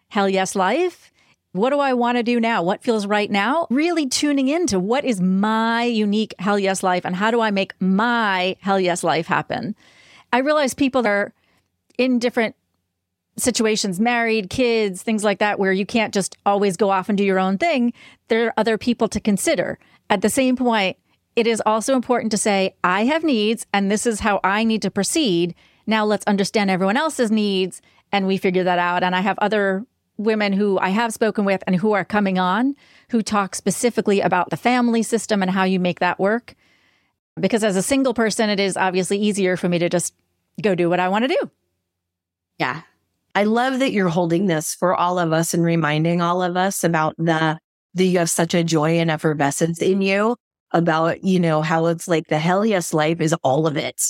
Hell 0.09 0.29
Yes 0.29 0.57
Life. 0.57 1.12
What 1.53 1.71
do 1.71 1.81
I 1.81 1.93
want 1.93 2.17
to 2.17 2.23
do 2.23 2.41
now? 2.41 2.63
What 2.63 2.83
feels 2.83 3.07
right 3.07 3.31
now? 3.31 3.67
Really 3.69 4.07
tuning 4.07 4.49
into 4.49 4.81
what 4.81 5.05
is 5.05 5.21
my 5.21 5.85
unique 5.85 6.35
hell 6.39 6.59
yes 6.59 6.83
life 6.83 7.05
and 7.05 7.15
how 7.15 7.31
do 7.31 7.43
I 7.43 7.51
make 7.51 7.75
my 7.79 8.57
hell 8.61 8.81
yes 8.81 9.05
life 9.05 9.27
happen? 9.27 9.77
I 10.33 10.39
realize 10.39 10.73
people 10.73 11.07
are 11.07 11.35
in 11.99 12.19
different 12.19 12.57
situations, 13.37 14.01
married, 14.01 14.49
kids, 14.49 15.03
things 15.03 15.25
like 15.25 15.41
that, 15.41 15.59
where 15.59 15.73
you 15.73 15.85
can't 15.85 16.15
just 16.15 16.39
always 16.47 16.79
go 16.79 16.89
off 16.89 17.11
and 17.11 17.19
do 17.19 17.25
your 17.25 17.39
own 17.39 17.59
thing. 17.59 17.93
There 18.29 18.47
are 18.47 18.55
other 18.57 18.79
people 18.79 19.09
to 19.09 19.21
consider. 19.21 19.79
At 20.09 20.23
the 20.23 20.31
same 20.31 20.57
point, 20.57 20.97
it 21.37 21.47
is 21.47 21.63
also 21.67 21.95
important 21.95 22.31
to 22.33 22.39
say, 22.39 22.77
I 22.83 23.05
have 23.05 23.25
needs 23.25 23.67
and 23.75 23.91
this 23.91 24.07
is 24.07 24.21
how 24.21 24.41
I 24.43 24.65
need 24.65 24.83
to 24.83 24.91
proceed. 24.91 25.55
Now 25.87 26.07
let's 26.07 26.25
understand 26.27 26.71
everyone 26.71 26.97
else's 26.97 27.31
needs 27.31 27.83
and 28.11 28.27
we 28.27 28.39
figure 28.39 28.65
that 28.65 28.79
out. 28.79 29.03
And 29.03 29.15
I 29.15 29.21
have 29.21 29.39
other 29.39 29.87
women 30.25 30.53
who 30.53 30.79
I 30.79 30.91
have 30.91 31.13
spoken 31.13 31.45
with 31.45 31.63
and 31.67 31.77
who 31.77 31.93
are 31.93 32.05
coming 32.05 32.39
on 32.39 32.75
who 33.11 33.23
talk 33.23 33.55
specifically 33.55 34.21
about 34.21 34.51
the 34.51 34.57
family 34.57 35.03
system 35.03 35.43
and 35.43 35.51
how 35.51 35.65
you 35.65 35.79
make 35.79 36.01
that 36.01 36.19
work. 36.19 36.55
Because 37.39 37.63
as 37.63 37.77
a 37.77 37.83
single 37.83 38.15
person, 38.15 38.49
it 38.49 38.59
is 38.59 38.77
obviously 38.77 39.19
easier 39.19 39.57
for 39.57 39.69
me 39.69 39.79
to 39.79 39.89
just 39.89 40.15
go 40.63 40.75
do 40.75 40.89
what 40.89 41.01
I 41.01 41.09
want 41.09 41.25
to 41.25 41.29
do. 41.29 41.51
Yeah. 42.59 42.83
I 43.35 43.45
love 43.45 43.79
that 43.79 43.93
you're 43.93 44.09
holding 44.09 44.47
this 44.47 44.75
for 44.75 44.95
all 44.95 45.19
of 45.19 45.33
us 45.33 45.55
and 45.55 45.63
reminding 45.63 46.21
all 46.21 46.43
of 46.43 46.57
us 46.57 46.85
about 46.85 47.15
the, 47.19 47.59
that 47.95 48.05
you 48.05 48.19
have 48.19 48.31
such 48.31 48.55
a 48.55 48.65
joy 48.65 48.99
and 48.99 49.11
effervescence 49.11 49.81
in 49.81 50.03
you 50.03 50.37
about, 50.71 51.23
you 51.23 51.39
know, 51.39 51.63
how 51.63 51.87
it's 51.87 52.09
like 52.09 52.29
the 52.29 52.39
hell 52.39 52.65
yes 52.65 52.95
life 52.95 53.21
is 53.21 53.35
all 53.43 53.67
of 53.67 53.77
it. 53.77 54.01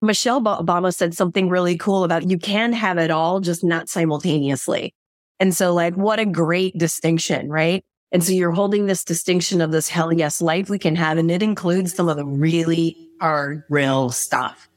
Michelle 0.00 0.40
Obama 0.42 0.94
said 0.94 1.14
something 1.14 1.48
really 1.48 1.76
cool 1.76 2.04
about 2.04 2.28
you 2.28 2.38
can 2.38 2.72
have 2.72 2.98
it 2.98 3.10
all, 3.10 3.40
just 3.40 3.64
not 3.64 3.88
simultaneously. 3.88 4.94
And 5.40 5.54
so 5.54 5.72
like, 5.72 5.94
what 5.94 6.18
a 6.18 6.26
great 6.26 6.76
distinction, 6.76 7.48
right? 7.48 7.84
And 8.10 8.24
so 8.24 8.32
you're 8.32 8.52
holding 8.52 8.86
this 8.86 9.04
distinction 9.04 9.60
of 9.60 9.70
this 9.70 9.88
hell 9.88 10.12
yes 10.12 10.40
life 10.40 10.70
we 10.70 10.78
can 10.78 10.96
have, 10.96 11.18
and 11.18 11.30
it 11.30 11.42
includes 11.42 11.94
some 11.94 12.08
of 12.08 12.16
the 12.16 12.24
really 12.24 12.96
hard, 13.20 13.64
real 13.68 14.10
stuff. 14.10 14.68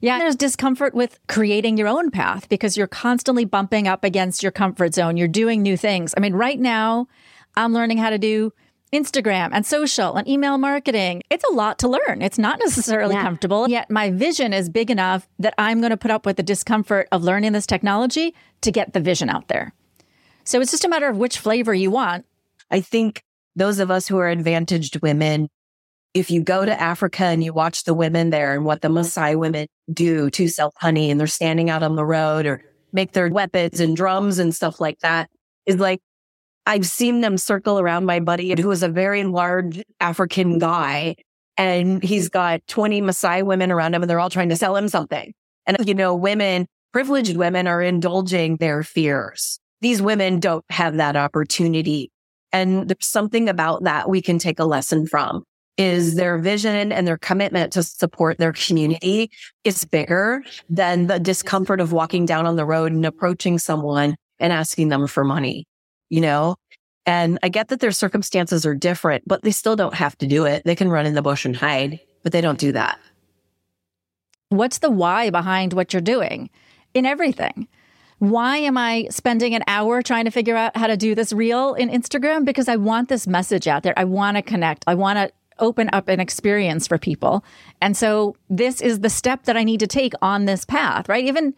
Yeah, 0.00 0.18
there's 0.18 0.36
discomfort 0.36 0.94
with 0.94 1.18
creating 1.26 1.76
your 1.76 1.88
own 1.88 2.10
path 2.10 2.48
because 2.48 2.76
you're 2.76 2.86
constantly 2.86 3.44
bumping 3.44 3.88
up 3.88 4.04
against 4.04 4.42
your 4.42 4.52
comfort 4.52 4.94
zone. 4.94 5.16
You're 5.16 5.26
doing 5.26 5.60
new 5.60 5.76
things. 5.76 6.14
I 6.16 6.20
mean, 6.20 6.34
right 6.34 6.60
now, 6.60 7.08
I'm 7.56 7.72
learning 7.72 7.98
how 7.98 8.10
to 8.10 8.18
do 8.18 8.52
Instagram 8.92 9.50
and 9.52 9.66
social 9.66 10.16
and 10.16 10.26
email 10.28 10.58
marketing. 10.58 11.22
It's 11.30 11.44
a 11.44 11.52
lot 11.52 11.78
to 11.80 11.88
learn. 11.88 12.22
It's 12.22 12.38
not 12.38 12.58
necessarily 12.58 13.14
yeah. 13.14 13.22
comfortable. 13.22 13.68
Yet 13.68 13.90
my 13.90 14.10
vision 14.10 14.52
is 14.52 14.68
big 14.68 14.90
enough 14.90 15.28
that 15.38 15.54
I'm 15.58 15.80
going 15.80 15.90
to 15.90 15.96
put 15.96 16.10
up 16.10 16.26
with 16.26 16.36
the 16.36 16.42
discomfort 16.42 17.08
of 17.12 17.22
learning 17.22 17.52
this 17.52 17.66
technology 17.66 18.34
to 18.62 18.70
get 18.70 18.92
the 18.92 19.00
vision 19.00 19.28
out 19.28 19.48
there. 19.48 19.72
So 20.44 20.60
it's 20.60 20.70
just 20.70 20.84
a 20.84 20.88
matter 20.88 21.08
of 21.08 21.18
which 21.18 21.38
flavor 21.38 21.74
you 21.74 21.90
want. 21.90 22.24
I 22.70 22.80
think 22.80 23.22
those 23.54 23.78
of 23.78 23.90
us 23.90 24.08
who 24.08 24.18
are 24.18 24.28
advantaged 24.28 25.00
women, 25.02 25.48
if 26.14 26.30
you 26.30 26.42
go 26.42 26.64
to 26.64 26.80
Africa 26.80 27.24
and 27.24 27.44
you 27.44 27.52
watch 27.52 27.84
the 27.84 27.94
women 27.94 28.30
there 28.30 28.54
and 28.54 28.64
what 28.64 28.80
the 28.80 28.88
Maasai 28.88 29.38
women 29.38 29.66
do 29.92 30.30
to 30.30 30.48
sell 30.48 30.72
honey 30.76 31.10
and 31.10 31.20
they're 31.20 31.26
standing 31.26 31.68
out 31.68 31.82
on 31.82 31.96
the 31.96 32.04
road 32.04 32.46
or 32.46 32.62
make 32.92 33.12
their 33.12 33.28
weapons 33.28 33.80
and 33.80 33.96
drums 33.96 34.38
and 34.38 34.54
stuff 34.54 34.80
like 34.80 34.98
that 35.00 35.28
is 35.66 35.76
like 35.76 36.00
I've 36.68 36.84
seen 36.84 37.22
them 37.22 37.38
circle 37.38 37.80
around 37.80 38.04
my 38.04 38.20
buddy 38.20 38.54
who 38.60 38.70
is 38.70 38.82
a 38.82 38.90
very 38.90 39.24
large 39.24 39.82
African 40.00 40.58
guy 40.58 41.16
and 41.56 42.02
he's 42.04 42.28
got 42.28 42.60
20 42.68 43.00
Maasai 43.00 43.42
women 43.42 43.72
around 43.72 43.94
him 43.94 44.02
and 44.02 44.10
they're 44.10 44.20
all 44.20 44.28
trying 44.28 44.50
to 44.50 44.56
sell 44.56 44.76
him 44.76 44.86
something. 44.86 45.32
And, 45.66 45.78
you 45.88 45.94
know, 45.94 46.14
women, 46.14 46.66
privileged 46.92 47.38
women 47.38 47.66
are 47.66 47.80
indulging 47.80 48.58
their 48.58 48.82
fears. 48.82 49.58
These 49.80 50.02
women 50.02 50.40
don't 50.40 50.64
have 50.68 50.98
that 50.98 51.16
opportunity. 51.16 52.10
And 52.52 52.86
there's 52.86 53.06
something 53.06 53.48
about 53.48 53.84
that 53.84 54.10
we 54.10 54.20
can 54.20 54.38
take 54.38 54.58
a 54.58 54.64
lesson 54.66 55.06
from 55.06 55.44
is 55.78 56.16
their 56.16 56.36
vision 56.36 56.92
and 56.92 57.06
their 57.06 57.16
commitment 57.16 57.72
to 57.72 57.82
support 57.82 58.36
their 58.36 58.52
community 58.52 59.30
is 59.64 59.86
bigger 59.86 60.42
than 60.68 61.06
the 61.06 61.18
discomfort 61.18 61.80
of 61.80 61.92
walking 61.92 62.26
down 62.26 62.44
on 62.44 62.56
the 62.56 62.66
road 62.66 62.92
and 62.92 63.06
approaching 63.06 63.58
someone 63.58 64.16
and 64.38 64.52
asking 64.52 64.88
them 64.88 65.06
for 65.06 65.24
money 65.24 65.64
you 66.08 66.20
know? 66.20 66.56
And 67.06 67.38
I 67.42 67.48
get 67.48 67.68
that 67.68 67.80
their 67.80 67.92
circumstances 67.92 68.66
are 68.66 68.74
different, 68.74 69.24
but 69.26 69.42
they 69.42 69.50
still 69.50 69.76
don't 69.76 69.94
have 69.94 70.16
to 70.18 70.26
do 70.26 70.44
it. 70.44 70.62
They 70.64 70.76
can 70.76 70.90
run 70.90 71.06
in 71.06 71.14
the 71.14 71.22
bush 71.22 71.44
and 71.44 71.56
hide, 71.56 72.00
but 72.22 72.32
they 72.32 72.40
don't 72.40 72.58
do 72.58 72.72
that. 72.72 72.98
What's 74.50 74.78
the 74.78 74.90
why 74.90 75.30
behind 75.30 75.72
what 75.72 75.92
you're 75.92 76.02
doing 76.02 76.50
in 76.94 77.06
everything? 77.06 77.68
Why 78.18 78.56
am 78.58 78.76
I 78.76 79.06
spending 79.10 79.54
an 79.54 79.62
hour 79.68 80.02
trying 80.02 80.24
to 80.24 80.30
figure 80.30 80.56
out 80.56 80.76
how 80.76 80.86
to 80.86 80.96
do 80.96 81.14
this 81.14 81.32
reel 81.32 81.74
in 81.74 81.88
Instagram? 81.88 82.44
Because 82.44 82.68
I 82.68 82.76
want 82.76 83.08
this 83.08 83.26
message 83.26 83.68
out 83.68 83.84
there. 83.84 83.94
I 83.96 84.04
want 84.04 84.36
to 84.36 84.42
connect. 84.42 84.84
I 84.86 84.94
want 84.94 85.18
to 85.18 85.32
open 85.60 85.88
up 85.92 86.08
an 86.08 86.20
experience 86.20 86.86
for 86.86 86.98
people. 86.98 87.44
And 87.80 87.96
so 87.96 88.36
this 88.50 88.80
is 88.80 89.00
the 89.00 89.10
step 89.10 89.44
that 89.44 89.56
I 89.56 89.64
need 89.64 89.80
to 89.80 89.86
take 89.86 90.14
on 90.20 90.44
this 90.44 90.64
path, 90.64 91.08
right? 91.08 91.24
Even 91.24 91.54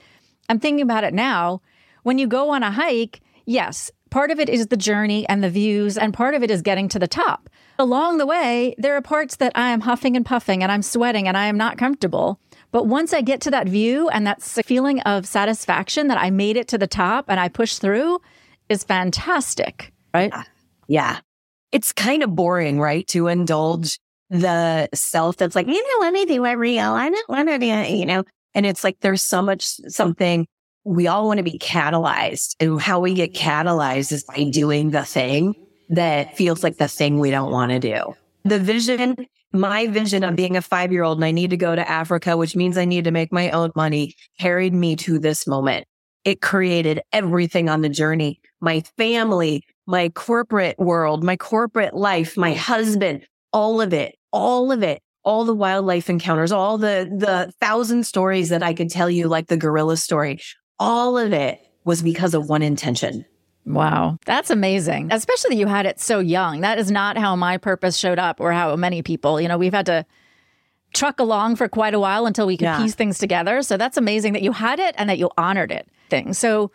I'm 0.49 0.59
thinking 0.59 0.83
about 0.83 1.05
it 1.05 1.15
now. 1.15 1.63
When 2.03 2.19
you 2.19 2.27
go 2.27 2.51
on 2.51 2.63
a 2.63 2.71
hike, 2.71 3.21
yes, 3.47 3.91
Part 4.11 4.33
of 4.33 4.41
it 4.41 4.49
is 4.49 4.67
the 4.67 4.77
journey 4.77 5.29
and 5.29 5.43
the 5.43 5.51
views, 5.51 5.97
and 5.97 6.13
part 6.13 6.35
of 6.35 6.43
it 6.43 6.51
is 6.51 6.63
getting 6.63 6.89
to 6.89 6.99
the 6.99 7.07
top. 7.07 7.49
Along 7.79 8.19
the 8.19 8.27
way, 8.27 8.75
there 8.77 8.97
are 8.97 9.01
parts 9.01 9.37
that 9.37 9.53
I 9.55 9.71
am 9.71 9.81
huffing 9.81 10.17
and 10.17 10.27
puffing 10.27 10.63
and 10.63 10.71
I'm 10.71 10.83
sweating 10.83 11.29
and 11.29 11.37
I 11.37 11.47
am 11.47 11.57
not 11.57 11.79
comfortable. 11.79 12.41
But 12.73 12.87
once 12.87 13.13
I 13.13 13.21
get 13.21 13.41
to 13.43 13.51
that 13.53 13.69
view 13.69 14.09
and 14.11 14.27
that 14.27 14.43
feeling 14.43 15.01
of 15.01 15.27
satisfaction 15.27 16.09
that 16.09 16.19
I 16.19 16.31
made 16.31 16.57
it 16.57 16.69
to 16.69 16.79
the 16.79 16.87
top 16.87 17.27
and 17.29 17.41
I 17.41 17.49
pushed 17.49 17.81
through 17.81 18.21
is 18.69 18.85
fantastic, 18.85 19.93
right? 20.13 20.33
Yeah. 20.89 21.21
It's 21.73 21.93
kind 21.93 22.23
of 22.23 22.35
boring, 22.35 22.81
right? 22.81 23.07
To 23.09 23.29
indulge 23.29 23.99
the 24.29 24.89
self 24.93 25.37
that's 25.37 25.55
like, 25.55 25.67
you 25.67 26.01
know, 26.01 26.07
anything 26.07 26.43
real. 26.43 26.93
I 26.93 27.11
don't 27.11 27.29
want 27.29 27.49
to 27.49 27.65
you 27.65 28.07
know, 28.07 28.25
and 28.55 28.67
it's 28.67 28.85
like 28.85 28.99
there's 29.01 29.23
so 29.23 29.41
much 29.41 29.65
something 29.65 30.47
we 30.85 31.07
all 31.07 31.27
want 31.27 31.39
to 31.39 31.45
be 31.45 31.59
catalyzed 31.59 32.57
and 32.61 32.81
how 32.81 33.01
we 33.01 33.15
get 33.15 33.35
catalyzed 33.35 34.13
is 34.13 34.25
by 34.25 34.45
doing 34.45 34.91
the 34.91 35.05
thing 35.05 35.55
that 35.91 36.37
feels 36.37 36.63
like 36.63 36.79
the 36.79 36.89
thing 36.89 37.19
we 37.19 37.31
don't 37.31 37.51
want 37.51 37.71
to 37.73 37.79
do. 37.79 38.15
The 38.45 38.59
vision, 38.59 39.17
my 39.53 39.89
vision 39.89 40.25
of 40.25 40.37
being 40.37 40.57
a 40.57 40.63
five 40.63 40.93
year 40.93 41.03
old 41.03 41.19
and 41.19 41.25
I 41.25 41.33
need 41.33 41.51
to 41.51 41.57
go 41.57 41.75
to 41.75 41.89
Africa, 41.89 42.37
which 42.37 42.57
means 42.57 42.79
I 42.79 42.85
need 42.85 43.05
to 43.05 43.11
make 43.11 43.33
my 43.33 43.51
own 43.51 43.73
money 43.77 44.15
carried 44.39 44.73
me 44.73 44.97
to 44.97 45.19
this 45.19 45.47
moment. 45.47 45.87
It 46.25 46.41
created 46.41 47.03
everything 47.13 47.69
on 47.69 47.83
the 47.83 47.89
journey. 47.89 48.41
My 48.61 48.83
family, 48.97 49.65
my 49.87 50.09
corporate 50.11 50.79
world, 50.79 51.25
my 51.25 51.37
corporate 51.37 51.95
life, 51.95 52.37
my 52.37 52.53
husband, 52.55 53.27
all 53.53 53.81
of 53.81 53.93
it, 53.93 54.17
all 54.33 54.71
of 54.71 54.83
it, 54.83 55.03
all 55.25 55.45
the 55.45 55.55
wildlife 55.55 56.09
encounters, 56.09 56.53
all 56.53 56.79
the, 56.79 57.11
the 57.19 57.53
thousand 57.61 58.05
stories 58.05 58.49
that 58.49 58.63
I 58.63 58.73
could 58.73 58.91
tell 58.91 59.11
you, 59.11 59.29
like 59.29 59.49
the 59.49 59.57
gorilla 59.57 59.97
story, 59.97 60.41
all 60.81 61.17
of 61.17 61.33
it 61.33 61.65
was 61.85 62.03
because 62.03 62.35
of 62.35 62.49
one 62.49 62.63
intention. 62.63 63.25
Wow, 63.67 64.19
that's 64.25 64.51
amazing. 64.51 65.13
Especially 65.13 65.51
that 65.51 65.61
you 65.61 65.67
had 65.67 65.87
it 65.87 66.01
so 66.01 66.19
young. 66.19 66.63
That 66.63 66.79
is 66.79 66.91
not 66.91 67.17
how 67.17 67.37
my 67.37 67.59
purpose 67.59 67.97
showed 67.97 68.19
up 68.19 68.41
or 68.41 68.53
how 68.53 68.75
many 68.75 69.03
people, 69.03 69.41
you 69.41 69.47
know, 69.47 69.59
we've 69.59 69.75
had 69.75 69.87
to 69.87 70.07
truck 70.95 71.21
along 71.21 71.57
for 71.57 71.69
quite 71.69 71.95
a 71.95 72.01
while 72.01 72.27
until 72.27 72.47
we 72.47 72.57
could 72.57 72.65
yeah. 72.65 72.79
piece 72.83 72.95
things 72.95 73.19
together. 73.19 73.63
So 73.63 73.77
that's 73.77 73.97
amazing 73.97 74.33
that 74.33 74.43
you 74.43 74.53
had 74.53 74.81
it 74.81 74.95
and 74.99 75.09
that 75.09 75.19
you 75.19 75.31
honored 75.37 75.71
it. 75.71 75.89
Thing. 76.09 76.33
So 76.33 76.73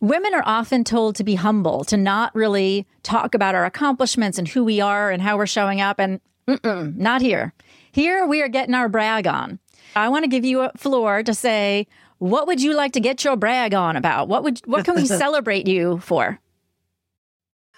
women 0.00 0.34
are 0.34 0.42
often 0.44 0.84
told 0.84 1.16
to 1.16 1.24
be 1.24 1.36
humble, 1.36 1.84
to 1.84 1.96
not 1.96 2.34
really 2.34 2.86
talk 3.02 3.34
about 3.34 3.54
our 3.54 3.64
accomplishments 3.64 4.36
and 4.36 4.46
who 4.46 4.64
we 4.64 4.80
are 4.80 5.10
and 5.10 5.22
how 5.22 5.38
we're 5.38 5.46
showing 5.46 5.80
up 5.80 5.98
and 5.98 6.20
not 6.66 7.22
here. 7.22 7.54
Here 7.92 8.26
we 8.26 8.42
are 8.42 8.48
getting 8.48 8.74
our 8.74 8.88
brag 8.88 9.26
on. 9.26 9.60
I 9.96 10.08
want 10.08 10.24
to 10.24 10.28
give 10.28 10.44
you 10.44 10.62
a 10.62 10.72
floor 10.76 11.22
to 11.22 11.32
say 11.32 11.86
what 12.24 12.46
would 12.46 12.62
you 12.62 12.74
like 12.74 12.92
to 12.92 13.00
get 13.00 13.22
your 13.22 13.36
brag 13.36 13.74
on 13.74 13.96
about? 13.96 14.28
What 14.28 14.44
would 14.44 14.60
what 14.64 14.86
can 14.86 14.94
we 14.94 15.04
celebrate 15.24 15.68
you 15.68 15.98
for? 15.98 16.40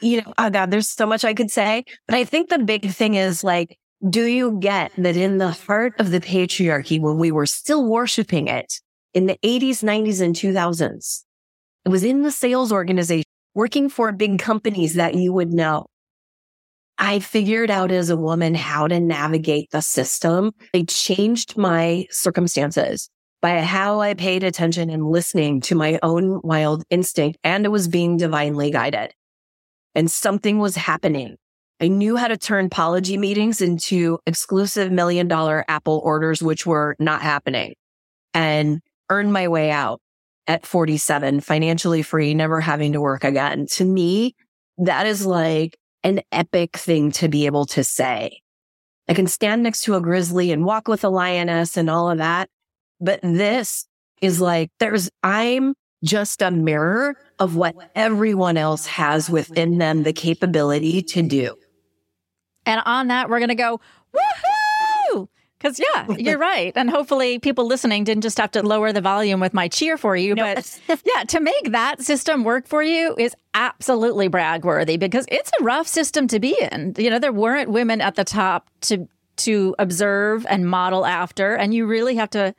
You 0.01 0.19
know, 0.19 0.35
oh 0.39 0.51
God, 0.51 0.71
there's 0.71 0.89
so 0.89 1.05
much 1.05 1.25
I 1.25 1.35
could 1.35 1.51
say, 1.51 1.85
but 2.07 2.15
I 2.15 2.23
think 2.23 2.49
the 2.49 2.61
big 2.61 2.89
thing 2.91 3.15
is 3.15 3.43
like, 3.43 3.77
do 4.09 4.25
you 4.25 4.59
get 4.61 4.93
that 4.99 5.17
in 5.17 5.39
the 5.39 5.51
heart 5.51 5.95
of 5.99 6.13
the 6.13 6.21
patriarchy, 6.21 7.01
when 7.01 7.19
we 7.19 7.33
were 7.33 7.47
still 7.47 7.85
worshiping 7.89 8.47
it 8.47 8.75
in 9.15 9.27
the 9.27 9.37
80s, 9.43 9.83
90s, 9.83 10.21
and 10.21 10.37
2000s, 10.37 11.25
it 11.85 11.89
was 11.89 12.05
in 12.05 12.23
the 12.23 12.31
sales 12.31 12.71
organization, 12.71 13.25
working 13.55 13.89
for 13.89 14.13
big 14.13 14.39
companies 14.39 14.95
that 14.95 15.15
you 15.15 15.33
would 15.33 15.53
know. 15.53 15.87
I 16.99 17.19
figured 17.19 17.71
out 17.71 17.91
as 17.91 18.11
a 18.11 18.17
woman 18.17 18.55
how 18.55 18.87
to 18.87 19.01
navigate 19.01 19.71
the 19.73 19.81
system. 19.81 20.53
They 20.73 20.85
changed 20.85 21.57
my 21.57 22.07
circumstances 22.11 23.11
by 23.47 23.61
how 23.61 24.01
I 24.01 24.15
paid 24.15 24.43
attention 24.43 24.91
and 24.91 25.09
listening 25.09 25.61
to 25.61 25.77
my 25.77 26.01
own 26.03 26.41
wild 26.43 26.83
instinct 26.91 27.39
and 27.45 27.65
it 27.65 27.69
was 27.69 27.87
being 27.87 28.17
divinely 28.17 28.73
guided. 28.73 29.15
And 29.95 30.11
something 30.11 30.59
was 30.59 30.75
happening. 30.75 31.37
I 31.81 31.87
knew 31.87 32.17
how 32.17 32.27
to 32.27 32.37
turn 32.37 32.67
apology 32.67 33.17
meetings 33.17 33.61
into 33.61 34.19
exclusive 34.27 34.91
million 34.91 35.29
dollar 35.29 35.65
Apple 35.69 36.01
orders, 36.05 36.43
which 36.43 36.67
were 36.67 36.97
not 36.99 37.23
happening 37.23 37.75
and 38.35 38.81
earn 39.11 39.31
my 39.31 39.47
way 39.47 39.71
out 39.71 40.01
at 40.49 40.67
47, 40.67 41.39
financially 41.39 42.03
free, 42.03 42.35
never 42.35 42.61
having 42.61 42.95
to 42.95 43.01
work 43.01 43.23
again. 43.23 43.67
To 43.75 43.85
me, 43.85 44.35
that 44.79 45.07
is 45.07 45.25
like 45.25 45.79
an 46.03 46.21
epic 46.33 46.77
thing 46.77 47.13
to 47.13 47.29
be 47.29 47.47
able 47.47 47.67
to 47.67 47.85
say. 47.85 48.41
I 49.09 49.15
can 49.15 49.29
stand 49.29 49.63
next 49.63 49.83
to 49.83 49.95
a 49.95 50.01
grizzly 50.01 50.51
and 50.51 50.65
walk 50.65 50.89
with 50.89 51.05
a 51.05 51.09
lioness 51.09 51.77
and 51.77 51.89
all 51.89 52.11
of 52.11 52.19
that. 52.19 52.49
But 53.01 53.21
this 53.23 53.87
is 54.23 54.41
like, 54.41 54.71
there's, 54.79 55.11
I'm 55.23 55.75
just 56.05 56.43
a 56.43 56.51
mirror 56.51 57.17
of 57.39 57.57
what 57.57 57.75
everyone 57.95 58.57
else 58.57 58.87
has 58.87 59.29
within 59.29 59.79
them 59.79 60.03
the 60.03 60.13
capability 60.13 61.03
to 61.03 61.23
do. 61.23 61.57
And 62.65 62.81
on 62.85 63.09
that, 63.09 63.29
we're 63.29 63.39
going 63.39 63.49
to 63.49 63.55
go, 63.55 63.81
woohoo! 64.15 65.29
Because, 65.59 65.81
yeah, 65.81 66.07
you're 66.19 66.39
right. 66.55 66.73
And 66.77 66.91
hopefully, 66.91 67.39
people 67.39 67.67
listening 67.67 68.05
didn't 68.05 68.23
just 68.23 68.39
have 68.39 68.51
to 68.53 68.63
lower 68.63 68.93
the 68.93 69.01
volume 69.01 69.41
with 69.41 69.55
my 69.55 69.69
cheer 69.69 69.97
for 69.97 70.17
you. 70.17 70.35
But 70.35 70.81
yeah, 70.89 71.25
to 71.25 71.41
make 71.41 71.73
that 71.73 72.03
system 72.03 72.45
work 72.45 72.67
for 72.67 72.83
you 72.83 73.15
is 73.19 73.35
absolutely 73.55 74.29
brag 74.29 74.65
worthy 74.65 74.97
because 74.97 75.25
it's 75.29 75.51
a 75.61 75.65
rough 75.65 75.87
system 75.87 76.29
to 76.29 76.41
be 76.41 76.57
in. 76.73 76.95
You 76.99 77.11
know, 77.11 77.19
there 77.19 77.33
weren't 77.33 77.71
women 77.71 78.01
at 78.01 78.17
the 78.17 78.25
top 78.25 78.69
to 78.83 79.09
to 79.39 79.75
observe 79.79 80.47
and 80.49 80.67
model 80.67 81.05
after 81.05 81.55
and 81.55 81.75
you 81.75 81.85
really 81.85 82.15
have 82.15 82.31
to 82.31 82.55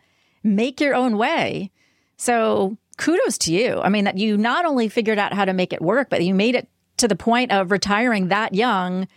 make 0.48 0.80
your 0.80 0.96
own 0.96 1.18
way. 1.18 1.72
So 2.18 2.78
kudos 2.98 3.38
to 3.40 3.54
you. 3.54 3.80
I 3.80 3.90
mean, 3.90 4.06
that 4.06 4.18
you 4.18 4.38
not 4.38 4.66
only 4.66 4.90
figured 4.90 5.20
out 5.20 5.34
how 5.34 5.46
to 5.46 5.54
make 5.54 5.74
it 5.74 5.82
work, 5.82 6.10
but 6.10 6.24
you 6.24 6.34
made 6.34 6.56
it 6.56 6.68
to 6.98 7.08
the 7.08 7.16
point 7.16 7.52
of 7.52 7.72
retiring 7.72 8.30
that 8.30 8.54
young 8.54 9.08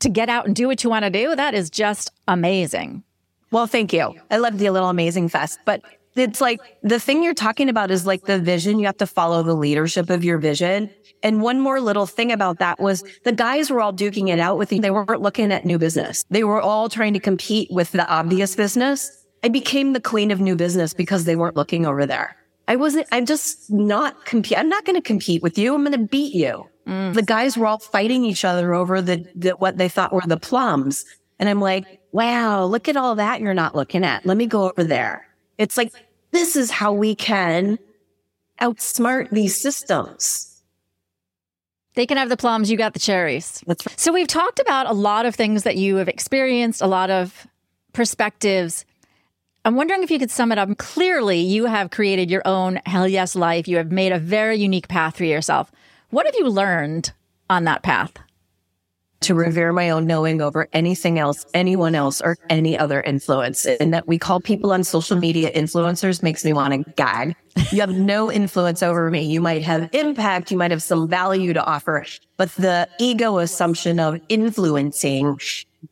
to 0.00 0.08
get 0.08 0.28
out 0.28 0.46
and 0.46 0.54
do 0.54 0.66
what 0.66 0.84
you 0.84 0.90
want 0.90 1.04
to 1.04 1.10
do. 1.10 1.34
That 1.36 1.54
is 1.54 1.70
just 1.70 2.10
amazing. 2.26 3.02
Well, 3.50 3.66
thank 3.66 3.92
you. 3.92 4.14
I 4.30 4.38
love 4.38 4.58
the 4.58 4.70
little 4.70 4.90
amazing 4.90 5.28
fest, 5.28 5.60
but 5.64 5.82
it's 6.14 6.40
like 6.40 6.60
the 6.82 6.98
thing 6.98 7.22
you're 7.22 7.34
talking 7.34 7.68
about 7.68 7.90
is 7.90 8.04
like 8.06 8.24
the 8.24 8.38
vision. 8.38 8.78
You 8.78 8.86
have 8.86 8.98
to 8.98 9.06
follow 9.06 9.42
the 9.42 9.54
leadership 9.54 10.10
of 10.10 10.24
your 10.24 10.38
vision. 10.38 10.90
And 11.22 11.40
one 11.40 11.60
more 11.60 11.80
little 11.80 12.06
thing 12.06 12.30
about 12.30 12.58
that 12.58 12.78
was 12.78 13.02
the 13.24 13.32
guys 13.32 13.70
were 13.70 13.80
all 13.80 13.92
duking 13.92 14.28
it 14.28 14.38
out 14.38 14.58
with 14.58 14.72
you. 14.72 14.80
They 14.80 14.90
weren't 14.90 15.22
looking 15.22 15.52
at 15.52 15.64
new 15.64 15.78
business. 15.78 16.24
They 16.30 16.44
were 16.44 16.60
all 16.60 16.88
trying 16.88 17.14
to 17.14 17.20
compete 17.20 17.68
with 17.70 17.92
the 17.92 18.06
obvious 18.08 18.54
business. 18.54 19.17
I 19.42 19.48
became 19.48 19.92
the 19.92 20.00
queen 20.00 20.30
of 20.30 20.40
new 20.40 20.56
business 20.56 20.94
because 20.94 21.24
they 21.24 21.36
weren't 21.36 21.56
looking 21.56 21.86
over 21.86 22.06
there. 22.06 22.36
I 22.66 22.76
wasn't, 22.76 23.06
I'm 23.12 23.24
just 23.24 23.70
not 23.70 24.26
compete. 24.26 24.58
I'm 24.58 24.68
not 24.68 24.84
going 24.84 24.96
to 24.96 25.02
compete 25.02 25.42
with 25.42 25.56
you. 25.58 25.74
I'm 25.74 25.84
going 25.84 25.92
to 25.92 26.06
beat 26.06 26.34
you. 26.34 26.66
Mm. 26.86 27.14
The 27.14 27.22
guys 27.22 27.56
were 27.56 27.66
all 27.66 27.78
fighting 27.78 28.24
each 28.24 28.44
other 28.44 28.74
over 28.74 29.00
the, 29.00 29.26
the, 29.34 29.50
what 29.52 29.78
they 29.78 29.88
thought 29.88 30.12
were 30.12 30.22
the 30.26 30.36
plums. 30.36 31.04
And 31.38 31.48
I'm 31.48 31.60
like, 31.60 32.00
wow, 32.12 32.64
look 32.64 32.88
at 32.88 32.96
all 32.96 33.14
that 33.14 33.40
you're 33.40 33.54
not 33.54 33.74
looking 33.74 34.04
at. 34.04 34.26
Let 34.26 34.36
me 34.36 34.46
go 34.46 34.68
over 34.68 34.84
there. 34.84 35.26
It's 35.56 35.76
like, 35.76 35.92
this 36.30 36.56
is 36.56 36.70
how 36.70 36.92
we 36.92 37.14
can 37.14 37.78
outsmart 38.60 39.30
these 39.30 39.58
systems. 39.58 40.62
They 41.94 42.06
can 42.06 42.16
have 42.16 42.28
the 42.28 42.36
plums, 42.36 42.70
you 42.70 42.76
got 42.76 42.92
the 42.92 43.00
cherries. 43.00 43.62
That's 43.66 43.86
right. 43.86 43.98
So 43.98 44.12
we've 44.12 44.28
talked 44.28 44.60
about 44.60 44.86
a 44.86 44.92
lot 44.92 45.26
of 45.26 45.34
things 45.34 45.62
that 45.64 45.76
you 45.76 45.96
have 45.96 46.08
experienced, 46.08 46.80
a 46.80 46.86
lot 46.86 47.10
of 47.10 47.46
perspectives. 47.92 48.84
I'm 49.68 49.74
wondering 49.74 50.02
if 50.02 50.10
you 50.10 50.18
could 50.18 50.30
sum 50.30 50.50
it 50.50 50.56
up. 50.56 50.78
Clearly, 50.78 51.40
you 51.40 51.66
have 51.66 51.90
created 51.90 52.30
your 52.30 52.40
own 52.46 52.80
hell 52.86 53.06
yes 53.06 53.36
life. 53.36 53.68
You 53.68 53.76
have 53.76 53.92
made 53.92 54.12
a 54.12 54.18
very 54.18 54.56
unique 54.56 54.88
path 54.88 55.18
for 55.18 55.24
yourself. 55.24 55.70
What 56.08 56.24
have 56.24 56.34
you 56.36 56.48
learned 56.48 57.12
on 57.50 57.64
that 57.64 57.82
path? 57.82 58.14
To 59.20 59.34
revere 59.34 59.74
my 59.74 59.90
own 59.90 60.06
knowing 60.06 60.40
over 60.40 60.68
anything 60.72 61.18
else, 61.18 61.44
anyone 61.52 61.94
else, 61.94 62.22
or 62.22 62.38
any 62.48 62.78
other 62.78 63.02
influence. 63.02 63.66
And 63.66 63.92
that 63.92 64.08
we 64.08 64.16
call 64.16 64.40
people 64.40 64.72
on 64.72 64.84
social 64.84 65.18
media 65.18 65.52
influencers 65.52 66.22
makes 66.22 66.46
me 66.46 66.54
want 66.54 66.72
to 66.72 66.90
gag. 66.92 67.36
You 67.70 67.80
have 67.82 67.94
no 67.94 68.32
influence 68.32 68.82
over 68.82 69.10
me. 69.10 69.26
You 69.26 69.42
might 69.42 69.60
have 69.64 69.90
impact. 69.92 70.50
You 70.50 70.56
might 70.56 70.70
have 70.70 70.82
some 70.82 71.06
value 71.08 71.52
to 71.52 71.62
offer, 71.62 72.06
but 72.38 72.50
the 72.52 72.88
ego 72.98 73.36
assumption 73.36 74.00
of 74.00 74.18
influencing 74.30 75.38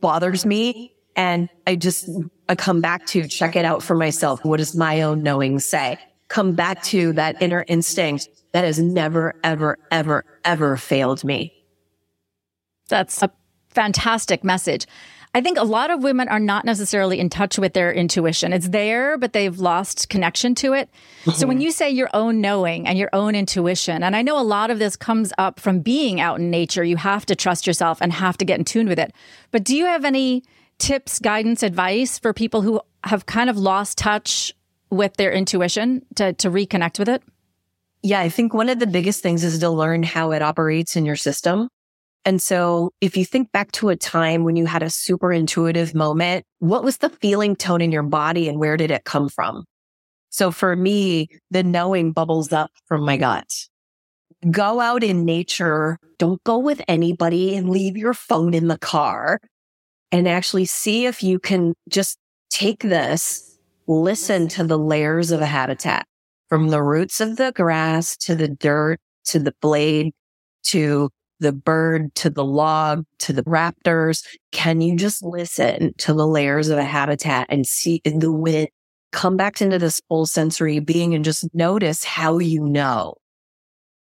bothers 0.01 0.47
me 0.47 0.95
and 1.15 1.51
I 1.67 1.77
just, 1.77 2.09
I 2.49 2.55
come 2.55 2.81
back 2.81 3.07
to 3.07 3.27
check 3.27 3.57
it 3.57 3.65
out 3.65 3.83
for 3.83 3.97
myself. 3.97 4.45
What 4.45 4.59
does 4.59 4.77
my 4.77 5.03
own 5.03 5.23
knowing 5.23 5.59
say? 5.59 5.99
Come 6.29 6.55
back 6.55 6.83
to 6.85 7.13
that 7.15 7.41
inner 7.43 7.65
instinct 7.69 8.29
that 8.53 8.65
has 8.65 8.79
never, 8.79 9.35
ever, 9.45 9.79
ever, 9.91 10.25
ever 10.45 10.77
failed 10.77 11.25
me. 11.25 11.53
That's 12.89 13.23
a 13.23 13.31
fantastic 13.71 14.45
message. 14.45 14.87
I 15.35 15.43
think 15.43 15.59
a 15.59 15.65
lot 15.65 15.91
of 15.91 16.03
women 16.03 16.29
are 16.29 16.41
not 16.41 16.65
necessarily 16.65 17.21
in 17.21 17.29
touch 17.29 17.59
with 17.59 17.75
their 17.75 17.93
intuition. 17.93 18.55
It's 18.55 18.71
there, 18.71 19.19
but 19.19 19.35
they've 19.35 19.59
lost 19.59 20.09
connection 20.09 20.55
to 20.57 20.73
it. 20.73 20.89
So 21.35 21.47
when 21.47 21.59
mm-hmm. 21.59 21.65
you 21.65 21.73
say 21.73 21.91
your 21.91 22.09
own 22.15 22.41
knowing 22.41 22.87
and 22.87 22.97
your 22.97 23.11
own 23.13 23.35
intuition, 23.35 24.03
and 24.03 24.17
I 24.17 24.23
know 24.23 24.41
a 24.41 24.43
lot 24.43 24.71
of 24.71 24.79
this 24.79 24.97
comes 24.97 25.35
up 25.37 25.61
from 25.61 25.81
being 25.81 26.21
out 26.21 26.41
in 26.41 26.51
nature, 26.51 26.85
you 26.85 26.97
have 26.97 27.27
to 27.27 27.37
trust 27.37 27.67
yourself 27.67 27.99
and 28.01 28.15
have 28.15 28.39
to 28.39 28.47
get 28.47 28.59
in 28.59 28.65
tune 28.65 28.89
with 28.89 28.99
it. 28.99 29.13
But 29.51 29.63
do 29.63 29.77
you 29.77 29.85
have 29.85 30.07
any 30.07 30.43
tips, 30.79 31.19
guidance, 31.19 31.63
advice 31.63 32.19
for 32.19 32.33
people 32.33 32.63
who 32.63 32.81
have 33.05 33.27
kind 33.27 33.51
of 33.51 33.57
lost 33.57 33.99
touch 33.99 34.55
with 34.91 35.17
their 35.17 35.33
intuition 35.33 36.03
to, 36.17 36.33
to 36.35 36.51
reconnect 36.51 36.99
with 36.99 37.09
it? 37.09 37.23
Yeah, 38.03 38.21
I 38.21 38.29
think 38.29 38.55
one 38.55 38.69
of 38.69 38.79
the 38.79 38.87
biggest 38.87 39.23
things 39.23 39.43
is 39.43 39.59
to 39.59 39.71
learn 39.71 40.03
how 40.03 40.31
it 40.33 40.43
operates 40.43 40.97
in 40.97 41.05
your 41.05 41.17
system. 41.17 41.69
And 42.25 42.43
so 42.43 42.93
if 43.01 43.17
you 43.17 43.25
think 43.25 43.53
back 43.53 43.71
to 43.73 43.89
a 43.89 43.97
time 43.97 44.45
when 44.45 44.57
you 44.57 44.67
had 44.67 44.83
a 44.83 44.91
super 44.91 45.33
intuitive 45.33 45.95
moment, 45.95 46.45
what 46.59 46.85
was 46.85 46.99
the 46.99 47.09
feeling 47.09 47.55
tone 47.55 47.81
in 47.81 47.93
your 47.93 48.03
body 48.03 48.49
and 48.49 48.59
where 48.59 48.77
did 48.77 48.91
it 48.91 49.05
come 49.05 49.29
from? 49.29 49.65
So 50.31 50.51
for 50.51 50.75
me, 50.75 51.29
the 51.51 51.63
knowing 51.63 52.13
bubbles 52.13 52.53
up 52.53 52.71
from 52.87 53.03
my 53.03 53.17
gut. 53.17 53.49
Go 54.51 54.81
out 54.81 55.03
in 55.03 55.25
nature. 55.25 55.99
Don't 56.19 56.43
go 56.45 56.59
with 56.59 56.83
anybody 56.89 57.57
and 57.57 57.71
leave 57.71 57.97
your 57.97 58.13
phone 58.13 58.55
in 58.55 58.69
the 58.69 58.79
car 58.79 59.41
and 60.13 60.29
actually 60.29 60.65
see 60.65 61.07
if 61.07 61.23
you 61.23 61.39
can 61.39 61.75
just 61.89 62.19
take 62.51 62.83
this, 62.83 63.59
listen 63.87 64.49
to 64.49 64.65
the 64.65 64.79
layers 64.79 65.31
of 65.31 65.41
a 65.41 65.47
habitat 65.47 66.07
from 66.49 66.69
the 66.69 66.83
roots 66.83 67.21
of 67.21 67.37
the 67.37 67.53
grass 67.53 68.17
to 68.17 68.35
the 68.35 68.49
dirt 68.49 68.99
to 69.25 69.39
the 69.39 69.55
blade 69.61 70.13
to 70.63 71.11
the 71.41 71.53
bird 71.53 72.15
to 72.15 72.31
the 72.31 72.45
log 72.45 73.05
to 73.19 73.33
the 73.33 73.43
raptors. 73.45 74.25
Can 74.53 74.81
you 74.81 74.97
just 74.97 75.23
listen 75.23 75.93
to 75.99 76.15
the 76.15 76.27
layers 76.27 76.69
of 76.69 76.79
a 76.79 76.85
habitat 76.85 77.47
and 77.51 77.67
see 77.67 78.01
in 78.05 78.21
the 78.21 78.33
wind 78.33 78.69
come 79.13 79.37
back 79.37 79.61
into 79.61 79.79
this 79.79 80.01
full 80.09 80.27
sensory 80.27 80.79
being 80.81 81.15
and 81.15 81.25
just 81.25 81.49
notice 81.55 82.05
how 82.05 82.39
you 82.39 82.65
know? 82.65 83.15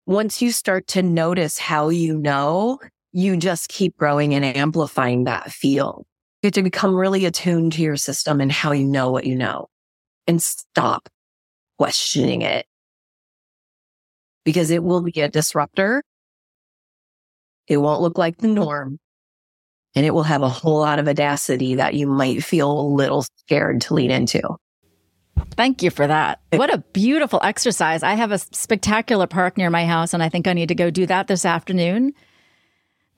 Once 0.07 0.41
you 0.41 0.51
start 0.53 0.87
to 0.87 1.03
notice 1.03 1.59
how 1.59 1.91
you 1.91 2.17
know, 2.19 2.79
you 3.19 3.37
just 3.37 3.69
keep 3.69 3.97
growing 3.97 4.33
and 4.33 4.45
amplifying 4.45 5.25
that 5.25 5.51
feel. 5.51 6.07
You 6.41 6.47
have 6.47 6.53
to 6.53 6.63
become 6.63 6.95
really 6.95 7.25
attuned 7.25 7.73
to 7.73 7.83
your 7.83 7.97
system 7.97 8.41
and 8.41 8.53
how 8.53 8.71
you 8.71 8.85
know 8.85 9.11
what 9.11 9.27
you 9.27 9.35
know 9.35 9.67
and 10.29 10.41
stop 10.41 11.09
questioning 11.79 12.43
it 12.43 12.65
because 14.45 14.71
it 14.71 14.85
will 14.85 15.03
be 15.03 15.21
a 15.21 15.29
disruptor. 15.29 16.05
It 17.67 17.79
won't 17.79 18.03
look 18.03 18.19
like 18.19 18.39
the 18.39 18.47
norm 18.47 19.01
and 19.97 20.07
it 20.07 20.15
will 20.15 20.23
have 20.23 20.43
a 20.43 20.49
whole 20.49 20.79
lot 20.79 21.01
of 21.01 21.09
audacity 21.09 21.75
that 21.75 21.95
you 21.95 22.07
might 22.07 22.45
feel 22.45 22.71
a 22.71 22.83
little 22.83 23.25
scared 23.39 23.81
to 23.81 23.95
lean 23.95 24.13
into. 24.13 24.43
Thank 25.57 25.83
you 25.83 25.91
for 25.91 26.07
that. 26.07 26.41
What 26.53 26.73
a 26.73 26.79
beautiful 26.93 27.41
exercise. 27.43 28.05
I 28.05 28.15
have 28.15 28.31
a 28.31 28.39
spectacular 28.39 29.27
park 29.27 29.57
near 29.57 29.71
my 29.71 29.87
house, 29.87 30.15
and 30.15 30.23
I 30.23 30.29
think 30.29 30.47
I 30.47 30.53
need 30.53 30.69
to 30.69 30.77
go 30.77 30.91
do 30.91 31.05
that 31.07 31.27
this 31.27 31.45
afternoon. 31.45 32.13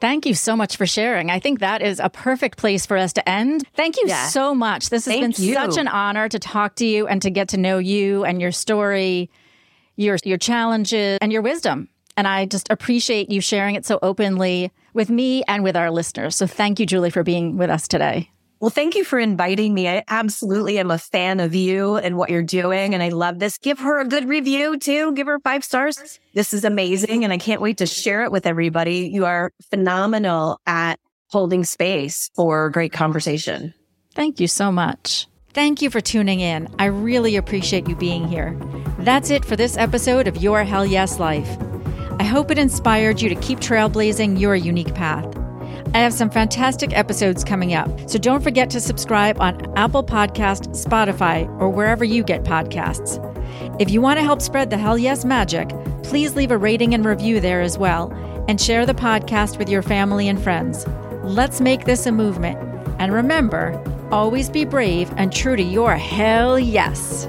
Thank 0.01 0.25
you 0.25 0.35
so 0.35 0.57
much 0.57 0.77
for 0.77 0.87
sharing. 0.87 1.31
I 1.31 1.39
think 1.39 1.61
that 1.61 1.83
is 1.83 2.01
a 2.01 2.09
perfect 2.09 2.57
place 2.57 2.87
for 2.87 2.97
us 2.97 3.13
to 3.15 3.29
end. 3.29 3.65
Thank 3.75 3.99
you 3.99 4.05
yeah. 4.07 4.29
so 4.29 4.55
much. 4.55 4.89
This 4.89 5.05
has 5.05 5.15
Thank 5.15 5.37
been 5.37 5.45
you. 5.45 5.55
such 5.55 5.77
an 5.77 5.89
honor 5.89 6.29
to 6.29 6.39
talk 6.39 6.77
to 6.77 6.87
you 6.87 7.07
and 7.07 7.21
to 7.23 7.31
get 7.31 7.49
to 7.51 7.59
know 7.59 7.79
you 7.79 8.25
and 8.25 8.41
your 8.41 8.53
story, 8.53 9.31
your 9.97 10.17
your 10.25 10.39
challenges 10.39 11.19
and 11.21 11.31
your 11.33 11.43
wisdom. 11.43 11.89
And 12.17 12.27
I 12.27 12.47
just 12.47 12.71
appreciate 12.71 13.31
you 13.31 13.41
sharing 13.41 13.75
it 13.75 13.85
so 13.85 13.99
openly 14.03 14.73
with 14.95 15.11
me 15.11 15.43
and 15.47 15.63
with 15.63 15.77
our 15.77 15.91
listeners. 15.91 16.35
So 16.35 16.47
thank 16.47 16.81
you 16.81 16.87
Julie 16.87 17.11
for 17.11 17.23
being 17.23 17.57
with 17.57 17.71
us 17.71 17.87
today. 17.87 18.31
Well, 18.61 18.71
thank 18.71 18.95
you 18.95 19.05
for 19.05 19.19
inviting 19.19 19.73
me. 19.73 19.89
I 19.89 20.05
absolutely 20.07 20.79
am 20.79 20.91
a 20.91 20.99
fan 20.99 21.41
of 21.41 21.55
you 21.55 21.97
and 21.97 22.19
what 22.19 22.29
you're 22.29 22.43
doing. 22.43 22.93
And 22.93 23.03
I 23.03 23.09
love 23.09 23.39
this. 23.39 23.57
Give 23.57 23.79
her 23.79 24.01
a 24.01 24.05
good 24.05 24.29
review 24.29 24.79
too. 24.79 25.13
Give 25.15 25.27
her 25.27 25.39
five 25.41 25.65
stars. 25.65 26.21
This 26.35 26.53
is 26.53 26.63
amazing. 26.63 27.25
And 27.25 27.33
I 27.33 27.39
can't 27.39 27.63
wait 27.63 27.79
to 27.79 27.87
share 27.87 28.23
it 28.23 28.31
with 28.31 28.47
everybody. 28.47 29.09
You 29.11 29.25
are 29.25 29.51
phenomenal 29.71 30.61
at 30.67 31.01
holding 31.29 31.65
space 31.65 32.31
for 32.35 32.69
great 32.69 32.93
conversation. 32.93 33.73
Thank 34.15 34.41
you 34.41 34.47
so 34.47 34.71
much. 34.71 35.27
Thank 35.55 35.81
you 35.81 35.89
for 35.89 36.03
tuning 36.03 36.41
in. 36.41 36.69
I 36.79 36.85
really 36.87 37.37
appreciate 37.37 37.89
you 37.89 37.97
being 37.97 38.29
here. 38.29 38.59
That's 38.99 39.31
it 39.31 39.45
for 39.45 39.57
this 39.57 39.79
episode 39.79 40.29
of 40.29 40.37
Your 40.37 40.65
Hell 40.65 40.85
Yes 40.85 41.19
Life. 41.19 41.57
I 42.19 42.25
hope 42.25 42.51
it 42.51 42.59
inspired 42.59 43.23
you 43.23 43.31
to 43.31 43.35
keep 43.37 43.59
trailblazing 43.59 44.39
your 44.39 44.55
unique 44.55 44.95
path. 44.95 45.25
I 45.95 45.99
have 45.99 46.13
some 46.13 46.31
fantastic 46.31 46.97
episodes 46.97 47.45
coming 47.45 47.75
up, 47.75 48.09
so 48.09 48.19
don't 48.19 48.43
forget 48.43 48.71
to 48.71 48.81
subscribe 48.81 49.41
on 49.41 49.77
Apple 49.77 50.05
Podcast, 50.05 50.69
Spotify, 50.69 51.49
or 51.61 51.69
wherever 51.69 52.05
you 52.05 52.23
get 52.23 52.45
podcasts. 52.45 53.19
If 53.81 53.91
you 53.91 54.01
want 54.01 54.19
to 54.19 54.25
help 54.25 54.41
spread 54.41 54.71
the 54.71 54.79
Hell 54.79 54.99
Yes 54.99 55.25
magic, 55.25 55.69
please 56.03 56.37
leave 56.37 56.51
a 56.51 56.59
rating 56.59 56.95
and 56.95 57.05
review 57.05 57.41
there 57.41 57.61
as 57.61 57.79
well, 57.79 58.13
and 58.49 58.61
share 58.61 58.87
the 58.87 58.95
podcast 58.95 59.59
with 59.59 59.69
your 59.69 59.83
family 59.83 60.29
and 60.29 60.41
friends. 60.41 60.87
Let's 61.23 61.61
make 61.61 61.85
this 61.85 62.07
a 62.07 62.13
movement. 62.13 62.59
And 62.99 63.13
remember, 63.13 63.83
always 64.11 64.51
be 64.51 64.65
brave 64.65 65.13
and 65.17 65.33
true 65.33 65.57
to 65.57 65.63
your 65.63 65.97
Hell 65.97 66.59
Yes. 66.59 67.29